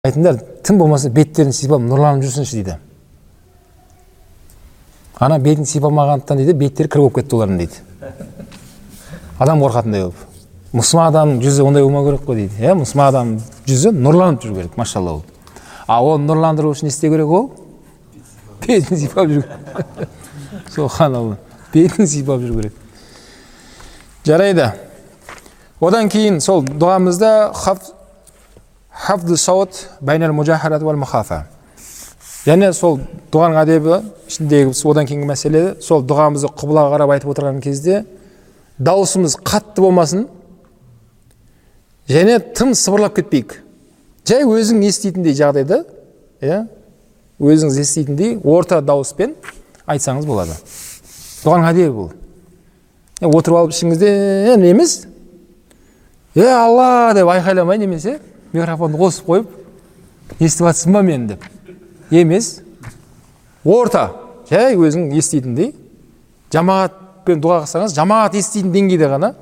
айтыңдар 0.08 0.40
тым 0.64 0.80
болмаса 0.82 1.10
беттерін 1.10 1.54
сипап 1.56 1.82
нұрланып 1.86 2.26
жүрсінші 2.26 2.58
дейді. 2.60 2.78
Ана 5.22 5.38
бетін 5.40 5.68
сипамағандықтан 5.70 6.42
дейді 6.42 6.58
беттері 6.58 6.90
кір 6.90 7.04
болып 7.04 7.20
кетті 7.20 7.38
олардың 7.38 7.58
дейді. 7.62 7.82
Адам 9.40 9.62
қорқатындай 9.62 10.08
болып. 10.08 10.28
Мұсылман 10.74 11.12
адамның 11.12 11.42
жүзі 11.44 11.64
ондай 11.68 11.84
болмау 11.84 12.08
керек 12.08 12.26
қой 12.26 12.40
дейді. 12.42 12.58
Иә 12.64 12.74
мұсылман 12.80 13.12
адамның 13.12 13.42
жүзі 13.68 13.94
нұрланып 13.96 14.42
жүру 14.42 14.58
керек 14.58 14.78
машалла 14.82 15.20
ол. 15.20 15.24
А 15.86 16.02
оны 16.02 16.26
нұрландыру 16.26 16.72
үшін 16.74 16.90
не 16.90 16.94
істеу 16.96 17.14
керек 17.14 17.30
ол? 17.30 17.52
Бетін 18.66 18.98
сипап 18.98 19.30
жүру 19.30 19.46
керек. 19.46 20.10
Субханалла 20.74 21.38
бетін 21.74 22.08
сипап 22.08 22.42
жүру 22.42 22.62
керек. 22.62 22.81
Жарайды. 24.26 24.72
Одан 25.82 26.10
кейін 26.14 26.40
сол 26.42 26.64
дұғамызда 26.66 27.32
және 32.46 32.72
сол 32.74 33.00
дұғаның 33.34 33.60
әдебі 33.62 33.98
ішіндегі 34.30 34.74
одан 34.90 35.08
кейінгі 35.10 35.30
мәселе 35.30 35.64
сол 35.82 36.04
дұғамызды 36.06 36.50
құбылаға 36.58 36.96
қарап 36.96 37.14
айтып 37.16 37.34
отырған 37.34 37.60
кезде 37.62 38.04
дауысымыз 38.82 39.38
қатты 39.46 39.84
болмасын. 39.84 40.28
Және 42.10 42.40
тым 42.58 42.74
сыбырлап 42.74 43.16
кетпейік. 43.16 43.60
Жай 44.28 44.46
өзің 44.46 44.82
еститіндей 44.88 45.38
жағдайда 45.38 45.84
иә 46.42 46.64
өзіңіз 47.42 47.78
еститіндей 47.82 48.40
орта 48.44 48.82
дауыспен 48.82 49.36
айтсаңыз 49.86 50.26
болады. 50.26 50.58
Бұған 51.46 51.70
әдебі 51.72 51.94
бұл. 51.96 52.12
Отырып 53.22 53.58
алып 53.60 53.74
ішіңізден 53.76 54.66
емес 54.66 55.06
е 56.36 56.48
алла 56.48 57.14
деп 57.14 57.30
айқайламай 57.30 57.78
немесе 57.78 58.18
микрофонды 58.54 58.98
қосып 58.98 59.28
қойып 59.28 60.42
естіп 60.42 60.66
жатсың 60.68 60.96
ба 60.96 61.04
мені 61.06 61.28
деп 61.34 61.46
емес 62.12 62.62
орта 63.66 64.10
жай 64.50 64.76
өзің 64.76 65.12
еститіндей 65.20 65.74
жамағатпен 66.54 67.44
дұға 67.44 67.62
қылсаңыз 67.66 67.96
жамағат 67.96 68.40
еститін 68.42 68.74
деңгейде 68.74 69.12
ғана 69.12 69.34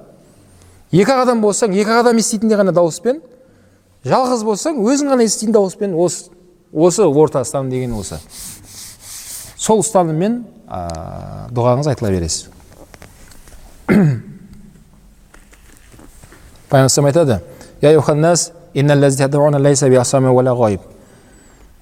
екі 0.91 1.13
ақ 1.13 1.23
адам 1.23 1.41
болсаң 1.45 1.73
екі 1.77 1.87
ақ 1.87 2.03
адам 2.03 2.19
еститіндей 2.19 2.59
ғана 2.59 2.75
дауыспен 2.75 3.23
жалғыз 4.05 4.43
болсаң 4.47 4.83
өзің 4.83 5.13
ғана 5.13 5.25
еститін 5.29 5.55
дауыспен 5.55 5.95
осы 5.95 6.29
осы 6.73 7.07
орта 7.07 7.45
ұстаным 7.45 7.71
деген 7.71 7.95
осы 7.97 8.19
сол 9.57 9.81
ұстаныммен 9.81 10.41
дұғаңыз 11.55 11.89
айтыла 11.93 12.11
бересіз 12.13 12.58
пайғамбар 16.69 17.09
айтады 17.09 17.39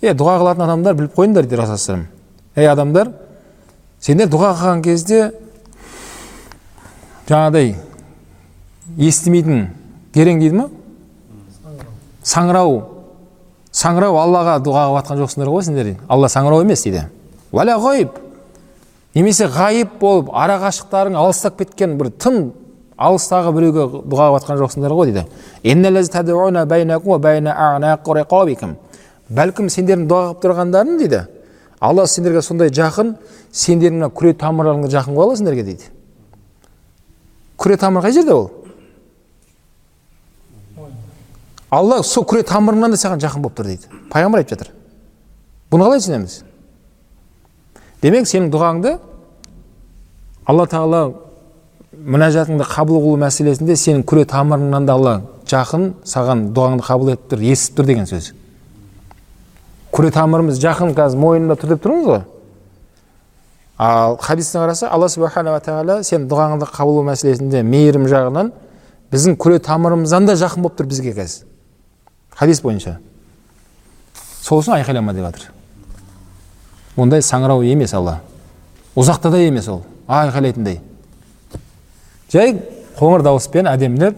е 0.02 0.14
дұға 0.14 0.38
қылатын 0.42 0.64
адамдар 0.68 0.94
біліп 0.96 1.16
қойыңдар 1.18 1.48
дейді 1.48 1.58
расулаллам 1.62 2.06
ей 2.56 2.68
адамдар 2.70 3.12
сендер 4.00 4.30
дұға 4.30 4.54
қылған 4.60 4.84
кезде 4.86 5.32
жаңағыдай 7.28 7.76
естімейтін 8.98 9.68
керең 10.16 10.40
дейді 10.44 10.62
ма 10.62 10.70
саңырау 12.24 12.80
саңырау 13.74 14.22
аллаға 14.22 14.60
дұға 14.64 14.86
қылып 14.88 15.02
жатқан 15.02 15.22
жоқсыңдар 15.24 15.52
ғой 15.52 15.68
сендер 15.68 15.96
алла 16.08 16.30
саңырау 16.32 16.64
емес 16.64 16.86
дейді 16.86 17.08
немесе 19.18 19.48
ғайып 19.50 19.98
болып 20.02 20.30
ара 20.34 20.60
қашықтарың 20.62 21.18
алыстап 21.18 21.58
кеткен 21.58 21.98
бір 21.98 22.12
тым 22.22 22.52
алыстағы 22.98 23.54
біреуге 23.56 23.86
дұға 24.10 24.28
қылып 24.30 24.42
жатқан 24.42 24.60
жоқсыңдар 24.62 24.94
ғой 24.94 25.12
дейді. 25.12 25.24
Бәлкім 29.28 29.68
сендердің 29.68 30.06
дұға 30.08 30.28
қылып 30.30 30.44
тұрғандарың 30.46 31.00
дейді. 31.02 31.26
Алла 31.84 32.06
сендерге 32.08 32.42
сондай 32.42 32.72
жақын 32.72 33.16
сендердің 33.52 34.00
мына 34.00 34.10
күре 34.16 34.32
тамырларыңа 34.40 34.88
жақын 34.94 35.18
ғой 35.18 35.26
алла 35.26 35.36
сендерге 35.36 35.66
дейді. 35.68 35.90
Күре 37.60 37.78
тамыр 37.78 38.06
қай 38.06 38.16
жерде 38.16 38.34
ол? 38.34 38.52
Алла 41.70 42.02
сол 42.04 42.24
күре 42.24 42.46
тамырыңнан 42.48 42.96
да 42.96 43.02
саған 43.02 43.20
жақын 43.26 43.44
болып 43.44 43.60
тұр 43.60 43.68
дейді. 43.74 43.92
Пайғамбар 44.14 44.46
айтып 44.46 44.56
жатыр 44.56 44.72
бұны 45.72 45.84
қалай 45.84 46.00
түсінеміз? 46.00 46.40
Демек 48.02 48.28
сенің 48.30 48.52
дұғаңды 48.54 48.98
алла 50.48 50.68
тағала 50.70 51.02
мінәжатыңды 51.98 52.68
қабыл 52.68 53.02
қылу 53.02 53.18
мәселесінде 53.24 53.78
сенің 53.80 54.04
күре 54.08 54.26
тамырыңнан 54.30 54.86
да 54.86 54.98
алла 54.98 55.16
жақын 55.50 55.90
саған 56.06 56.50
дұғаңды 56.56 56.86
қабыл 56.86 57.14
етіп 57.16 57.32
тұр 57.34 57.44
естіп 57.52 57.80
тұр 57.80 57.90
деген 57.90 58.08
сөз. 58.10 58.32
Күре 59.96 60.12
тамырымыз 60.14 60.60
жақын 60.62 60.94
қазір 60.98 61.22
мойнында 61.24 61.58
тұр 61.58 61.74
деп 61.74 61.84
тұрмыз 61.86 62.08
ғой. 62.12 62.22
Ал 63.78 64.18
хадисте 64.22 64.60
қараса 64.60 64.92
алла 64.92 65.10
субханала 65.10 65.62
тағала 65.64 66.00
сен 66.04 66.30
дұғаңды 66.30 66.70
қабыл 66.70 67.02
мәселесінде 67.08 67.64
мейірім 67.64 68.08
жағынан 68.12 68.54
біздің 69.14 69.38
күре 69.42 69.60
тамырымыздан 69.64 70.28
да 70.28 70.38
жақын 70.38 70.66
болып 70.66 70.80
тұр 70.80 70.92
бізге 70.92 71.16
қазір 71.18 71.48
хадис 72.38 72.62
бойынша. 72.62 72.98
Сол 74.42 74.62
үшін 74.62 74.78
айқайлама 74.78 75.14
деп 75.14 75.32
жатыр 75.32 75.57
ондай 76.98 77.22
саңырау 77.22 77.64
емес 77.64 77.94
алла. 77.94 78.20
Ұзақта 78.98 79.32
да 79.32 79.38
емес 79.38 79.68
ол. 79.70 79.84
Айқайлайтындай 80.08 80.82
жай 82.32 82.56
қоңыр 82.98 83.24
дауыспен 83.24 83.68
әдемілеп 83.72 84.18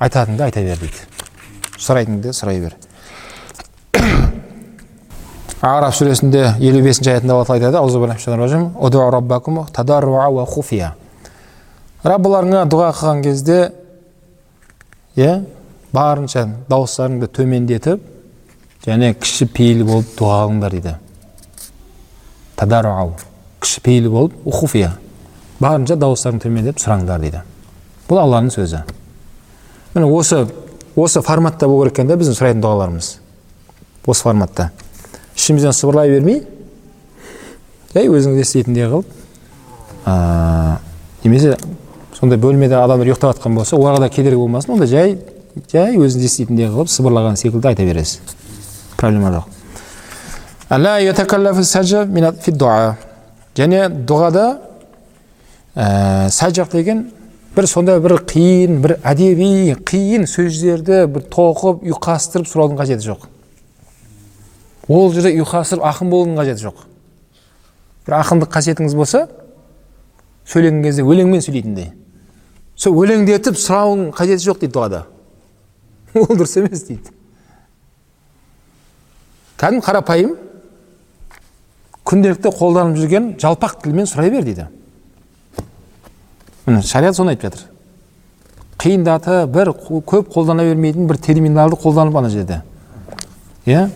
айтатыныңды 0.00 0.42
айта 0.44 0.60
бер 0.64 0.78
дейді. 0.80 1.00
Сұрайтыныңды 1.80 2.32
сұрай 2.36 2.60
бер. 2.60 2.74
Араф 5.64 5.94
сүресінде 5.96 6.56
елу 6.60 6.82
бесінші 6.84 7.14
аятында 7.14 7.34
алла 7.38 7.46
айтады. 7.54 7.78
Раббыларыңа 12.00 12.64
дұға 12.72 12.94
қылған 12.96 13.18
кезде 13.24 13.58
иә 15.20 15.42
барынша 15.92 16.46
дауыстарыңды 16.70 17.28
төмендетіп 17.28 18.00
және 18.86 19.12
кішіпейіл 19.20 19.84
болып 19.84 20.08
дұға 20.16 20.38
қылыңдар 20.46 20.72
дейді. 20.76 20.94
Тадарау. 22.60 23.14
Кішіпейіл 23.60 24.10
болып 24.10 24.36
ухуфия. 24.44 24.94
Барынша 25.60 25.96
дауыстарыңды 26.00 26.46
төмендетіп 26.46 26.80
сұраңдар 26.80 27.20
дейді. 27.20 27.42
Бұл 28.08 28.20
алланың 28.22 28.52
сөзі. 28.52 28.84
Міне 29.94 30.08
осы 30.08 30.46
осы 30.96 31.22
форматта 31.24 31.68
болу 31.68 31.84
керек 31.84 31.98
екен 31.98 32.08
да 32.08 32.16
біздің 32.20 32.36
сұрайтын 32.36 32.62
дұғаларымыз. 32.64 33.10
Осы 34.06 34.24
форматта. 34.24 34.70
Ішімізден 35.36 35.72
сыбырлай 35.76 36.10
бермей 36.12 36.42
жай 37.94 38.08
өзіңіз 38.08 38.44
еститіндей 38.44 38.88
қылып 38.90 39.06
немесе 41.24 41.56
сондай 42.18 42.38
бөлмеде 42.40 42.76
адамдар 42.78 43.08
ұйықтап 43.08 43.36
жатқан 43.36 43.56
болса 43.56 43.76
оларға 43.76 44.06
да 44.06 44.10
кедергі 44.12 44.40
болмасын 44.40 44.74
онда 44.76 44.86
жай 44.90 45.18
жай 45.72 45.96
өзіңіз 45.96 46.28
еститіндей 46.28 46.68
қылып 46.70 46.92
сыбырлаған 46.92 47.40
секілді 47.40 47.72
айта 47.72 47.84
бересіз. 47.84 48.20
Проблема 48.96 49.32
жоқ. 49.34 49.59
Және 53.58 53.88
дұғада 54.06 54.44
ә, 55.74 56.68
деген 56.70 57.00
бір 57.56 57.66
сондай 57.66 57.98
бір 57.98 58.12
қиын 58.22 58.76
бір 58.78 58.92
әдеби 59.02 59.74
қиын 59.82 60.28
сөздерді 60.30 61.08
бір 61.10 61.24
тоқып 61.26 61.80
ұйқастырып 61.90 62.46
сұраудың 62.46 62.78
қажеті 62.78 63.02
жоқ 63.08 63.24
ол 64.86 65.10
жерде 65.12 65.32
ұйқастырып 65.42 65.82
ақын 65.90 66.12
болудың 66.12 66.38
қажеті 66.38 66.62
жоқ 66.68 66.84
бір 68.06 68.14
ақындық 68.20 68.52
қасиетіңіз 68.54 68.94
болса 68.94 69.24
сөйлеген 70.52 70.84
кезде 70.84 71.02
өлеңмен 71.02 71.42
сөйлейтіндей 71.42 71.88
сол 72.76 72.94
өлеңдетіп 73.02 73.58
сұраудың 73.58 74.12
қажеті 74.14 74.46
жоқ 74.46 74.62
дейді 74.62 74.76
дұғада 74.78 75.02
ол 76.14 76.30
дұрыс 76.30 76.54
емес 76.62 76.86
дейді 76.86 77.10
кәдімгі 79.58 79.84
қарапайым 79.88 80.38
күнделікті 82.08 82.52
қолданып 82.56 82.98
жүрген 82.98 83.26
жалпақ 83.40 83.80
тілмен 83.84 84.08
сұрай 84.08 84.30
бер 84.32 84.44
дейді. 84.46 84.66
Міне 86.66 86.82
шариғат 86.82 87.16
соны 87.16 87.34
айтып 87.34 87.50
жатыр. 87.50 87.66
Қиындатып 88.80 89.50
бір 89.52 89.72
көп 90.08 90.30
қолдана 90.32 90.64
бермейтін 90.64 91.08
бір 91.08 91.18
терминалды 91.20 91.76
қолданып 91.80 92.16
ана 92.18 92.30
жерде. 92.32 92.62
Иә? 93.66 93.90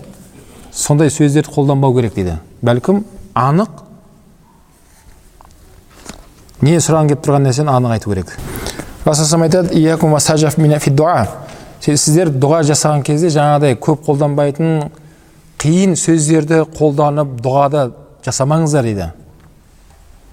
Сондай 0.73 1.11
сөздерді 1.11 1.53
қолданбау 1.55 1.95
керек 1.97 2.15
дейді. 2.15 2.39
Бәлкім 2.63 3.05
анық 3.35 3.83
не 6.65 6.77
сұрағың 6.81 7.15
келіп 7.15 7.25
тұрған 7.25 7.49
нәрсені 7.49 7.73
анық 7.73 7.97
айту 7.97 8.13
керек. 8.13 8.37
Айтады 11.85 11.99
сіздер 12.01 12.31
дұға 12.33 12.63
жасаған 12.65 13.03
кезде 13.05 13.29
жаңағыдай 13.29 13.75
көп 13.77 14.07
қолданбайтын 14.07 14.87
қиын 15.65 15.95
сөздерді 15.97 16.59
қолданып 16.77 17.39
дұғада 17.41 17.87
жасамаңыздар 18.27 18.85
дейді. 18.85 19.07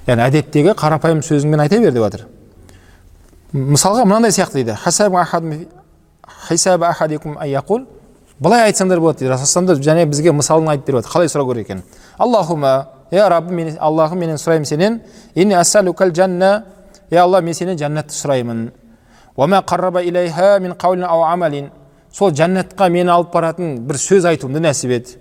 Яғни 0.03 0.25
әдеттегі 0.25 0.73
қарапайым 0.75 1.21
сөзіңмен 1.23 1.63
айта 1.63 1.79
бер 1.79 1.93
деп 1.95 2.03
жатыр. 2.03 2.25
Мысалға 3.53 4.03
мынандай 4.03 4.35
сияқты 4.35 4.59
дейді. 4.59 4.75
Былай 8.41 8.67
айтсаңдар 8.67 8.99
болады 8.99 9.23
дейді 9.23 9.79
және 9.87 10.05
бізге 10.05 10.35
мысалын 10.35 10.67
айтып 10.73 10.85
беріп 10.87 10.99
жатыр. 10.99 11.11
Қалай 11.15 11.31
сұрау 11.31 11.47
керек 11.53 11.69
екенін 11.69 11.83
аллахума 12.17 12.87
я 13.11 13.29
раббым 13.29 13.55
мен 13.55 13.77
аллахым 13.79 14.19
менен 14.19 14.35
сұраймын 14.35 14.65
сенен. 14.65 15.01
Жанна 16.15 16.63
е 17.09 17.17
алла 17.17 17.41
мен 17.41 17.53
сенен 17.53 17.77
жәннатты 17.77 18.11
сұраймын 18.11 18.71
сол 22.11 22.31
жәннатқа 22.35 22.89
мені 22.91 23.11
алып 23.11 23.31
баратын 23.33 23.77
бір 23.87 23.95
сөз 23.99 24.25
айтуымды 24.27 24.59
нәсіп 24.63 24.91
ет 24.97 25.13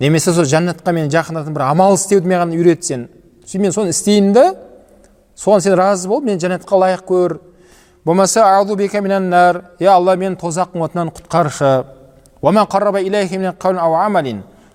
немесе 0.00 0.32
сол 0.32 0.44
жәннатқа 0.44 0.92
мені 0.92 1.10
жақындататын 1.12 1.54
бір 1.54 1.66
амал 1.68 1.94
істеуді 1.94 2.28
маған 2.30 2.54
үйрет 2.56 2.84
сен 2.84 3.08
сөйтіп 3.44 3.60
мен 3.62 3.72
соны 3.72 3.90
істейін 3.94 4.32
да 4.32 4.44
соған 5.36 5.60
сен 5.60 5.74
разы 5.78 6.08
бол 6.08 6.20
мені 6.20 6.40
жәннатқа 6.40 6.78
лайық 6.80 7.04
көр. 7.08 7.38
Болмаса 8.04 8.40
е 9.80 9.86
алла 9.88 10.16
мені 10.16 10.36
тозақтың 10.36 10.82
отынан 10.84 11.10
құтқаршы 11.10 11.84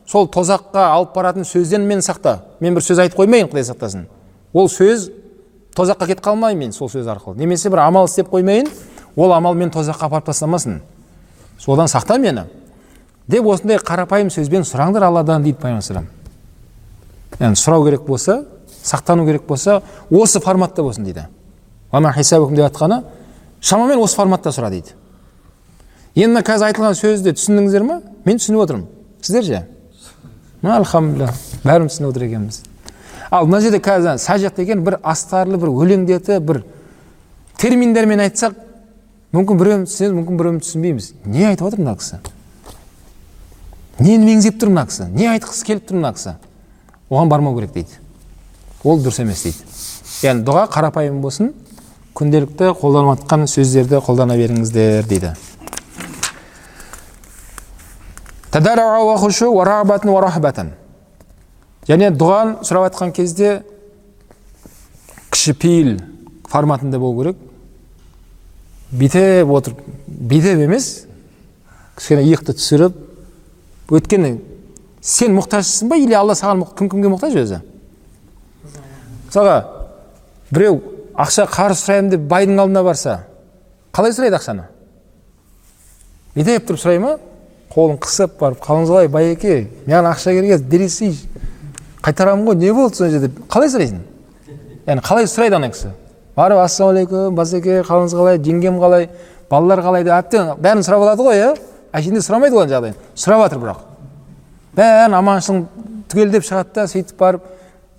сол 0.10 0.26
тозаққа 0.26 0.88
алып 0.90 1.14
баратын 1.14 1.46
сөзден 1.46 1.86
мені 1.86 2.02
сақта. 2.02 2.40
Мен 2.60 2.74
бір 2.74 2.82
сөз 2.82 3.00
айтып 3.04 3.20
қоймайын 3.20 3.50
құдай 3.52 3.66
сақтасын. 3.68 4.08
Ол 4.54 4.66
сөз 4.66 5.12
тозаққа 5.78 6.08
кетіп 6.10 6.24
қалмайын 6.26 6.58
мен 6.58 6.72
сол 6.74 6.90
сөз 6.90 7.06
арқылы. 7.06 7.38
Немесе 7.38 7.70
бір 7.70 7.84
амал 7.84 8.10
істеп 8.10 8.32
қоймайын 8.32 8.72
ол 9.16 9.34
амал 9.34 9.54
мені 9.54 9.70
тозаққа 9.70 10.10
апарып 10.10 10.26
тастамасын. 10.32 10.82
Содан 11.60 11.86
сақта 11.86 12.18
мені. 12.18 12.48
Деп 13.30 13.48
осындай 13.48 13.78
қарапайым 13.78 14.32
сөзбен 14.34 14.66
сұраңдар 14.68 15.06
алладан 15.08 15.44
дейді 15.46 15.62
пайғамбар 15.62 16.08
яғни 17.40 17.56
сұрау 17.56 17.86
керек 17.86 18.06
болса 18.08 18.44
сақтану 18.84 19.26
керек 19.26 19.46
болса 19.48 19.82
осы 20.10 20.40
форматта 20.40 20.84
болсын 20.84 21.04
дейді. 21.04 21.28
Деп 21.92 22.02
жатқаны 22.02 23.04
шамамен 23.62 24.00
осы 24.00 24.16
форматта 24.16 24.50
сұра 24.50 24.70
дейді. 24.70 24.96
Енді 26.16 26.34
мына 26.34 26.44
қазір 26.46 26.70
айтылған 26.70 26.98
сөзді 26.98 27.34
түсіндіңіздер 27.38 27.86
ма 27.86 28.02
мен 28.26 28.40
түсініп 28.40 28.64
отырмын. 28.64 28.88
Сіздер 29.22 29.46
ше? 29.46 29.62
Альхамдулилля 30.64 31.34
бәріміз 31.64 31.96
түсініп 31.96 32.10
отыр 32.10 32.26
екенбіз. 32.28 32.64
Ал 33.32 33.46
мына 33.48 33.62
жерде 33.62 33.80
қазір 33.84 34.20
сәжақ 34.20 34.56
деген 34.58 34.84
бір 34.84 35.00
астарлы 35.04 35.60
бір 35.62 35.72
өлеңдетіп 35.72 36.44
бір 36.50 36.64
терминдермен 37.62 38.26
айтсақ 38.26 38.58
мүмкін 39.36 39.62
біреуміз 39.62 39.94
түсінеміз 39.94 40.20
мүмкін 40.20 40.42
біреуміз 40.42 40.68
түсінбейміз. 40.68 41.14
Не 41.26 41.48
айтып 41.52 41.70
жатыр 41.70 41.84
мына 41.84 41.96
кісі? 42.00 42.20
Нені 44.00 44.26
меңзеп 44.26 44.60
тұр 44.60 44.72
мына 44.74 44.86
кісі 44.90 45.10
не 45.14 45.28
айтқысы 45.32 45.66
келіп 45.68 45.90
тұр 45.90 46.00
мына 46.00 46.14
кісі 46.16 46.36
оған 47.10 47.30
бармау 47.30 47.56
керек 47.58 47.74
дейді. 47.74 48.00
Ол 48.84 49.02
дұрыс 49.02 49.20
емес 49.24 49.44
дейді. 49.44 49.66
Яғни 50.24 50.46
дұға 50.48 50.68
қарапайым 50.72 51.20
болсын 51.24 51.54
күнделікті 52.16 52.74
қолданып 52.80 53.20
жатқан 53.20 53.48
сөздерді 53.50 54.00
қолдана 54.06 54.38
беріңіздер 54.40 55.08
дейді. 55.10 55.34
Және 61.90 62.12
дұғаны 62.14 62.64
сұрап 62.68 62.90
жатқан 62.90 63.12
кезде 63.16 63.64
кішіпейіл 65.34 66.00
форматында 66.50 67.00
болу 67.02 67.24
керек. 67.24 67.38
Бүйтіп 68.92 69.54
отырып 69.54 69.84
бүйтіп 70.08 70.66
емес 70.66 70.90
кішкене 71.98 72.28
иықты 72.30 72.54
түсіріп 72.58 73.09
өйткені 73.90 74.38
сен 75.02 75.36
мұқтажсың 75.38 75.90
ба 75.90 75.98
или 75.98 76.14
алла 76.14 76.36
саған 76.38 76.66
кім 76.78 76.90
кімге 76.92 77.12
мұқтаж 77.14 77.38
өзі? 77.40 77.62
мысалға 79.30 79.56
біреу 80.52 80.80
ақша 81.18 81.48
қарыз 81.50 81.84
сұраймын 81.84 82.12
деп 82.14 82.28
байдың 82.30 82.60
алдына 82.64 82.84
барса 82.84 83.20
қалай 83.94 84.14
сұрайды 84.14 84.38
ақшаны? 84.38 84.68
Бүйтіп 86.36 86.68
тұрып 86.70 86.82
сұрай 86.84 87.00
ма? 87.00 87.18
қолын 87.74 88.00
қысып 88.02 88.38
барып 88.40 88.62
қалыңыз 88.66 88.90
қалай 88.94 89.08
байеке 89.14 89.56
маған 89.88 90.12
ақша 90.14 90.34
керек 90.34 90.58
еді 90.58 90.70
бере 90.70 90.88
қайтарамын 92.04 92.46
ғой 92.48 92.56
не 92.56 92.74
болды 92.74 92.96
сол 92.96 93.10
жерде 93.10 93.32
қалай 93.50 93.70
сұрайсың? 93.70 94.00
яғни 94.88 95.04
қалай 95.06 95.28
сұрайды 95.28 95.56
ана 95.56 95.70
кісі? 95.70 95.92
барып 96.36 96.62
ассалаумағалейкум 96.64 97.36
базеке 97.36 97.82
қалыңыз 97.84 98.16
қалай 98.16 98.40
жеңгем 98.40 98.80
қалай 98.80 99.10
балалар 99.52 99.82
қалай 99.84 100.04
деп 100.08 100.16
әбден 100.16 100.54
бәрін 100.64 100.86
сұрап 100.86 101.04
алады 101.04 101.26
ғой 101.28 101.42
иә? 101.42 101.50
Әшейінде 101.94 102.24
сұрамайды 102.26 102.58
ғой 102.58 102.68
жағдайын 102.70 102.98
сұрап 103.16 103.46
жатыр 103.46 103.64
бірақ. 103.64 103.86
Бәрін 104.78 105.16
аманшылығын 105.20 106.04
түгелдеп 106.12 106.46
шығады 106.46 106.76
да 106.76 106.88
сөйтіп 106.90 107.18
барып 107.20 107.48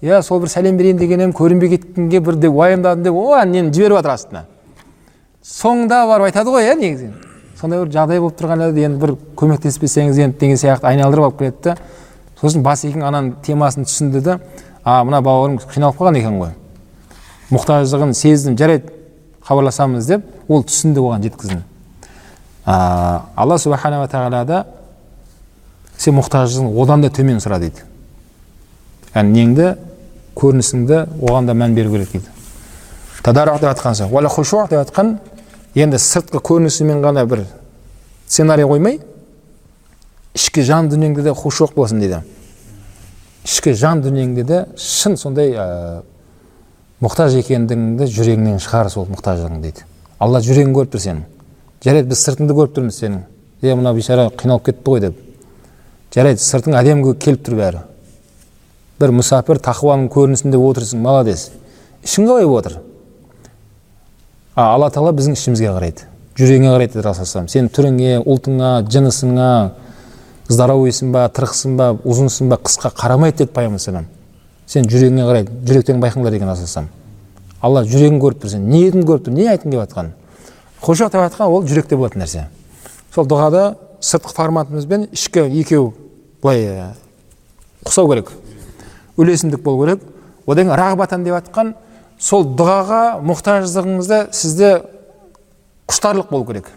иә 0.02 0.22
сол 0.22 0.40
бір 0.40 0.52
сәлем 0.52 0.78
берейін 0.78 1.00
деген 1.00 1.20
едім 1.20 1.34
көрінбей 1.36 1.74
кеткенге 1.76 2.20
бір 2.20 2.38
деп 2.40 2.54
уайымдадым 2.54 3.04
деп 3.04 3.14
о 3.14 3.44
нені? 3.44 3.72
жіберіп 3.72 3.98
жатыр 3.98 4.14
астына. 4.14 4.44
Соңында 5.44 6.06
барып 6.06 6.30
айтады 6.30 6.54
ғой 6.54 6.70
иә 6.70 6.76
негізінен 6.78 7.30
сондай 7.60 7.82
бір 7.82 7.90
жағдай 7.92 8.20
болып 8.20 8.38
тұрған 8.40 8.62
еді 8.70 8.84
енді 8.86 9.00
бір 9.02 9.12
көмектеспесеңіз 9.36 10.20
енді 10.24 10.38
деген 10.40 10.60
сияқты 10.60 10.88
айналдырып 10.88 11.26
алып 11.26 11.38
келеді 11.38 11.56
да. 11.64 11.76
Сосын 12.40 12.62
басекең 12.64 13.04
ананың 13.04 13.34
темасын 13.44 13.84
түсінді 13.84 14.22
да 14.24 14.38
а 14.84 15.02
мына 15.04 15.20
бауырым 15.20 15.58
қиналып 15.60 15.98
қалған 15.98 16.16
екен 16.16 16.38
ғой. 16.40 16.54
Мұқтаждығын 17.52 18.14
сездім 18.16 18.56
жарайды 18.56 18.94
хабарласамыз 19.44 20.08
деп 20.08 20.24
ол 20.48 20.64
түсінді 20.64 21.02
оған 21.04 21.26
жеткіздім 21.26 21.60
а, 21.60 21.69
алла 22.64 23.58
субханала 23.58 24.08
тағала 24.08 24.44
да 24.44 24.64
сен 25.98 26.16
мұқтаждығын 26.18 26.74
одан 26.82 27.04
да 27.04 27.10
төмен 27.12 27.40
сұра 27.40 27.58
дейді. 27.60 27.84
Яғни 29.14 29.36
неңді 29.36 29.70
көрінісіңді 30.38 31.00
оған 31.20 31.48
да 31.48 31.56
мән 31.56 31.74
беру 31.74 31.92
керек 31.94 32.12
дейді. 32.12 32.28
Тадарух 33.22 33.60
деп 33.60 33.70
жатқан 33.72 33.94
сол 33.94 34.66
деп 34.68 34.78
жатқан 34.78 35.18
енді 35.74 35.98
сыртқы 35.98 36.40
көрінісімен 36.40 37.02
ғана 37.04 37.24
бір 37.26 37.44
сценарий 38.26 38.64
қоймай 38.64 39.00
ішкі 40.34 40.62
жан 40.62 40.88
дүниеңде 40.88 41.22
де 41.22 41.34
хушуқ 41.34 41.74
болсын 41.74 42.00
дейді. 42.00 42.22
Ішкі 43.44 43.74
жан 43.74 44.02
дүниеңде 44.04 44.44
де 44.44 44.64
шын 44.76 45.16
сондай 45.16 45.52
ә, 45.52 46.02
мұқтаж 47.02 47.36
екендігіңді 47.40 48.08
жүрегіңнен 48.14 48.60
шығар 48.62 48.90
сол 48.92 49.08
мұқтаждығың 49.10 49.60
дейді. 49.64 49.84
Алла 50.20 50.40
жүрегін 50.44 50.74
көріп 50.76 50.94
тұр 50.94 51.04
сенің 51.04 51.24
жарайды 51.84 52.12
біз 52.12 52.24
сыртыңды 52.26 52.56
көріп 52.56 52.76
тұрмыз 52.76 53.00
сенің. 53.00 53.24
Е 53.62 53.74
мына 53.74 53.94
бейшара 53.94 54.28
қиналып 54.30 54.70
кетті 54.70 54.90
ғой 54.90 55.00
деп. 55.06 55.24
Жарайды 56.14 56.40
сыртың 56.44 56.76
әдемі 56.80 57.16
келіп 57.16 57.46
тұр 57.46 57.56
бәрі. 57.60 57.86
бір 59.00 59.10
мұсапір 59.16 59.56
тақуаның 59.64 60.10
көрінісінде 60.12 60.58
отырсың 60.60 61.00
молодец. 61.00 61.50
Ішің 62.04 62.26
қалай 62.28 62.44
болып 62.44 62.64
жатыр 62.64 62.80
а 64.60 64.74
алла 64.74 64.90
тағала 64.90 65.12
біздің 65.16 65.36
ішімізге 65.38 65.70
қарайды 65.70 66.06
жүрегіңе 66.38 66.70
қарайды 66.74 66.96
деді 66.98 67.04
расул 67.06 67.46
сен 67.48 67.68
түріңе 67.72 68.18
ұлтыңа 68.28 68.70
жынысыңа 68.90 69.50
здоровыйсың 70.50 71.12
ба 71.14 71.26
тырықсың 71.32 71.76
ба 71.78 71.90
ұзынсың 72.04 72.50
ба 72.50 72.58
қысқа 72.58 72.90
қарамайды 72.98 73.44
деді 73.44 73.54
пайғамбар 73.56 74.04
сен 74.66 74.88
жүрегіңе 74.90 75.28
қарайды 75.28 75.60
жүректен 75.70 76.02
байқаңдар 76.02 76.34
деген 76.34 76.50
расул 76.50 76.88
алла 77.62 77.84
жүрегін 77.86 78.20
көріп 78.20 78.42
тұр 78.42 78.54
сен 78.56 78.66
ниетіңді 78.68 79.06
көріп 79.06 79.28
тұр 79.28 79.36
не 79.38 79.46
айтқың 79.52 79.70
келіп 79.70 79.84
жатқанын? 79.86 80.12
Құлшылық 80.80 81.12
деп 81.12 81.24
жатқан 81.26 81.52
ол 81.52 81.66
жүректе 81.68 81.96
болатын 81.96 82.24
нәрсе. 82.24 82.46
Сол 83.14 83.26
дұғада 83.28 83.74
сыртқы 84.00 84.34
форматымыз 84.34 84.86
бен 84.88 85.08
ішкі 85.12 85.44
екеуі 85.60 85.92
былай 86.42 86.94
ұқсау 87.84 88.08
керек 88.10 88.32
үйлесімдік 89.20 89.62
болу 89.62 89.84
керек. 89.84 90.04
Одан 90.46 90.70
кейін 90.70 90.78
рағбатан 90.80 91.24
деп 91.24 91.36
жатқан 91.36 91.74
сол 92.18 92.46
дұғаға 92.56 93.20
мұқтаждығыңызда 93.24 94.20
сізде 94.32 94.70
құштарлық 95.90 96.30
болу 96.30 96.46
керек. 96.48 96.70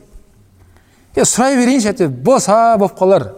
Е 1.16 1.24
сұрай 1.24 1.56
берейінші 1.58 1.94
әйтеуір 1.94 2.14
болса 2.26 2.76
болып 2.78 2.98
қалар 3.00 3.30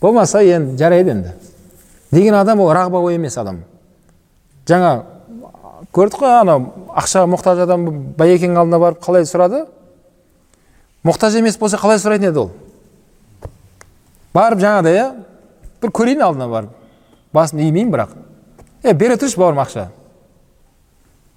болмаса 0.00 0.42
енді 0.42 0.78
жарайды 0.80 1.12
енді 1.14 1.34
деген 2.10 2.34
адам 2.34 2.60
ол 2.60 2.72
рағба 2.74 3.02
емес 3.14 3.38
адам. 3.38 3.62
Жаңа 4.66 5.04
көрдік 5.96 6.20
қой 6.20 6.34
анау 6.42 6.66
ақшаға 6.92 7.30
мұқтаж 7.32 7.62
адам 7.64 7.86
байекеңнің 8.18 8.60
алдына 8.60 8.80
барып 8.82 9.00
қалай 9.04 9.24
сұрады? 9.24 9.64
Мұқтаж 11.06 11.38
емес 11.40 11.56
болса 11.56 11.80
қалай 11.80 12.00
сұрайтын 12.02 12.28
еді 12.30 12.42
ол? 12.42 12.50
Барып 14.36 14.60
жаңағыдай 14.60 14.98
иә 14.98 15.06
бір 15.80 15.92
көрейін 15.96 16.24
алдына 16.26 16.48
барып. 16.52 16.74
Басын 17.32 17.62
имеймін 17.64 17.94
бірақ. 17.94 18.12
Е 18.84 18.92
бере 18.92 19.16
тұршы 19.16 19.40
бауырым 19.40 19.62
ақша. 19.64 19.88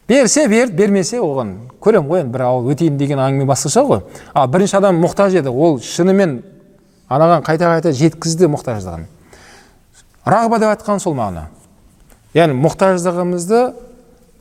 Берсе 0.09 0.47
берді 0.49 0.75
бермесе 0.75 1.19
оған. 1.23 1.55
Көремін 1.79 2.09
ғой 2.09 2.23
енді 2.23 2.33
бір 2.33 2.45
ауыл 2.49 2.71
өтейін 2.73 2.97
деген 2.97 3.19
әңгіме 3.23 3.47
басқаша 3.47 3.85
ғой. 3.87 4.01
Ал 4.33 4.47
бірінші 4.51 4.79
адам 4.79 4.99
мұқтаж 5.03 5.37
еді. 5.39 5.53
Ол 5.53 5.79
шынымен 5.79 6.41
анаған 7.07 7.45
қайта 7.45 7.69
қайта 7.69 7.93
жеткізді 7.95 8.49
мұқтаждығын. 8.55 9.05
Рағба 10.25 10.59
деп 10.59 10.73
жатқан 10.73 10.99
сол 10.99 11.15
мағына. 11.15 11.45
Яғни 12.33 12.57
мұқтаждығымызды 12.65 13.61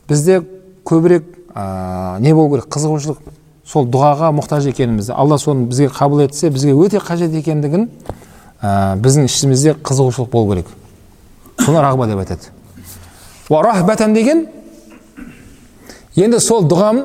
бізде 0.09 0.41
көбірек 0.85 1.25
ә, 1.53 2.19
не 2.19 2.33
болу 2.33 2.55
керек 2.55 2.69
қызығушылық 2.73 3.19
сол 3.69 3.85
дұғаға 3.93 4.31
мұқтаж 4.39 4.69
екенімізді 4.71 5.13
алла 5.13 5.37
соны 5.37 5.67
бізге 5.69 5.91
қабыл 5.93 6.23
етсе 6.25 6.49
бізге 6.49 6.73
өте 6.73 7.01
қажет 7.03 7.35
екендігін 7.37 7.89
ә, 8.61 8.97
біздің 8.97 9.29
ішімізде 9.29 9.75
қызығушылық 9.85 10.31
болу 10.33 10.53
керек. 10.53 10.71
Соны 11.59 11.83
рағба 11.83 12.07
деп 12.09 12.23
айтады. 12.23 12.49
Рахбатан 13.49 14.13
деген 14.13 14.47
енді 16.15 16.39
сол 16.41 16.65
дұғам 16.65 17.03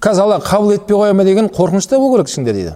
қазір 0.00 0.24
алла 0.24 0.40
қабыл 0.44 0.74
етпей 0.78 0.96
қоя 0.96 1.12
ма 1.12 1.24
деген 1.24 1.48
қорқыныш 1.52 1.88
та 1.88 1.98
болу 1.98 2.16
керек 2.16 2.32
ішіңде 2.32 2.52
дейді. 2.54 2.74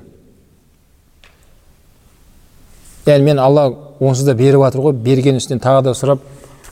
Яғни 3.06 3.24
мен 3.32 3.38
алла 3.38 3.70
онсыз 4.00 4.26
да 4.26 4.34
беріп 4.34 4.62
жатыр 4.66 4.84
ғой 4.86 4.92
берген 4.92 5.40
үстінен 5.40 5.62
тағы 5.62 5.88
да 5.88 5.96
сұрап 5.96 6.22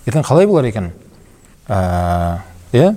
ертең 0.06 0.24
қалай 0.26 0.46
болар 0.46 0.68
екен? 0.68 0.92
Иә? 2.72 2.94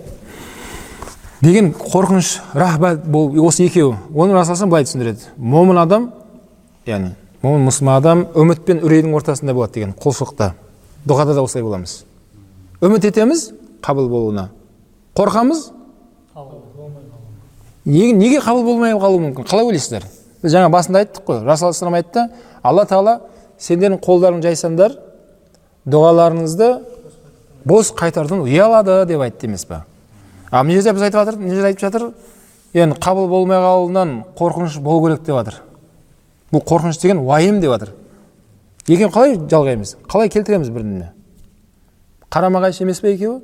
Деген 1.44 1.74
қорқыныш 1.76 2.38
рахбат 2.54 3.04
бұл 3.04 3.36
осы 3.44 3.66
екеуі. 3.68 3.98
Оны 4.16 4.34
расылсам 4.38 4.70
былай 4.72 4.86
түсіндіреді. 4.88 5.34
Момын 5.38 5.82
адам 5.82 6.12
яғни 6.88 7.14
момын 7.44 7.68
мұсылман 7.68 7.98
адам 8.00 8.26
үміт 8.40 8.64
пен 8.64 8.80
үрейдің 8.86 9.14
ортасында 9.18 9.54
болады 9.54 9.76
деген 9.76 9.94
құлшылықта. 10.00 10.54
Дұғада 11.04 11.36
да 11.36 11.44
осылай 11.44 11.66
боламыз. 11.66 12.04
Үміт 12.80 13.06
етеміз 13.10 13.50
қабыл 13.84 14.08
болуына. 14.10 14.50
Қорқамыз. 15.18 15.66
Неге, 17.86 18.14
неге 18.14 18.40
қабыл 18.40 18.64
болмай 18.64 18.96
қалуы 18.96 19.20
мүмкін? 19.26 19.48
Қалай 19.50 19.68
ойлайсыздар? 19.68 20.08
Біз 20.44 20.56
жаңа 20.56 20.72
басында 20.72 21.04
айттық 21.04 21.28
қой. 21.28 21.44
Расул 21.44 21.94
айтты 21.94 22.30
алла 22.64 22.86
тағала 22.88 23.20
сендердің 23.60 24.00
қолдарың 24.04 24.40
жайсаңдар 24.44 24.96
дұғаларыңызды 25.84 26.70
бос 27.66 27.94
қайтардан 27.96 28.44
ұялады 28.46 29.06
деп 29.08 29.22
айтты 29.22 29.48
емес 29.48 29.66
па 29.66 29.86
ал 30.52 30.64
мына 30.64 30.82
жерде 30.82 30.94
біз 30.94 31.08
айтып 31.08 31.20
жатыр 31.20 31.40
мына 31.40 31.56
жерде 31.56 31.68
айтып 31.68 31.82
жатыр 31.82 32.12
енді 32.74 32.98
қабыл 33.00 33.28
болмай 33.30 33.58
қалуынан 33.62 34.24
қорқыныш 34.38 34.80
болу 34.82 35.06
керек 35.06 35.22
деп 35.22 35.36
жатыр. 35.38 35.62
Бұл 36.52 36.64
қорқыныш 36.66 37.00
деген 37.02 37.20
уайым 37.22 37.60
деп 37.62 37.70
жатыр. 37.70 37.94
Екеуін 38.88 39.14
қалай 39.14 39.38
жалғаймыз? 39.38 39.96
Қалай 40.10 40.30
келтіреміз 40.34 40.70
бір 40.70 40.82
біріне 40.82 41.12
қарама 42.34 42.64
қайшы 42.64 42.84
емес 42.84 43.02
па 43.02 43.12
екеуі? 43.14 43.42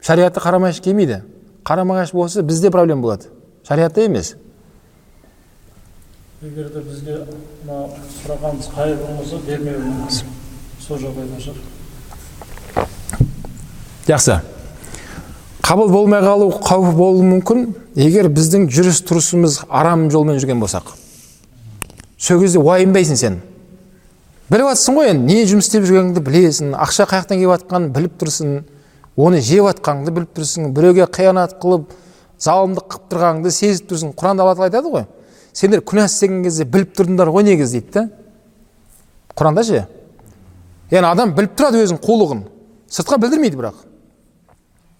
Шариғатта 0.00 0.40
қарама 0.40 0.70
қайшы 0.70 0.82
келмейді. 0.84 1.22
Қарама 1.66 1.98
қайшы 1.98 2.14
болса 2.14 2.42
бізде 2.42 2.70
проблема 2.70 3.02
болады. 3.02 3.32
Шариғатта 3.66 4.04
емес. 4.06 4.36
Егер 6.42 6.70
де 6.70 6.82
бізге 6.86 7.18
мына 7.66 7.88
сұрағанымыз 8.20 8.70
қайыр 8.76 9.00
болмаса 9.02 9.40
бермеуіміз 9.46 10.22
сол 10.86 11.02
жағдайда 11.02 11.40
шығар. 11.42 11.75
Жақсы. 14.06 14.40
Қабыл 15.62 15.90
болмай 15.90 16.22
қалу 16.22 16.52
қаупі 16.62 16.92
болуы 16.96 17.24
мүмкін. 17.26 17.66
Егер 17.96 18.28
біздің 18.30 18.68
жүріс 18.70 19.02
тұрысымыз 19.08 19.64
арам 19.68 20.10
жолмен 20.10 20.38
жүрген 20.38 20.60
болсақ 20.60 20.94
сол 22.18 22.40
кезде 22.40 22.58
уайымдайсың 22.58 23.16
сен. 23.16 23.40
Біліп 24.50 24.70
жатрсың 24.70 24.96
ғой 24.96 25.10
енді 25.10 25.34
не 25.34 25.44
жұмыс 25.48 25.68
істеп 25.68 25.84
жүргеніңді 25.88 26.22
білесің 26.24 26.72
ақша 26.78 27.06
қай 27.10 27.20
жақтан 27.22 27.40
келіп 27.40 27.52
жатқанын 27.52 27.92
біліп 27.94 28.14
тұрсың 28.20 28.52
оны 29.16 29.40
жеп 29.44 29.66
жатқаныңды 29.66 30.14
біліп 30.16 30.32
тұрсың 30.38 30.70
біреуге 30.76 31.06
қиянат 31.12 31.56
қылып 31.62 31.90
залымдық 32.40 32.86
қылып 32.86 33.10
тұрғаныңды 33.12 33.52
сезіп 33.52 33.90
тұрсың. 33.90 34.14
Құранда 34.16 34.44
алла 34.44 34.54
тағала 34.54 34.70
айтады 34.70 34.92
ғой 34.92 35.06
сендер 35.52 35.82
күнә 35.82 36.06
істеген 36.06 36.42
кезде 36.44 36.64
біліп 36.64 36.94
тұрдыңдар 36.96 37.32
ғой 37.32 37.46
негізі 37.50 37.80
дейді 37.80 37.92
да 37.92 38.08
құранда 39.36 39.64
ше? 39.66 39.86
Яғни 40.90 41.10
адам 41.10 41.34
біліп 41.36 41.56
тұрады 41.58 41.82
өзінің 41.84 42.00
қулығын. 42.04 42.44
Сыртқа 42.96 43.18
білдірмейді 43.20 43.58
бірақ. 43.60 43.80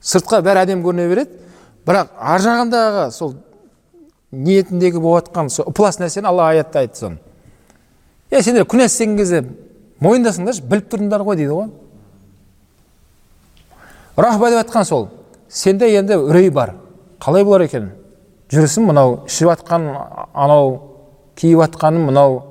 Сыртқа 0.05 0.43
бәрі 0.45 0.67
әдемі 0.67 0.85
көріне 0.85 1.09
береді. 1.09 1.39
Бірақ 1.87 2.13
ар 2.21 2.43
жағындағы 2.45 3.11
сол 3.15 3.37
ниетіндегі 4.33 5.01
жатқан 5.01 5.49
сол 5.49 5.71
ықылас 5.71 6.01
нәрсені 6.03 6.29
алла 6.29 6.51
аятта 6.51 6.83
айтты 6.83 6.99
соны. 6.99 7.19
Е 8.31 8.43
сендер 8.43 8.67
күнә 8.67 8.89
істеген 8.91 9.17
кезде 9.17 9.45
мойындасыңдаршы 10.03 10.67
біліп 10.67 10.91
тұрдыңдар 10.93 11.25
ғой 11.25 11.39
дейді 11.41 11.55
ғой. 11.55 11.71
Рахба 14.17 14.51
деп 14.51 14.61
жатқан 14.65 14.85
сол 14.85 15.09
сенде 15.49 15.89
енді 15.97 16.19
үрей 16.19 16.51
бар. 16.51 16.75
Қалай 17.21 17.45
болар 17.45 17.65
екен? 17.65 17.93
Жүрісім 18.51 18.91
мынау 18.91 19.23
ішіп 19.27 19.55
жатқан 19.55 19.89
анау 20.35 20.81
киіп 21.37 21.63
жатқаным 21.63 22.11
мынау. 22.11 22.43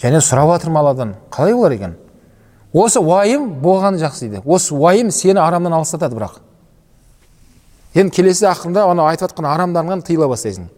Және 0.00 0.20
сұрап 0.20 0.52
жатырмын 0.54 0.80
алладан 0.80 1.16
қалай 1.32 1.54
болар 1.54 1.74
екен? 1.74 1.96
Осы 2.72 3.00
уайым 3.00 3.48
болғаны 3.62 3.98
жақсы 3.98 4.28
дейді. 4.28 4.42
Осы 4.44 4.74
уайым 4.74 5.10
сені 5.10 5.40
арамнан 5.40 5.74
алыстатады 5.80 6.16
бірақ. 6.16 6.40
Енді 7.94 8.14
келесі 8.14 8.46
ақырында 8.46 8.84
анау 8.90 9.08
айтып 9.10 9.30
жатқан 9.30 9.48
арамдарыңнан 9.50 10.04
тыйыла 10.06 10.28
бастайсың. 10.30 10.68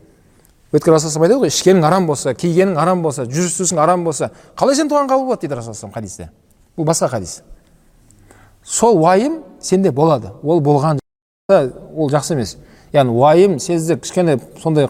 Өйткені 0.72 0.94
расул 0.94 1.22
айтады 1.22 1.42
ғой 1.42 1.50
ішкенің 1.52 1.84
арам 1.84 2.06
болса 2.08 2.32
кигенің 2.32 2.78
арам 2.80 3.02
болса 3.04 3.26
жүріс 3.28 3.58
тұрысың 3.58 3.80
арам 3.82 4.06
болса 4.06 4.30
қалай 4.56 4.78
сен 4.78 4.88
туған 4.88 5.10
қабыл 5.10 5.26
болады 5.28 5.44
дейді 5.44 5.58
расул 5.58 5.90
хадисте. 5.92 6.30
Бұл 6.76 6.86
басқа 6.88 7.10
хадис. 7.12 7.42
Сол 8.64 8.96
уайым 9.02 9.42
сенде 9.60 9.90
болады. 9.92 10.32
Ол 10.42 10.60
болған 10.60 11.00
ол 11.50 12.08
жақсы 12.08 12.32
емес. 12.32 12.56
Яғни 12.92 13.12
уайым 13.12 13.58
сізде 13.60 13.98
кішкене 13.98 14.38
сондай 14.62 14.88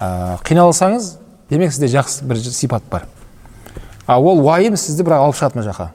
ә, 0.00 0.38
қиналсаңыз 0.42 1.12
демек 1.50 1.70
сізде 1.70 1.86
жақсы 1.86 2.24
бір 2.24 2.42
сипат 2.42 2.82
бар. 2.90 3.06
Ал 4.06 4.26
ол 4.26 4.42
уайым 4.42 4.76
сізді 4.76 5.06
бірақ 5.06 5.28
алып 5.28 5.38
шығады 5.38 5.60
мына 5.60 5.70
жаққа. 5.70 5.88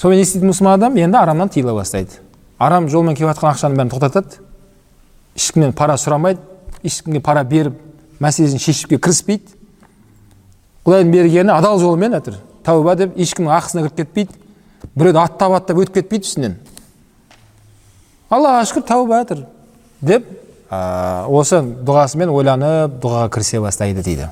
Сонымен 0.00 0.20
не 0.20 0.24
істейді 0.24 0.48
мұсылман 0.48 0.78
адам 0.78 0.96
енді 0.96 1.18
арамнан 1.20 1.50
тыйыла 1.52 1.74
бастайды. 1.76 2.20
Арам 2.58 2.88
жолмен 2.88 3.16
келіп 3.16 3.34
жатқан 3.34 3.52
ақшаның 3.52 3.76
бәрін 3.76 3.92
тоқтатады. 3.92 4.40
Ешкімнен 5.36 5.74
пара 5.76 5.98
сұрамайды 6.00 6.40
ешкімге 6.82 7.20
пара 7.20 7.44
беріп 7.44 7.76
мәселесін 8.20 8.60
шешуге 8.60 8.98
кіріспейді. 8.98 9.56
Құдайдың 10.86 11.12
бергені 11.12 11.52
адал 11.52 11.80
жолмен 11.80 12.16
әтір 12.16 12.38
тәуба 12.64 12.96
деп 12.96 13.16
ешкімнің 13.20 13.52
ақысына 13.58 13.84
кіріп 13.86 13.96
кетпейді. 14.00 14.36
Біреуді 14.94 15.20
аттап 15.20 15.56
аттап 15.58 15.80
өтіп 15.82 16.00
кетпейді 16.00 16.28
үстінен. 16.28 16.56
Аллаға 18.30 18.64
шүкір 18.70 18.86
тәуба 18.88 19.20
әтір 19.24 19.44
деп 20.00 20.28
ә, 20.70 21.26
осы 21.28 21.60
дұғасымен 21.60 22.32
ойланып 22.32 22.96
дұғаға 23.02 23.28
кірісе 23.34 23.60
бастайды 23.60 24.04
дейді. 24.06 24.30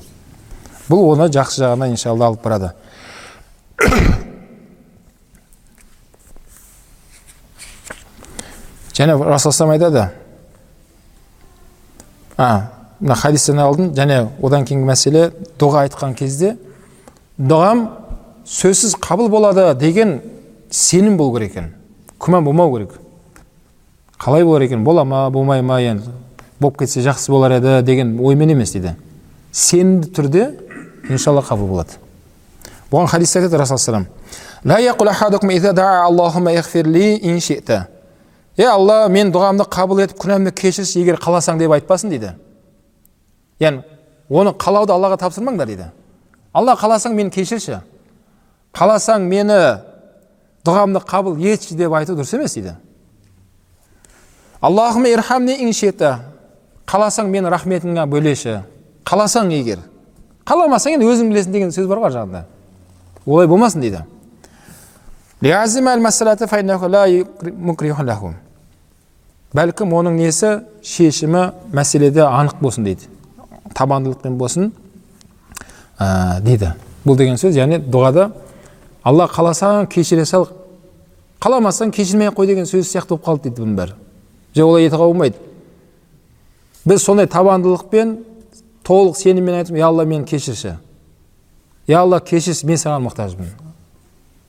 Бұл 0.89 1.11
оны 1.13 1.29
жақсы 1.33 1.61
жағына 1.61 1.91
иншалла 1.93 2.31
алып 2.31 2.43
барады. 2.43 2.73
Және 8.99 9.15
расулаллах 9.15 9.73
айтады. 9.73 10.09
А 12.37 12.71
мына 12.99 13.15
хадистен 13.15 13.59
алдын 13.59 13.93
және 13.95 14.27
одан 14.43 14.65
кейінгі 14.65 14.85
мәселе 14.87 15.31
дұға 15.59 15.87
айтқан 15.87 16.15
кезде 16.19 16.57
дұғам 17.39 17.87
сөзсіз 18.45 18.95
қабыл 18.99 19.29
болады 19.31 19.73
деген 19.79 20.21
сенім 20.69 21.17
болу 21.17 21.37
керек 21.37 21.51
екен. 21.51 21.73
Күмән 22.19 22.43
болмау 22.43 22.75
керек. 22.75 22.91
Қалай 24.19 24.43
болар 24.43 24.61
екен? 24.61 24.83
Бола 24.83 25.03
ма 25.05 25.29
болмай 25.29 25.61
ма? 25.61 25.79
Енді 25.79 26.11
болып 26.59 26.79
кетсе 26.79 27.01
жақсы 27.01 27.31
болар 27.31 27.51
еді 27.51 27.81
деген 27.85 28.19
оймен 28.19 28.49
емес 28.51 28.71
дейді. 28.73 28.95
Сенімді 29.51 30.11
түрде 30.11 30.59
иншалла 31.09 31.41
қабыл 31.41 31.67
болады. 31.67 31.89
Бұған 32.91 33.07
хадисте 33.07 33.39
айтады 33.39 33.57
е 38.59 38.67
алла 38.67 39.07
мен 39.07 39.31
дұғамды 39.31 39.63
қабыл 39.71 40.01
етіп 40.03 40.19
күнәмді 40.19 40.51
кешірші 40.51 40.99
егер 40.99 41.19
қаласаң 41.21 41.61
деп 41.61 41.71
айтпасын 41.77 42.11
дейді. 42.11 42.33
Яғни 43.63 43.85
оны 44.27 44.51
қалауды 44.59 44.91
аллаға 44.91 45.19
тапсырмаңдар 45.21 45.69
дейді. 45.69 45.87
Алла 46.53 46.75
қаласаң 46.75 47.15
мені 47.15 47.31
кешірші. 47.31 47.79
Қаласаң 48.75 49.23
мені 49.31 49.59
дұғамды 50.67 50.99
қабыл 51.07 51.39
етші 51.53 51.77
деп 51.79 51.95
айту 51.95 52.17
дұрыс 52.19 52.35
емес 52.35 52.57
дейді. 52.57 52.75
Аллахума 54.59 55.07
ирхамни 55.07 55.55
иншита 55.63 56.19
қаласаң 56.85 57.31
мені 57.31 57.47
рахметіңе 57.53 58.05
бөлеші. 58.11 58.59
Қаласаң 59.07 59.53
егер. 59.55 59.85
Қаламасаң 60.43 60.97
енді 60.97 61.07
өзің 61.07 61.31
білесің 61.31 61.55
деген 61.55 61.71
сөз 61.71 61.87
бар 61.87 62.03
ғой 62.03 62.11
жағында 62.17 62.43
олай 63.25 63.47
болмасын 63.47 63.81
дейді. 63.81 64.03
Бәлкім 69.55 69.93
оның 69.95 70.19
несі 70.19 70.59
шешімі 70.85 71.49
мәселеде 71.73 72.23
анық 72.25 72.59
болсын 72.61 72.85
дейді. 72.85 73.09
Табандылықпен 73.75 74.37
болсын 74.37 74.71
ә, 75.99 76.39
дейді. 76.41 76.73
Бұл 77.05 77.17
деген 77.17 77.37
сөз 77.41 77.57
яғни 77.57 77.81
дұғада 77.81 78.29
алла 79.03 79.27
қаласаң 79.31 79.89
кешіре 79.89 80.25
сал 80.25 80.49
қаламасаң 81.41 81.93
кешірмей 81.95 82.29
ақ 82.29 82.39
қой 82.39 82.51
деген 82.51 82.69
сөз 82.69 82.89
сияқты 82.89 83.15
болып 83.15 83.25
қалды 83.25 83.49
дейді 83.49 83.61
бұның 83.63 83.77
бәрі. 83.79 83.99
Жоқ 84.55 84.73
олай 84.73 84.87
ете 84.87 84.97
болмайды. 84.97 85.37
Біз 86.85 87.03
сондай 87.03 87.27
табандылықпен 87.27 88.17
толық 88.89 89.17
сеніммен 89.19 89.59
айтып 89.59 89.77
я 89.77 89.87
алла 89.87 90.05
мені 90.05 90.25
кешірші 90.25 90.77
я 91.87 91.99
алла 92.01 92.19
кешірші 92.19 92.65
мен 92.65 92.79
саған 92.81 93.05
мұқтажбын 93.05 93.51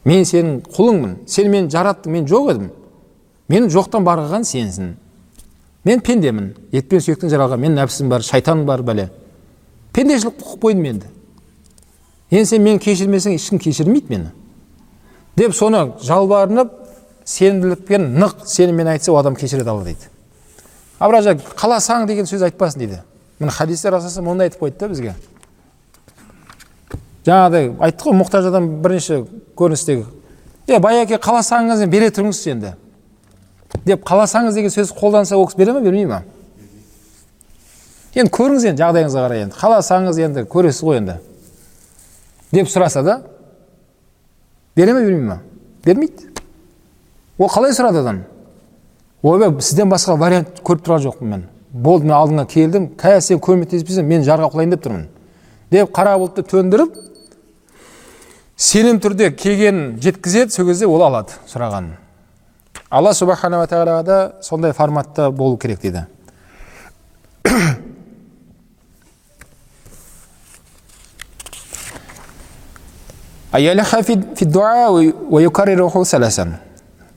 мен 0.08 0.24
сенің 0.24 0.60
құлыңмын 0.72 1.16
сен 1.28 1.50
мені 1.52 1.68
жараттың 1.72 2.14
мен 2.14 2.28
жоқ 2.30 2.52
едім 2.54 2.70
мені 3.50 3.68
жоқтан 3.70 4.04
бар 4.06 4.20
қылған 4.22 4.44
сенсің. 4.46 4.92
Мен 5.84 6.00
пендемін. 6.00 6.52
Ет 6.72 6.88
пен 6.88 7.00
сүйектен 7.02 7.30
жаралған 7.32 7.58
менің 7.58 7.80
нәпсім 7.80 8.10
бар 8.10 8.22
шайтан 8.22 8.62
бар 8.66 8.84
бәле. 8.86 9.08
Пендешілік 9.92 10.36
құқық 10.38 10.60
қойдым 10.62 10.84
енді. 10.86 11.08
Енді 12.30 12.46
сен 12.46 12.62
мені 12.62 12.78
кешірмесең 12.78 13.34
ешкім 13.34 13.58
кешірмейді 13.58 14.12
мені. 14.12 14.30
Деп 15.36 15.56
соны 15.56 15.82
жалбарынып 16.04 16.76
сенімділікпен 17.24 18.06
нық 18.20 18.44
сеніммен 18.46 18.92
айтса 18.92 19.10
ол 19.12 19.18
адам 19.18 19.34
кешіреді 19.34 19.70
алла 19.70 19.88
дейді. 19.88 20.10
Ал 21.00 21.10
бірақ 21.10 21.42
қаласаң 21.56 22.06
деген 22.06 22.28
сөз 22.30 22.44
айтпасын 22.46 22.84
дейді. 22.84 23.00
Міне 23.40 23.50
хадисте 23.50 23.90
расулаллах 23.90 24.30
ондай 24.30 24.50
айтып 24.50 24.62
қойды 24.62 24.78
да 24.78 24.88
бізге. 24.88 25.14
Жаңағыдай 27.26 27.72
айттық 27.80 28.10
қой 28.10 28.18
мұқтаж 28.20 28.46
адам 28.52 28.68
бірінші 28.84 29.24
көріністегі. 29.56 30.04
Е 30.68 30.78
байеке 30.78 31.16
қаласаңыз 31.16 31.86
бере 31.88 32.12
тұрыңызшы 32.12 32.52
енді 32.52 32.74
деп 33.86 34.04
қаласаңыз 34.06 34.54
деген 34.54 34.72
сөз 34.74 34.92
қолданса 34.96 35.36
ол 35.36 35.46
кісі 35.46 35.58
бере 35.58 35.72
ма 35.72 35.80
бермей 35.80 36.06
ма? 36.06 36.22
Енді 38.14 38.32
көріңіз 38.34 38.66
енді 38.72 38.82
жағдайыңызға 38.82 39.22
қарай 39.26 39.44
енді. 39.44 39.56
Қаласаңыз 39.60 40.18
енді 40.24 40.44
көресіз 40.50 40.82
ғой 40.82 40.98
енді. 40.98 41.20
Деп 42.50 42.66
сұраса 42.66 43.04
да 43.06 43.20
бере 44.76 44.94
ма 44.94 45.04
бермей 45.04 45.22
ма? 45.28 45.38
Бермейді. 45.84 46.32
Ол 47.38 47.48
қалай 47.48 47.72
сұрады 47.76 48.02
одан 48.02 48.24
ойбай 49.22 49.52
сізден 49.62 49.88
басқа 49.92 50.16
вариант 50.18 50.60
көріп 50.64 50.82
тұрған 50.84 51.04
жоқпын 51.06 51.30
мен. 51.30 51.46
Болды 51.70 52.08
мен 52.08 52.16
алдыңа 52.16 52.46
келдім. 52.50 52.90
Қазір 52.98 53.22
сен 53.22 53.40
көмектеспесең 53.40 54.06
мен 54.08 54.26
жарға 54.26 54.50
құлайын 54.50 54.74
деп 54.74 54.84
тұрмын. 54.84 55.06
Деп 55.70 55.94
қара 55.94 56.16
бұлтты 56.18 56.42
төндіріп 56.50 56.96
сенім 58.56 58.98
түрде 59.00 59.30
келгенін 59.36 60.00
жеткізеді. 60.02 60.50
Сол 60.50 60.66
кезде 60.66 60.88
ол 60.90 61.04
алады 61.06 61.38
сұрағанын. 61.48 61.94
Алла 62.90 63.12
субханала 63.14 63.66
тағалаға 63.70 64.02
да 64.04 64.32
сондай 64.42 64.72
форматта 64.72 65.30
болу 65.30 65.56
керек 65.58 65.80
дейді. 65.80 66.06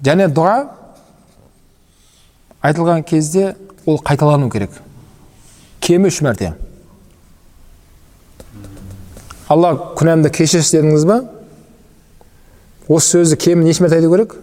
Және 0.03 0.27
дұға 0.33 0.55
айтылған 2.63 3.03
кезде 3.05 3.55
ол 3.85 3.99
қайталану 4.01 4.49
керек. 4.51 4.71
Кемі 5.83 6.09
үш 6.09 6.21
мәрте. 6.25 6.53
Алла 9.51 9.75
күнәмді 9.99 10.31
кешірші 10.33 10.79
дедіңіз 10.79 11.05
ба? 11.05 11.19
Осы 12.87 13.19
сөзді 13.19 13.37
кемі 13.43 13.67
неше 13.67 13.83
мәрте 13.83 13.99
айту 13.99 14.09
керек? 14.15 14.33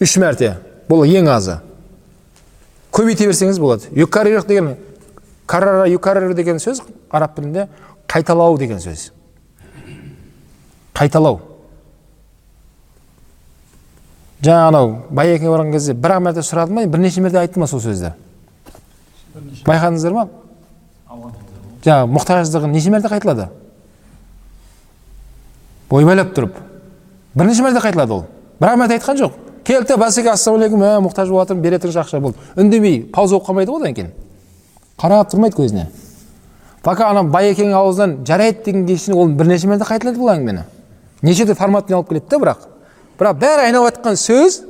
Үш 0.00 0.16
мәрте. 0.20 0.56
Бұл 0.88 1.06
ең 1.08 1.30
азы. 1.32 1.60
Көбейте 2.94 3.26
берсеңіз 3.28 3.58
болады. 3.60 3.90
Юкарир 3.92 4.44
деген 4.46 4.76
карара 5.46 5.86
юкарир 5.88 6.34
деген 6.34 6.60
сөз 6.62 6.82
араб 7.10 7.36
тілінде 7.36 7.68
қайталау 8.08 8.58
деген 8.58 8.78
сөз. 8.80 9.10
Қайталау. 10.94 11.40
Жаңа 14.42 14.68
анау 14.68 14.90
байекеңе 15.10 15.50
барған 15.50 15.72
кезде 15.72 15.94
бір 15.94 16.16
ақ 16.16 16.24
мәрте 16.28 16.44
сұрады 16.44 16.72
ма 16.72 16.86
бірнеше 16.86 17.22
мәрте 17.24 17.40
айтты 17.40 17.60
ма 17.60 17.66
сол 17.66 17.80
сөзді? 17.80 18.12
Байқадыңыздар 19.66 20.12
ма? 20.12 20.28
Жаңағы 21.84 22.12
мұқтаждығын 22.12 22.72
неше 22.76 22.92
мәрте 22.92 23.10
қайталады? 23.12 23.48
Ойбайлап 25.90 26.34
тұрып. 26.36 26.60
Бірнеше 27.34 27.64
мәрте 27.64 27.82
қайталады 27.84 28.12
ол. 28.12 28.24
Бір 28.60 28.72
ақ 28.72 28.80
мәрте 28.82 28.98
айтқан 28.98 29.20
жоқ. 29.20 29.45
Келді 29.66 29.96
бәсеке 29.98 30.30
ассалаумағалейкум 30.30 30.82
мә 30.82 30.92
мұқтаж 31.06 31.30
болып 31.30 31.48
жатырмын 31.48 31.62
бере 31.64 31.78
тұрыңызшы 31.82 32.02
ақша 32.04 32.20
болды. 32.22 32.38
Үндемей 32.56 33.00
пауза 33.12 33.36
болып 33.36 33.48
қалмайды 33.48 33.72
ғой 33.72 33.82
одан 33.82 33.96
кейін. 33.96 34.12
Қарап 35.00 35.32
тұрмайды 35.32 35.58
көзіне. 35.58 35.86
Пока 36.82 37.08
ана 37.10 37.24
байекеңнің 37.26 37.74
аузынан 37.74 38.12
жарайды 38.26 38.62
дегенге 38.64 38.96
шейін 38.96 39.18
ол 39.18 39.32
бірнеше 39.34 39.66
мәрте 39.66 39.88
қайталайды 39.88 40.20
бұл 40.20 40.30
әңгімені. 40.36 40.62
Неше 41.26 41.42
түрлі 41.42 41.58
форматпен 41.58 41.96
алып 41.98 42.12
келеді 42.12 42.30
да 42.30 42.38
бірақ. 42.44 42.62
Бірақ 43.18 43.40
бәрі 43.42 43.66
айналып 43.66 43.96
жатқан 43.96 44.20
сөз 44.22 44.60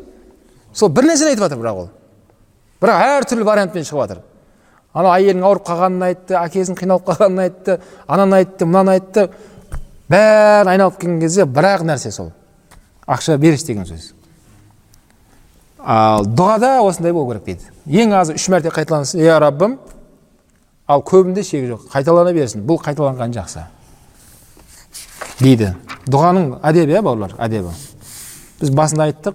сол 0.72 0.88
бір 0.88 1.10
нәрсені 1.10 1.34
айтып 1.34 1.44
жатыр 1.44 1.60
бірақ 1.60 1.82
ол. 1.82 1.90
Бірақ 2.80 3.04
әртүрлі 3.20 3.44
вариантпен 3.44 3.84
шығып 3.84 4.02
жатыр. 4.06 4.24
Анау 4.96 5.12
әйелінің 5.12 5.44
ауырып 5.44 5.68
қалғанын 5.68 6.06
айтты 6.08 6.38
әкесінің 6.40 6.80
қиналып 6.80 7.08
қалғанын 7.10 7.42
айтты 7.44 7.78
ананы 8.08 8.40
айтты 8.40 8.64
мынаны 8.64 8.96
айтты. 8.96 9.28
Бәрін 10.08 10.72
айналып 10.72 11.00
келген 11.02 11.20
кезде 11.20 11.44
бір 11.44 11.68
ақ 11.74 11.84
нәрсе 11.84 12.14
сол. 12.14 12.32
Ақша 13.04 13.36
беріш 13.36 13.66
деген 13.66 13.84
сөз. 13.84 14.14
Ал 15.78 16.26
дұғада 16.26 16.80
осындай 16.82 17.12
болу 17.12 17.30
керек 17.32 17.44
дейді. 17.44 17.70
Ең 17.86 18.14
азы 18.18 18.36
үш 18.36 18.48
мәрте 18.52 18.72
қайталансын 18.74 19.20
иә 19.20 19.38
раббым 19.42 19.78
ал 20.86 21.02
көбінде 21.02 21.42
шегі 21.44 21.72
жоқ. 21.74 21.88
Қайталана 21.92 22.32
берсін. 22.34 22.64
Бұл 22.66 22.80
қайталанған 22.82 23.34
жақсы. 23.36 23.66
Дейді. 25.40 25.74
Дұғаның 26.06 26.58
әдебі 26.62 26.96
иә 26.96 27.02
бауырлар? 27.02 27.36
Әдебі. 27.38 27.72
Біз 28.60 28.70
басында 28.70 29.10
айттық. 29.10 29.34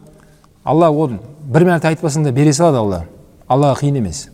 Алла 0.63 0.91
оны 0.91 1.19
бір 1.41 1.65
мәрте 1.67 1.89
айтпасаң 1.91 2.23
да 2.25 2.31
бере 2.31 2.53
салады 2.53 2.77
алла. 2.77 3.03
Аллаға 3.47 3.81
қиын 3.81 3.97
емес. 3.99 4.29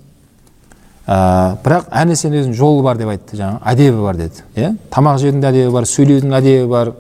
Ә, 1.08 1.56
бірақ 1.64 1.88
әр 1.88 2.10
нәрсенің 2.10 2.42
өзінің 2.42 2.56
жолы 2.60 2.84
бар 2.84 2.98
деп 3.00 3.10
айтты 3.14 3.38
жаңа 3.40 3.62
әдебі 3.72 4.04
бар 4.04 4.18
деді. 4.20 4.44
Иә? 4.56 4.74
Тамақ 4.92 5.22
жеудің 5.22 5.42
де 5.42 5.48
әдебі 5.54 5.72
бар 5.72 5.88
сөйлеудің 5.88 6.36
әдебі 6.38 6.68
бар. 6.72 6.92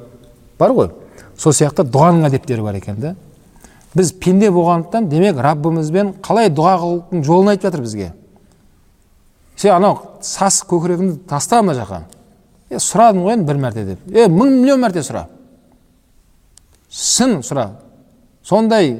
Бар 0.59 0.73
ғой. 0.77 0.91
Сол 1.37 1.53
сияқты 1.53 1.83
дұғаның 1.83 2.29
әдеттері 2.29 2.63
бар 2.63 2.79
екен 2.79 3.01
да. 3.03 3.15
Біз 3.95 4.11
пенде 4.19 4.49
болғандықтан 4.51 5.07
демек 5.09 5.39
раббымызбен 5.41 6.15
қалай 6.23 6.49
дұға 6.51 6.75
қылудың 6.81 7.23
жолын 7.23 7.53
айтып 7.53 7.69
жатыр 7.69 7.83
бізге. 7.85 8.11
Сен 9.57 9.73
анау 9.73 9.99
сасық 10.21 10.69
көкірегіңді 10.73 11.17
таста 11.29 11.61
мына 11.63 11.77
жаққа. 11.79 12.01
Е 12.69 12.81
сұрадым 12.83 13.23
ғой 13.25 13.37
енді 13.37 13.47
бір 13.47 13.61
мәрте 13.63 13.85
деп. 13.87 14.03
Е 14.11 14.27
мың 14.27 14.51
миллион 14.59 14.83
мәрте 14.83 15.01
сұра. 15.05 15.25
Сын 16.89 17.39
сұра. 17.41 17.69
Сондай 18.43 18.99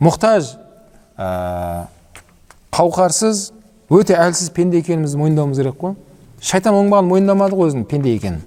мұқтаж 0.00 0.54
ә, 1.18 1.86
қауқарсыз 2.74 3.50
өте 3.90 4.16
әлсіз 4.16 4.50
пенде 4.54 4.80
екенімізді 4.80 5.20
мойындауымыз 5.20 5.60
керек 5.60 5.78
қой. 5.80 5.98
Шайтан 6.40 6.74
оңбаған 6.78 7.10
мойындамады 7.10 7.58
ғой 7.58 7.70
өзінің 7.72 7.86
пенде 7.90 8.14
екенін. 8.16 8.40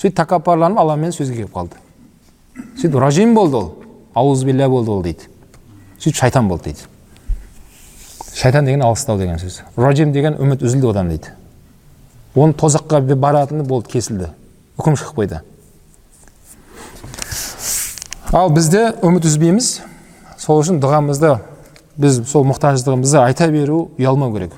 Сөйтіп 0.00 0.16
тәкаппарланып 0.22 0.80
алламен 0.80 1.12
сөзге 1.14 1.42
келіп 1.42 1.54
қалды. 1.54 1.78
Сөйтіп 2.80 2.98
ражим 3.00 3.34
болды 3.34 3.56
ол. 3.56 3.70
Аузубилля 4.14 4.68
болды 4.68 4.90
ол 4.90 5.02
дейді 5.02 5.28
сөйтіп 5.98 6.18
шайтан 6.18 6.48
болды 6.48 6.70
дейді 6.70 6.86
шайтан 8.34 8.64
деген 8.64 8.82
алыстау 8.82 9.18
деген 9.18 9.38
сөз 9.38 9.62
ражим 9.76 10.12
деген 10.12 10.36
үміт 10.40 10.62
үзілді 10.62 10.90
одан 10.90 11.08
дейді 11.08 11.32
оны 12.34 12.52
тозаққа 12.52 13.00
баратыны 13.14 13.64
болды 13.64 13.92
кесілді 13.92 14.32
үкім 14.78 14.96
шығып 14.96 15.20
қойды 15.20 15.40
ал 18.32 18.50
бізде 18.50 18.90
үміт 19.04 19.28
үзбейміз 19.28 19.72
сол 20.40 20.62
үшін 20.62 20.80
дұғамызды 20.82 21.36
біз 22.00 22.22
сол 22.30 22.46
мұқтаждығымызды 22.48 23.20
айта 23.20 23.48
беру 23.52 23.90
ұялмау 24.00 24.32
керек 24.32 24.56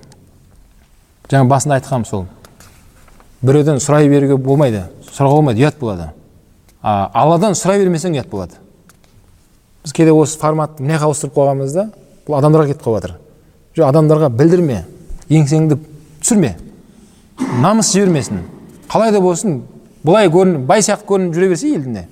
жаңа 1.30 1.48
басында 1.50 1.80
айтқанмын 1.80 2.08
сол 2.08 2.26
біреуден 3.42 3.82
сұрай 3.82 4.08
беруге 4.08 4.36
болмайды 4.38 4.84
сұрауға 5.10 5.40
болмайды 5.40 5.64
ұят 5.64 5.80
болады 5.80 6.12
а 6.80 7.10
алладан 7.12 7.58
сұрай 7.58 7.82
бермесең 7.82 8.14
ұят 8.14 8.30
болады 8.30 8.63
біз 9.84 9.92
кейде 9.92 10.12
осы 10.12 10.38
форматты 10.40 10.82
мына 10.82 10.96
жаққа 10.96 11.10
ауыстырып 11.10 11.34
қойғанбыз 11.36 11.76
бұл 12.26 12.38
адамдарға 12.38 12.72
кетіп 12.72 12.84
қалып 12.86 13.02
жатыр 13.02 13.16
жоқ 13.76 13.88
адамдарға 13.90 14.30
білдірме 14.32 14.84
еңсеңді 15.28 15.78
түсірме 16.22 16.54
намыс 17.60 17.92
жібермесін. 17.92 18.44
Қалай 18.88 19.12
да 19.12 19.20
болсын 19.20 19.62
былай 20.04 20.28
көрініп 20.32 20.66
бай 20.68 20.82
сияқты 20.82 21.08
көрініп 21.08 21.34
жүре 21.34 21.48
берсе 21.52 21.74
елдіне 21.74 22.06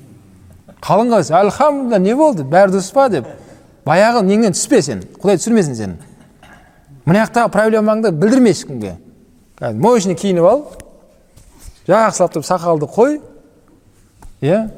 қалың 0.82 1.12
қалса 1.14 1.38
альхамдулилля 1.38 1.98
не 2.02 2.14
болды? 2.16 2.42
Бәрі 2.44 2.74
дұрыс 2.74 2.92
па? 2.92 3.08
деп 3.08 3.26
баяғы 3.86 4.24
неңнен 4.26 4.56
түспе 4.56 4.82
сен 4.82 5.04
құдай 5.22 5.38
түсірмесін 5.38 5.78
сені 5.78 5.96
мына 7.06 7.24
жақтағы 7.24 7.52
проблемаңды 7.54 8.12
білдірме 8.12 8.50
ешкімге 8.50 8.96
мощный 9.70 10.16
киініп 10.18 10.44
ал. 10.44 10.64
Жақсылап 11.86 12.34
тұрып 12.34 12.46
сақалды 12.46 12.86
қой. 12.90 13.20
Иә? 14.42 14.68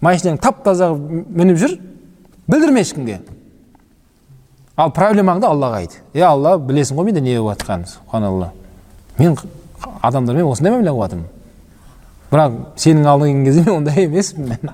Машинаң 0.00 0.38
тап 0.42 0.62
таза 0.64 0.92
мініп 0.94 1.58
жүр. 1.58 1.76
Білдірме 2.50 2.84
ешкімге. 2.84 3.20
Ал 4.76 4.92
проблемаңды 4.94 5.46
аллаға 5.46 5.82
айт. 5.82 6.00
Е 6.14 6.24
алла 6.24 6.56
білесің 6.58 6.98
ғой 6.98 7.10
менде 7.10 7.20
не 7.20 7.38
болып 7.38 7.60
жатқанын 7.60 7.86
субханалла. 7.86 8.52
Мен 9.18 9.36
адамдармен 10.02 10.48
осындай 10.48 10.74
мәміле 10.74 10.94
қылып 10.94 11.04
жатырмын 11.06 11.28
бірақ 12.30 12.56
сенің 12.78 13.08
алдыңа 13.10 13.26
келген 13.26 13.44
кезде 13.44 13.64
мен 13.66 13.76
ондай 13.76 14.04
емеспін 14.04 14.48
мен. 14.52 14.72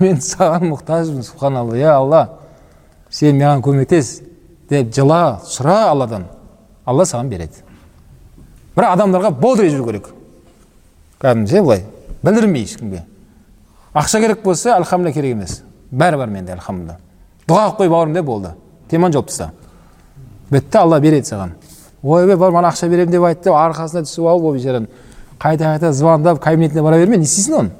Мен 0.00 0.18
саған 0.24 0.66
мұқтажбын 0.72 1.22
субханалла. 1.22 1.76
Иә 1.78 1.92
алла 1.94 2.22
сен 3.10 3.38
маған 3.38 3.62
көмектес 3.64 4.20
деп 4.70 4.92
жыла 4.94 5.40
сұра 5.46 5.90
алладан. 5.90 6.26
Алла 6.84 7.06
саған 7.06 7.30
береді. 7.30 7.62
Бірақ 8.76 8.96
адамдарға 8.96 9.30
бодырай 9.38 9.70
жүру 9.70 9.86
керек. 9.86 10.10
Кәдімгідей 11.20 11.62
былай. 11.62 11.84
Білдірмей 12.22 12.64
ешкімге. 12.64 13.04
Ақша 13.94 14.20
керек 14.20 14.42
болса 14.42 14.74
альхамдулилля 14.76 15.14
керек 15.14 15.36
емес. 15.36 15.62
Бәрі 15.90 16.16
бар 16.16 16.30
менде 16.30 16.52
альхамдулилля 16.54 16.96
дұға 17.48 17.64
қылып 17.66 17.80
қой 17.80 17.88
бауырым 17.90 18.14
де 18.14 18.22
болды 18.22 18.54
теманы 18.90 19.12
жауып 19.12 19.28
таста 19.28 19.50
бітті 20.50 20.78
алла 20.78 21.00
береді 21.00 21.30
саған 21.32 21.54
ойбай 22.02 22.36
бар 22.36 22.52
маған 22.54 22.70
ақша 22.70 22.88
беремін 22.88 23.12
деп 23.12 23.24
айтты 23.26 23.50
арқасына 23.50 24.04
түсіп 24.06 24.26
алып 24.30 24.44
ол 24.44 24.54
бейшараны 24.54 24.88
қайта 25.40 25.72
қайта 25.74 25.92
звондап 25.92 26.40
кабинетіне 26.42 26.82
бара 26.82 26.98
берме 26.98 27.18
не 27.18 27.26
істейсің 27.26 27.58
оны 27.58 27.70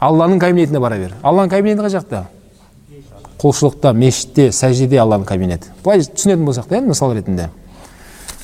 алланың 0.00 0.40
кабинетіне 0.40 0.80
бара 0.80 0.98
бер 0.98 1.14
алланың 1.22 1.50
кабинеті 1.50 1.84
қай 1.84 1.94
жақта 1.98 2.24
құлшылықта 3.42 3.92
мешітте 3.92 4.50
сәждеде 4.52 5.00
алланың 5.02 5.28
кабинеті 5.28 5.72
былай 5.84 6.04
түсінетін 6.04 6.44
болсақ 6.48 6.68
та 6.68 6.78
енді 6.78 6.94
мысал 6.94 7.14
ретінде 7.14 7.50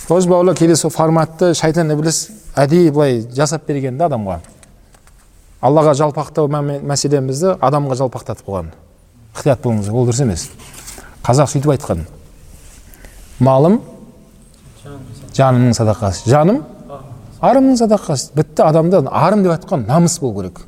тоже 0.09 0.29
бауырлар 0.29 0.57
кейде 0.57 0.77
сол 0.77 0.91
форматты 0.91 1.55
шайтан 1.55 1.93
ібіліс 1.95 2.29
әдейі 2.59 2.91
былай 2.91 3.21
жасап 3.35 3.67
берген 3.69 3.99
да 3.99 4.09
адамға 4.09 4.41
аллаға 5.61 5.97
жалпақтау 5.99 6.49
мәселемізді 6.51 7.57
адамға 7.61 7.99
жалпақтатып 8.01 8.47
қойған 8.47 8.71
ықтият 9.35 9.63
болыңыздар 9.63 9.95
ол 9.95 10.09
дұрыс 10.09 10.23
емес. 10.25 10.49
Қазақ 11.25 11.51
сөйтіп 11.53 11.73
айтқан. 11.75 12.05
Малым 13.41 13.81
жанымның 15.37 15.75
садақасы. 15.77 16.29
Жаным 16.31 16.63
арымның 17.41 17.79
садақасы. 17.81 18.33
Бітті 18.35 18.65
адамда 18.67 19.05
арым 19.11 19.45
деп 19.45 19.55
айтқан 19.55 19.87
намыс 19.89 20.19
болу 20.21 20.41
керек. 20.41 20.61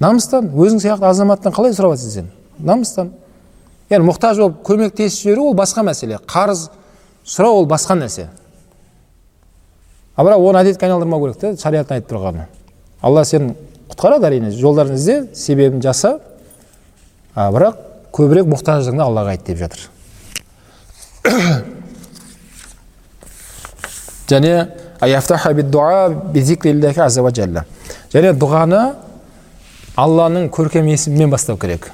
Намыстан 0.00 0.50
өзің 0.54 0.80
сияқты 0.80 1.06
азаматтан 1.10 1.52
қалай 1.52 1.74
сұрап 1.76 1.94
жатрсың 1.94 2.14
сен? 2.14 2.30
Намыстан. 2.58 3.12
Яғни 3.90 4.08
мұқтаж 4.08 4.40
болып 4.40 4.62
көмектесіп 4.66 5.26
жіберу 5.26 5.50
ол 5.50 5.58
басқа 5.58 5.84
мәселе. 5.84 6.18
Қарыз 6.26 6.68
сұрау 7.24 7.60
ол 7.60 7.68
басқа 7.68 7.98
нәрсе. 8.00 8.28
А 10.16 10.24
бірақ 10.24 10.40
оны 10.40 10.62
әдетке 10.62 10.86
айналдырмау 10.86 11.26
керек 11.26 11.40
та 11.40 11.52
шариғаттың 11.58 11.98
айтып 11.98 12.14
тұрғаны. 12.14 12.46
Алла 13.02 13.24
сені 13.24 13.54
құтқарады 13.90 14.26
әрине 14.28 14.50
жолдарын 14.54 14.94
ізде 14.96 15.26
себебін 15.34 15.82
жаса 15.82 16.18
а 17.34 17.50
бірақ 17.54 17.76
көбірек 18.14 18.46
мұқтаждығыңды 18.50 19.02
аллаға 19.04 19.30
айт 19.34 19.44
деп 19.46 19.58
жатыр. 19.60 19.80
Және 24.30 24.66
және 28.12 28.34
дұғаны 28.36 28.82
алланың 29.98 30.50
көркем 30.52 30.86
есімімен 30.90 31.30
бастау 31.32 31.56
керек. 31.58 31.90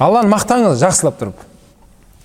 Алланы 0.00 0.32
мақтаңыз 0.32 0.80
жақсылап 0.80 1.18
тұрып. 1.20 1.44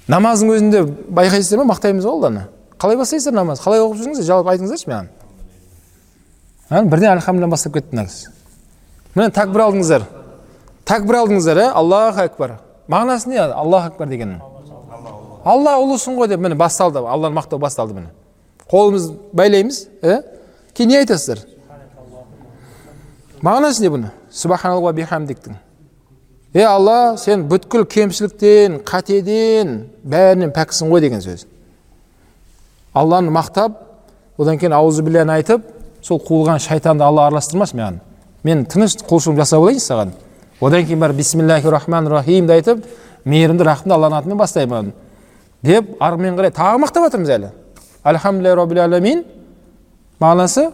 Намаздың 0.07 0.53
өзінде 0.55 0.83
байқайсыздар 1.09 1.63
ма? 1.63 1.73
Мақтаймыз 1.73 2.05
ғой 2.07 2.15
алланы. 2.15 2.47
Қалай 2.79 2.97
бастайсыздар 2.99 3.35
намаз? 3.35 3.59
Қалай 3.63 3.83
оқып 3.83 3.99
жүрсіңіздер 3.99 4.27
жалпы 4.29 4.53
айтыңыздаршы 4.53 4.89
маған. 4.91 5.09
Бірден 6.69 7.11
альхамдулилля 7.11 7.51
бастап 7.51 7.73
кетті 7.73 7.95
мына 7.95 8.05
кісі 8.07 8.29
міне 9.15 9.29
такбір 9.29 9.67
алдыңыздар 9.67 10.05
такбір 10.85 11.19
алдыңыздар 11.21 11.59
иә 11.61 11.71
аллаху 11.77 12.23
акбар 12.25 12.55
мағынасы 12.89 13.29
не 13.29 13.37
аллаху 13.37 13.91
акбар 13.91 14.09
дегеннің 14.09 14.39
алла 15.45 15.75
ұлысың 15.83 16.17
ғой 16.17 16.31
деп 16.31 16.41
міне 16.41 16.57
басталды 16.57 16.99
алланы 16.99 17.37
мақтау 17.37 17.59
басталды 17.61 17.93
міне 17.93 18.09
қолымызды 18.71 19.13
байлаймыз 19.33 19.83
иә 20.01 20.23
кейін 20.73 20.89
не 20.89 20.97
айтасыздар 21.03 21.43
мағынасы 23.45 23.85
не 23.85 23.93
бұны 23.93 24.11
субханалла 24.31 24.93
бихамдиктің 24.97 25.59
е 26.55 26.65
алла 26.65 27.15
сен 27.21 27.45
бүткіл 27.45 27.85
кемшіліктен 27.85 28.81
қатеден 28.87 29.83
бәрінен 30.01 30.55
пәксің 30.55 30.89
ғой 30.89 31.05
деген 31.05 31.21
сөз 31.21 31.45
алланы 32.93 33.29
мақтап 33.29 33.77
одан 34.39 34.57
кейін 34.57 34.73
аузубилляны 34.79 35.37
айтып 35.37 35.74
сол 36.05 36.19
қуылған 36.21 36.61
шайтанды 36.61 37.03
алла 37.03 37.25
араластырмасын 37.27 37.79
маған 37.79 37.99
мен 38.45 38.65
тыныш 38.69 38.93
құлшылық 39.09 39.39
жасап 39.41 39.63
алайыншы 39.63 39.85
саған. 39.89 40.11
Одан 40.61 40.85
кейін 40.85 40.99
барып 41.01 41.17
бисмиллахи 41.17 41.71
рахмани 41.73 42.09
рахимді 42.09 42.53
айтып 42.53 42.85
мейірімді 43.25 43.65
рахымды 43.65 43.95
алланың 43.95 44.19
атымен 44.21 44.37
бастаймын 44.37 44.93
деп 45.65 45.95
армен 45.99 46.37
қарай 46.37 46.53
тағы 46.53 46.83
мақтап 46.83 47.07
жатырмыз 47.07 47.31
әлі. 47.35 47.49
Альхамдулилля 48.03 48.55
роббил 48.55 48.83
аламин 48.83 49.23
мағынасы 50.21 50.69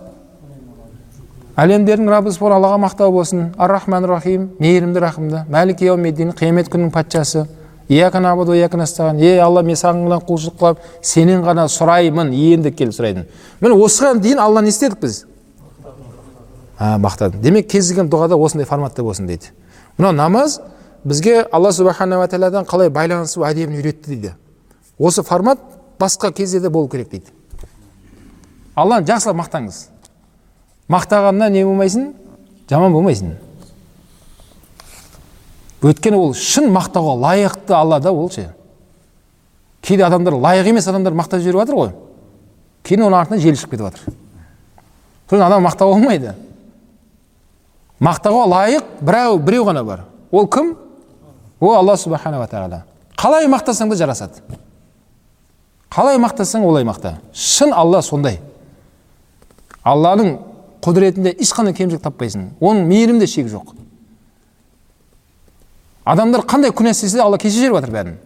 әлемдердің 1.55 2.11
раббы 2.11 2.31
субхан 2.35 2.57
аллаға 2.57 2.81
мақтау 2.83 3.11
болсын 3.15 3.53
ар 3.57 3.71
рахман 3.71 4.05
рахим 4.05 4.49
мейірімді 4.59 4.99
рахымды 4.99 5.45
мәлік 5.47 5.79
қиямет 5.79 6.69
күнінің 6.69 6.91
патшасы 6.91 7.47
е 7.89 9.39
алла 9.41 9.61
мен 9.63 9.75
саған 9.75 10.05
ғана 10.05 10.19
құлшылық 10.25 10.57
қылып 10.59 10.77
сенен 11.01 11.41
ғана 11.43 11.67
сұраймын 11.67 12.31
енді 12.31 12.71
келіп 12.71 12.93
сұрайтын. 12.95 13.25
Міне 13.61 13.75
осыған 13.75 14.21
дейін 14.21 14.39
алланы 14.39 14.69
не 14.69 14.69
істедік 14.69 14.99
біз? 15.01 15.25
Мақтадым. 16.79 17.41
Демек 17.41 17.67
кез 17.69 17.89
келген 17.89 18.09
дұғада 18.09 18.37
осындай 18.39 18.65
форматта 18.65 19.03
болсын 19.03 19.27
дейді. 19.27 19.51
Мынау 19.97 20.13
намаз 20.13 20.61
бізге 21.03 21.43
алла 21.51 21.71
субханала 21.71 22.27
тағаладан 22.27 22.65
қалай 22.65 22.89
байланысу 22.89 23.43
әдебін 23.45 23.77
үйретті 23.81 24.07
дейді. 24.07 24.33
Осы 24.97 25.23
формат 25.23 25.59
басқа 25.99 26.31
кезде 26.33 26.59
де 26.59 26.69
болу 26.69 26.87
керек 26.87 27.09
дейді. 27.09 27.25
Алланы 28.75 29.05
жақсылап 29.05 29.43
мақтаңыз. 29.43 29.87
Мақтағаннан 30.89 31.51
не 31.51 31.65
болмайсың? 31.65 32.13
Жаман 32.69 32.93
болмайсың. 32.93 33.35
Өйткені 35.81 36.17
ол 36.17 36.33
шын 36.37 36.69
мақтауға 36.73 37.15
лайықты 37.21 37.73
алла 37.73 37.99
да 37.99 38.11
ол 38.11 38.29
ше. 38.31 38.51
Кейде 39.81 40.05
адамдар 40.05 40.35
лайық 40.37 40.69
емес 40.69 40.87
адамдар 40.87 41.13
мақтап 41.17 41.41
жіберіп 41.41 41.63
жатыр 41.63 41.75
ғой. 41.79 41.91
Кейін 42.83 43.07
оның 43.07 43.17
артынан 43.17 43.41
жел 43.41 43.57
шығып 43.57 43.73
кетіп 43.73 43.87
жатыр. 43.87 44.15
Сосын 45.29 45.45
адам 45.45 45.65
мақтауға 45.65 45.97
болмайды. 45.97 46.35
Мақтауға 48.01 48.45
лайық 48.51 48.93
біреу 49.01 49.39
біреу 49.39 49.65
ғана 49.65 49.83
бар. 49.85 50.05
Ол 50.31 50.47
кім? 50.47 50.75
Ол 51.59 51.75
алла 51.75 51.97
субханала 51.97 52.47
тағала. 52.49 52.83
Қалай 53.17 53.49
мақтасаң 53.49 53.89
да 53.89 53.97
жарасады. 53.97 54.41
Қалай 55.91 56.17
мақтасаң 56.21 56.65
олай 56.65 56.85
мақта. 56.87 57.17
Шын 57.33 57.73
алла 57.73 58.01
сондай. 58.01 58.39
Алланың 59.83 60.37
құдіретінде 60.81 61.35
ешқандай 61.41 61.75
кемшілік 61.77 62.01
таппайсың. 62.05 62.49
Оның 62.61 62.87
мейірімде 62.89 63.27
шек 63.27 63.49
жоқ. 63.51 63.73
Адамдар 66.11 66.43
қандай 66.43 66.73
күнә 66.75 66.91
істесе 66.91 67.21
алла 67.23 67.37
кешіріп 67.39 67.71
жіберіп 67.71 67.77
жатыр 67.79 67.93
бәрін. 67.95 68.17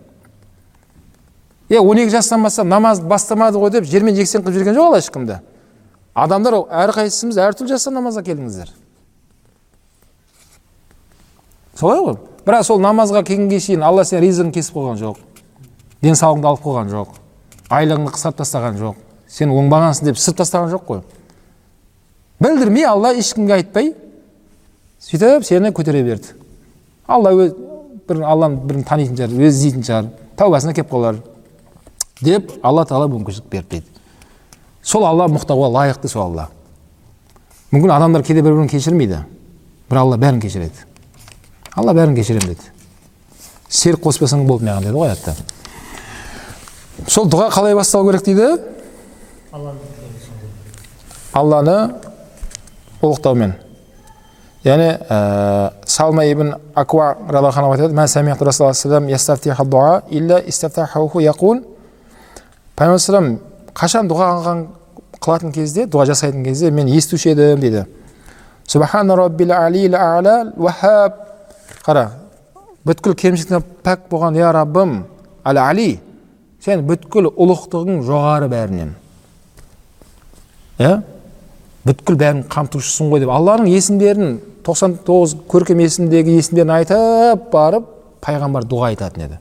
Е 1.70 1.80
он 1.80 1.98
екі 1.98 2.14
жастан 2.14 2.44
бастап 2.44 2.66
намаз 2.66 3.02
бастамады 3.02 3.60
ғой 3.62 3.72
деп 3.74 3.86
жермен 3.90 4.16
жексен 4.16 4.42
қылып 4.42 4.58
жіберген 4.58 4.78
жоқ 4.78 4.88
алла 4.88 5.02
ешкімді. 5.02 5.40
Адамдар 6.16 6.60
әрқайсымыз 6.86 7.40
әртүрлі 7.42 7.76
жастан 7.76 7.98
намазға 7.98 8.24
келдіңіздер. 8.26 8.70
Солай 11.76 12.00
ғой. 12.06 12.18
Бірақ 12.46 12.64
сол 12.64 12.80
намазға 12.80 13.24
келгенге 13.26 13.60
шейін 13.60 13.84
алла 13.84 14.06
сенің 14.06 14.24
ризығын 14.24 14.54
кесіп 14.56 14.78
қойған 14.78 15.02
жоқ. 15.02 15.18
Денсаулығыңды 16.06 16.50
алып 16.52 16.64
қойған 16.64 16.94
жоқ. 16.94 17.18
Айлығыңды 17.74 18.14
қысқартып 18.14 18.44
тастаған 18.44 18.80
жоқ. 18.80 19.02
Сен 19.28 19.50
оңбағансың 19.50 20.12
деп 20.12 20.22
сырып 20.22 20.44
тастаған 20.44 20.70
жоқ 20.76 20.86
қой. 20.86 21.02
Білдірмей 22.40 22.86
алла 22.86 23.16
ешкімге 23.18 23.58
айтпай 23.58 23.96
сөйтіп 25.02 25.44
сені 25.50 25.74
көтере 25.74 26.04
берді. 26.06 26.36
Алла 27.08 27.34
өз 27.34 27.65
бір 28.10 28.22
алланы 28.26 28.60
бір 28.66 28.84
танитын 28.88 29.18
шығар 29.18 29.34
өзі 29.36 29.48
іздейтін 29.56 29.86
шығар 29.88 30.10
тәубасына 30.40 30.74
келіп 30.78 30.92
қалар 30.92 31.22
деп 32.22 32.52
алла 32.64 32.86
тағала 32.86 33.10
мүмкіншілік 33.12 33.50
берді 33.52 33.80
дейді 33.80 33.88
сол 34.84 35.06
алла 35.08 35.28
мұқтауға 35.32 35.72
лайықты 35.74 36.12
сол 36.12 36.28
алла 36.28 36.50
мүмкін 37.72 37.96
адамдар 37.96 38.24
кейде 38.24 38.44
бір 38.46 38.60
бірін 38.60 38.70
кешірмейді 38.70 39.24
бірақ 39.90 40.06
алла 40.06 40.20
бәрін 40.22 40.40
кешіреді 40.44 40.86
алла 41.76 41.96
бәрін 41.98 42.16
кешіремін 42.16 42.54
деді 42.54 42.72
серік 43.70 44.06
қоспасаң 44.06 44.46
болды 44.48 44.70
маған 44.70 44.88
деді 44.88 44.96
ғой 44.96 45.10
аятта 45.10 45.36
сол 47.08 47.28
дұға 47.30 47.50
қалай 47.58 47.76
басталу 47.76 48.12
керек 48.12 48.26
дейді 48.30 48.54
алланы 51.34 51.78
ұлықтаумен 53.02 53.58
яғни 54.66 54.90
ә, 55.10 55.72
салма 55.86 56.26
ибн 56.26 56.56
акуа 56.76 57.16
радиаллаху 57.30 57.60
анху 57.60 57.74
айтады 57.78 57.94
қашан 63.76 64.08
дұға 64.08 64.28
қылатын 65.20 65.52
кезде 65.52 65.84
дұға 65.86 66.06
жасайтын 66.14 66.46
кезде 66.46 66.72
мен 66.72 66.88
естуші 66.88 67.34
едім 67.34 67.60
дейді 67.60 67.86
субхана 68.68 69.16
роббил 69.16 69.52
алил 69.52 69.96
ала 70.00 70.54
уахаб 70.56 71.18
қара 71.86 72.06
бүткіл 72.88 73.16
кемшіліктен 73.20 73.64
пәк 73.84 74.08
болған 74.12 74.38
я 74.40 74.54
раббым 74.56 75.02
әл 75.44 75.60
али 75.60 75.90
сен 76.64 76.86
бүткіл 76.88 77.30
ұлықтығың 77.34 78.00
жоғары 78.08 78.48
бәрінен 78.52 78.96
иә 80.80 80.94
бүткіл 81.86 82.18
бәрін 82.18 82.44
қамтушысың 82.50 83.12
ғой 83.12 83.22
деп. 83.22 83.32
Алланың 83.34 83.70
есімдерін 83.70 84.40
99 84.66 85.36
көркем 85.52 85.84
есімдегі 85.84 86.40
есімдерін 86.40 86.74
айтып 86.80 87.46
барып 87.54 87.92
пайғамбар 88.26 88.66
дұға 88.66 88.90
айтатын 88.94 89.28
еді. 89.28 89.38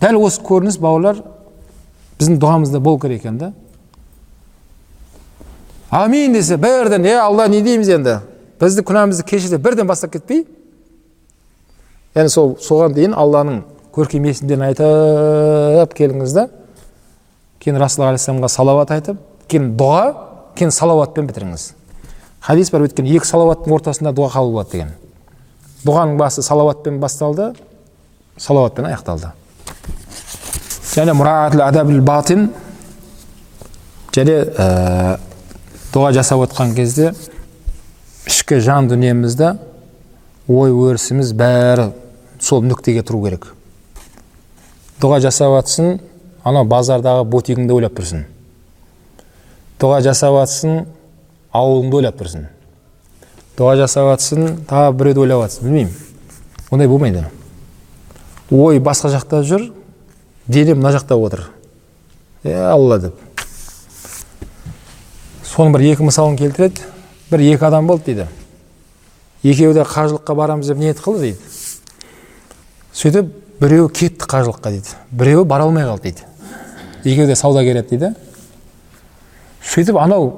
Дәл 0.00 0.18
осы 0.24 0.40
көрініс 0.44 0.78
бауырлар 0.80 1.20
біздің 2.18 2.40
дұғамызда 2.40 2.80
болу 2.80 2.98
керек 3.02 3.20
екен 3.20 3.38
да. 3.38 3.52
Амин 5.90 6.32
десе 6.32 6.56
бірден 6.56 7.04
е 7.04 7.18
алла 7.20 7.46
не 7.48 7.60
дейміз 7.62 7.92
енді? 7.98 8.18
Бізді 8.60 8.86
күнәмізді 8.88 9.28
кешір 9.28 9.56
деп 9.56 9.66
бірден 9.68 9.86
бастап 9.86 10.14
кетпей 10.16 10.46
яғни 12.14 12.32
сол 12.32 12.56
соған 12.62 12.96
дейін 12.96 13.14
алланың 13.18 13.60
көркем 13.94 14.24
есімдерін 14.30 14.70
айтып 14.70 15.94
келіңіз 15.98 16.34
да. 16.34 16.48
Кейін 17.60 17.78
расул 17.80 18.48
салауат 18.48 18.96
айтып 18.96 19.20
кейін 19.48 19.74
дұға 19.76 20.23
кейін 20.58 20.72
салауатпен 20.74 21.26
бітіріңіз. 21.28 21.72
Хадис 22.44 22.70
бар 22.72 22.84
өйткені 22.84 23.14
екі 23.16 23.28
салауаттың 23.28 23.72
ортасында 23.72 24.12
дұға 24.14 24.34
қабыл 24.34 24.52
болады 24.52 24.72
деген. 24.74 24.90
Дұғаның 25.84 26.18
басы 26.20 26.42
салауатпен 26.44 26.98
басталды 27.00 27.52
салауатпен 28.36 28.88
аяқталды. 28.90 29.30
Және 30.94 31.14
адабил 31.64 32.02
батин 32.02 32.50
және 34.12 34.36
ә, 34.54 35.18
дұға 35.94 36.12
жасап 36.14 36.44
отқан 36.44 36.74
кезде 36.76 37.14
ішкі 38.28 38.60
жан 38.60 38.88
дүниемізді 38.92 39.54
ой 40.48 40.70
өрісіміз 40.70 41.32
бәрі 41.34 41.88
сол 42.38 42.62
нүктеге 42.62 43.02
тұру 43.02 43.24
керек. 43.24 43.48
Дұға 45.00 45.22
жасап 45.24 45.56
жатсың 45.56 45.98
анау 46.44 46.68
базардағы 46.68 47.24
бутигіңді 47.24 47.74
ойлап 47.74 47.98
тұрсың 47.98 48.28
дұға 49.84 50.00
жасап 50.08 50.32
жатсың 50.40 50.86
ауылыңды 51.52 52.00
ойлап 52.00 52.16
тұрсың 52.16 52.48
дұға 53.58 53.76
жасап 53.78 54.08
жатсың 54.08 54.46
тағы 54.66 54.94
біреуді 54.98 55.20
ойлап 55.26 55.44
жатсың 55.44 55.68
білмеймін. 55.68 55.92
Ондай 56.70 56.88
болмайды. 56.88 57.24
Ой 58.50 58.80
басқа 58.82 59.12
жақта 59.12 59.42
жүр 59.46 59.68
дене 60.48 60.74
мына 60.74 60.90
жақта 60.96 61.14
отыр. 61.14 61.44
Е 62.42 62.54
алла 62.56 62.98
деп. 62.98 63.20
Соның 65.46 65.76
бір 65.76 65.86
екі 65.92 66.08
мысалын 66.08 66.38
келтіреді 66.40 66.82
бір 67.30 67.46
екі 67.52 67.68
адам 67.68 67.86
болды 67.86 68.10
дейді. 68.10 68.26
Екеуі 69.44 69.74
де 69.76 69.86
қажылыққа 69.86 70.34
барамыз 70.34 70.72
деп 70.72 70.82
ниет 70.82 70.98
қылды 70.98 71.28
дейді. 71.28 71.38
Сөйтіп 72.94 73.30
біреуі 73.60 73.92
кетті 73.92 74.26
қажылыққа 74.26 74.74
дейді. 74.74 74.98
Біреуі 75.12 75.44
бара 75.46 75.68
алмай 75.68 75.86
қалды 75.86 76.10
дейді. 76.10 76.26
Екеуі 77.04 77.26
де 77.26 77.36
саудагер 77.36 77.84
еді 77.84 77.96
дейді. 77.96 78.14
Сөйтіп 79.64 79.98
анау 80.00 80.30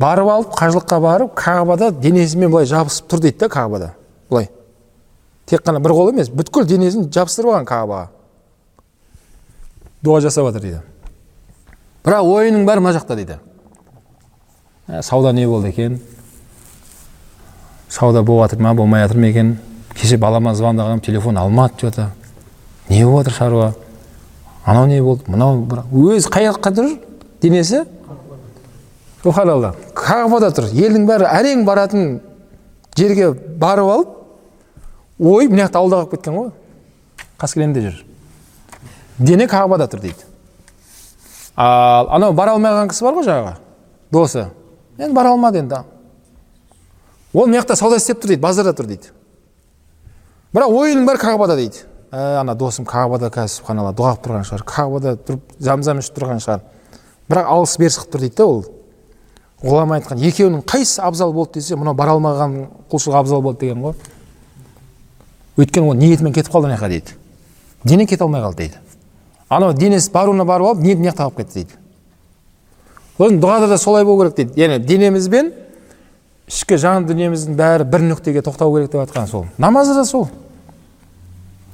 барып 0.00 0.28
алып 0.30 0.54
қажылыққа 0.58 1.00
барып 1.00 1.34
кағбада 1.38 1.90
денесімен 1.92 2.50
былай 2.50 2.66
жабысып 2.66 3.08
тұр 3.10 3.22
дейді 3.24 3.38
да 3.44 3.48
кағбада. 3.52 3.90
Былай. 4.30 4.48
Тек 5.46 5.62
қана 5.64 5.80
бір 5.82 5.94
қол 5.94 6.10
емес 6.12 6.30
бүткіл 6.32 6.66
денесін 6.68 7.10
жабыстырып 7.12 7.52
алған 7.52 7.68
кағбаға. 7.68 8.08
Дұға 10.04 10.20
жасап 10.24 10.48
жатыр 10.48 10.64
дейді. 10.64 10.80
Бірақ 12.04 12.26
ойының 12.32 12.66
бәрі 12.68 12.84
мына 12.84 12.96
жақта 12.96 13.16
дейді. 13.16 13.38
Ә, 14.88 15.02
сауда 15.02 15.32
не 15.32 15.46
болды 15.46 15.68
екен? 15.68 16.00
Сауда 17.88 18.22
болып 18.22 18.50
жатыр 18.50 18.62
ма 18.64 18.74
болмай 18.74 19.04
жатыр 19.04 19.20
ма 19.20 19.30
екен? 19.30 19.56
Кеше 19.94 20.18
балама 20.18 20.54
звондағанмын 20.54 21.00
телефон 21.04 21.38
алмады 21.38 21.74
че 21.80 21.90
то 21.90 22.10
не 22.88 23.04
болып 23.04 23.24
жатыр 23.24 23.38
шаруа? 23.38 23.74
Анау 24.64 24.86
не 24.86 25.00
болды? 25.00 25.24
Мынау 25.28 25.64
өзі 25.92 26.28
қай 26.28 26.50
жаққа 26.50 26.74
тұр 26.74 26.98
денесі? 27.40 27.84
Субханалла 29.24 29.72
кағбада 29.96 30.50
тұр. 30.54 30.68
Елдің 30.76 31.06
бәрі 31.08 31.28
әрең 31.30 31.64
баратын 31.64 32.18
жерге 32.96 33.30
барып 33.32 33.88
алып 33.94 34.12
ой 35.18 35.48
мына 35.48 35.64
жақта 35.64 35.80
ауылда 35.80 36.02
қалып 36.02 36.14
кеткен 36.18 36.36
ғой. 36.36 36.50
Қаскелеңде 37.40 37.86
жүр. 37.86 38.02
Дене 39.18 39.48
кағбада 39.48 39.88
тұр 39.88 40.04
дейді. 40.04 40.28
Ал 41.56 42.10
анау 42.12 42.34
бара 42.36 42.56
алмай 42.58 42.88
кісі 42.88 43.06
бар 43.06 43.16
ғой 43.16 43.28
жаңағы 43.30 43.56
досы. 44.12 44.48
Енді 44.98 45.14
бара 45.16 45.32
алмады 45.32 45.62
енді. 45.62 45.80
Ол 47.32 47.48
мына 47.48 47.62
жақта 47.62 47.78
сауда 47.80 47.96
істеп 47.96 48.20
тұр 48.20 48.34
дейді 48.34 48.42
базарда 48.44 48.76
тұр 48.76 48.90
дейді. 48.92 49.14
Бірақ 50.54 50.70
ойының 50.70 51.08
бәрі 51.08 51.22
кағбада 51.22 51.56
дейді. 51.58 51.86
Ә, 52.12 52.40
ана 52.42 52.54
досым 52.54 52.86
кағбада 52.86 53.30
қазір 53.34 53.56
субханалла 53.56 53.90
дұға 53.90 54.12
қылып 54.14 54.26
тұрған 54.28 54.44
шығар. 54.46 54.62
Кағбада 54.70 55.16
тұрып 55.18 55.56
замзам 55.58 55.98
ішіп 55.98 56.14
тұрған 56.14 56.42
шығар. 56.44 56.60
Бірақ 57.26 57.48
алыс 57.50 57.74
беріс 57.80 57.98
қылып 57.98 58.12
тұр 58.12 58.22
дейді 58.22 58.36
да 58.38 58.46
ол. 58.46 58.60
Ғұлама 59.64 59.98
айтқан 59.98 60.20
екеуінің 60.20 60.64
қайсысы 60.68 61.00
абзал 61.02 61.32
болды 61.32 61.60
десе 61.60 61.76
мынау 61.76 61.94
бара 61.96 62.12
алмаған 62.14 62.56
құлшылық 62.92 63.18
абзал 63.18 63.42
болды 63.42 63.64
деген 63.64 63.80
ғой. 63.80 63.94
Өйткені 65.56 65.88
ол 65.88 65.94
ниетімен 65.96 66.34
кетіп 66.36 66.52
қалды 66.52 66.68
мына 66.68 66.76
жаққа 66.76 66.88
дейді. 66.92 67.16
Дене 67.84 68.06
кете 68.06 68.24
алмай 68.24 68.42
қалды 68.42 68.56
дейді. 68.64 68.78
Анау 69.48 69.72
денесі 69.72 70.12
баруына 70.12 70.44
барып 70.44 70.74
алып 70.74 70.84
ниет 70.84 70.98
мына 70.98 71.12
жақта 71.12 71.24
қалып 71.24 71.36
кетті 71.40 71.54
дейді. 71.54 71.78
Сосын 73.18 73.40
дұғада 73.40 73.68
да 73.70 73.78
солай 73.78 74.04
болу 74.04 74.24
керек 74.24 74.36
дейді. 74.36 74.60
Яғни 74.60 74.78
денемізбен 74.84 75.52
ішкі 76.50 76.76
жан 76.76 77.06
дүниеміздің 77.08 77.56
бәрі 77.56 77.86
бір 77.88 78.04
нүктеге 78.10 78.42
тоқтау 78.44 78.74
керек 78.74 78.90
деп 78.92 79.04
жатқан 79.04 79.30
сол. 79.30 79.46
Намазда 79.58 79.94
да 79.94 80.04
сол. 80.04 80.28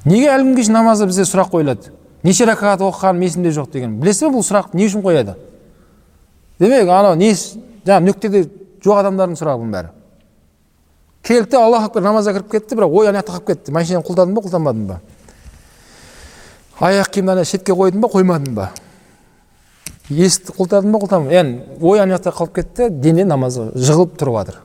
Неге 0.04 0.28
әлі 0.30 0.50
күнге 0.50 0.66
шейін 0.66 0.76
намазда 0.78 1.08
бізде 1.08 1.24
сұрақ 1.26 1.50
қойылады? 1.54 1.90
Неше 2.22 2.44
ракат 2.44 2.84
оқығаным 2.84 3.24
есімде 3.24 3.50
жоқ 3.56 3.72
деген. 3.72 3.96
Білесіз 4.00 4.28
бе 4.28 4.34
бұл 4.34 4.44
сұрақ 4.44 4.74
не 4.76 4.86
үшін 4.86 5.02
қояды? 5.02 5.34
Демек 6.60 6.88
анау 6.88 7.14
не 7.16 7.32
жаңағы 7.90 8.06
нүктеде 8.06 8.44
жоқ 8.84 9.00
адамдардың 9.02 9.38
сұрағы 9.40 9.60
бұның 9.62 9.74
бәрі 9.74 9.90
келді 11.26 11.58
аллаху 11.60 11.90
акбар 11.90 12.06
намазға 12.06 12.36
кіріп 12.38 12.52
кетті 12.54 12.78
бірақ 12.78 12.94
ой 13.00 13.10
ана 13.10 13.20
жақта 13.20 13.34
қалып 13.36 13.50
кетті 13.50 13.74
машинаны 13.76 14.06
құлтадым 14.06 14.34
ба 14.34 14.44
құлтамадым 14.46 14.86
ба 14.88 15.00
аяқ 16.80 17.10
киімді 17.12 17.32
ана 17.34 17.44
шетке 17.44 17.76
қойдым 17.76 18.00
ба 18.00 18.08
қоймадым 18.08 18.54
ба 18.56 18.70
есікті 20.08 20.56
құлтадым 20.56 20.94
ба 20.94 21.02
құлтамадым 21.04 21.34
яғни 21.34 21.60
ой 21.80 22.00
ана 22.00 22.16
жақта 22.16 22.32
қалып 22.38 22.54
кетті 22.56 22.88
дене 22.90 23.26
намазға 23.28 23.70
жығылып 23.76 24.16
тұрып 24.16 24.38
жатыр 24.40 24.62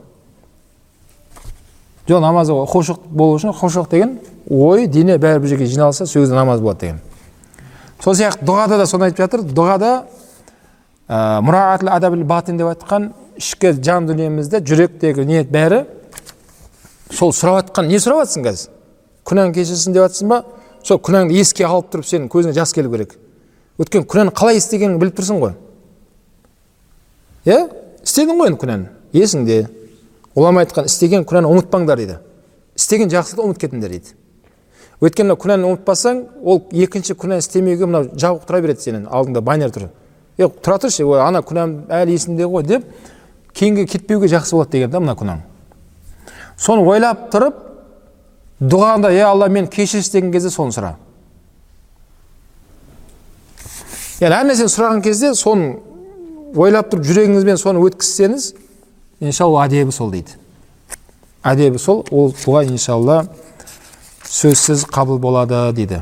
жоқ 2.08 2.20
намаз 2.22 2.48
хушук 2.70 3.04
болу 3.10 3.36
үшін 3.36 3.52
хушук 3.52 3.90
деген 3.90 4.18
ой 4.48 4.86
дене 4.86 5.18
бәрі 5.18 5.42
бір 5.42 5.48
жерге 5.48 5.66
жиналса 5.66 6.06
сол 6.06 6.22
кезде 6.22 6.34
намаз 6.34 6.60
болады 6.60 6.80
деген 6.80 7.00
сол 8.02 8.14
сияқты 8.14 8.46
дұғада 8.46 8.78
да 8.78 8.86
соны 8.86 9.10
айтып 9.10 9.24
жатыр 9.24 9.42
дұғада 9.42 10.04
ә, 11.08 11.40
адабил 11.90 12.24
батин 12.24 12.56
деп 12.58 12.70
айтқан 12.72 13.12
ішкі 13.36 13.72
жан 13.82 14.06
дүниемізде 14.08 14.60
жүректегі 14.64 15.26
ниет 15.26 15.50
бәрі 15.52 15.84
сол 17.12 17.32
сұрап 17.32 17.66
жатқан 17.66 17.88
не 17.90 18.00
сұрап 18.02 18.24
жатсың 18.24 18.46
қазір 18.46 18.72
күнәң 19.28 19.54
кешірсін 19.54 19.94
деп 19.94 20.06
жатсың 20.08 20.32
ба 20.32 20.42
сол 20.82 20.98
күнәңді 21.02 21.38
еске 21.40 21.66
алып 21.66 21.92
тұрып 21.92 22.08
сенің 22.08 22.28
көзіңе 22.32 22.56
жас 22.56 22.72
келу 22.74 22.90
керек 22.92 23.16
өйткені 23.78 24.06
күнәні 24.08 24.34
қалай 24.36 24.60
істегеніңді 24.60 25.02
біліп 25.02 25.18
тұрсың 25.20 25.40
ғой 25.42 25.54
иә 27.46 27.58
істедің 28.02 28.40
ғой 28.40 28.52
енді 28.52 28.60
күнәні 28.62 28.86
есіңде 29.20 29.58
ғұлама 30.36 30.64
айтқан 30.64 30.88
істеген 30.90 31.26
күнәні 31.28 31.50
ұмытпаңдар 31.52 32.00
дейді 32.00 32.18
істеген 32.78 33.12
жақсылықты 33.12 33.44
ұмытып 33.46 33.66
кетіңдер 33.66 33.94
дейді 33.94 34.14
өйткені 35.02 35.36
күнәні 35.42 35.70
ұмытпасаң 35.70 36.22
ол 36.42 36.62
екінші 36.72 37.16
күнә 37.20 37.38
істемеуге 37.42 37.88
мынау 37.88 38.10
жабық 38.14 38.46
тұра 38.48 38.62
береді 38.64 38.86
сенің 38.86 39.08
алдыңда 39.10 39.42
баннер 39.44 39.74
тұр 39.74 39.88
е 40.38 40.48
тұра 40.48 40.78
тұршы 40.82 41.04
ой 41.06 41.20
ана 41.24 41.42
күнәм 41.44 41.86
әлі 41.92 42.16
есімде 42.16 42.48
ғой 42.48 42.66
деп 42.66 42.88
кейінге 43.56 43.86
кетпеуге 43.86 44.28
жақсы 44.32 44.56
болады 44.56 44.76
деген 44.76 44.90
да 44.90 45.00
мына 45.00 45.16
күнәң 45.16 45.44
соны 46.60 46.84
ойлап 46.88 47.28
тұрып 47.32 47.62
дұғаңда 48.60 49.12
е 49.12 49.24
алла 49.24 49.48
мені 49.52 49.68
кешірші 49.68 50.12
деген 50.12 50.32
кезде 50.32 50.50
соны 50.50 50.72
сұра. 50.72 50.94
Яғни 54.20 54.32
әр 54.32 54.48
нәрсені 54.48 54.72
сұраған 54.72 55.02
кезде 55.04 55.34
соны 55.36 55.74
ойлап 56.56 56.88
тұрып 56.92 57.04
жүрегіңізбен 57.04 57.60
соны 57.60 57.82
өткізсеңіз 57.84 58.54
иншалла 59.20 59.66
әдебі 59.66 59.92
сол 59.92 60.12
дейді. 60.14 60.38
Әдебі 61.44 61.80
сол 61.80 62.04
ол 62.10 62.32
дұға 62.32 62.64
иншалла 62.70 63.26
сөзсіз 64.24 64.86
қабыл 64.88 65.20
болады 65.20 65.66
дейді. 65.76 66.00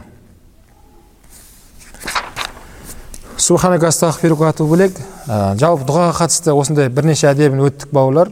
Субханак 3.37 3.83
астағфирука 3.89 4.53
бөлек 4.61 4.99
жалпы 5.59 5.87
дұғаға 5.89 6.13
қатысты 6.21 6.55
осындай 6.55 6.89
бірнеше 6.89 7.29
әдебін 7.33 7.65
өттік 7.67 7.91
бауырлар. 7.95 8.31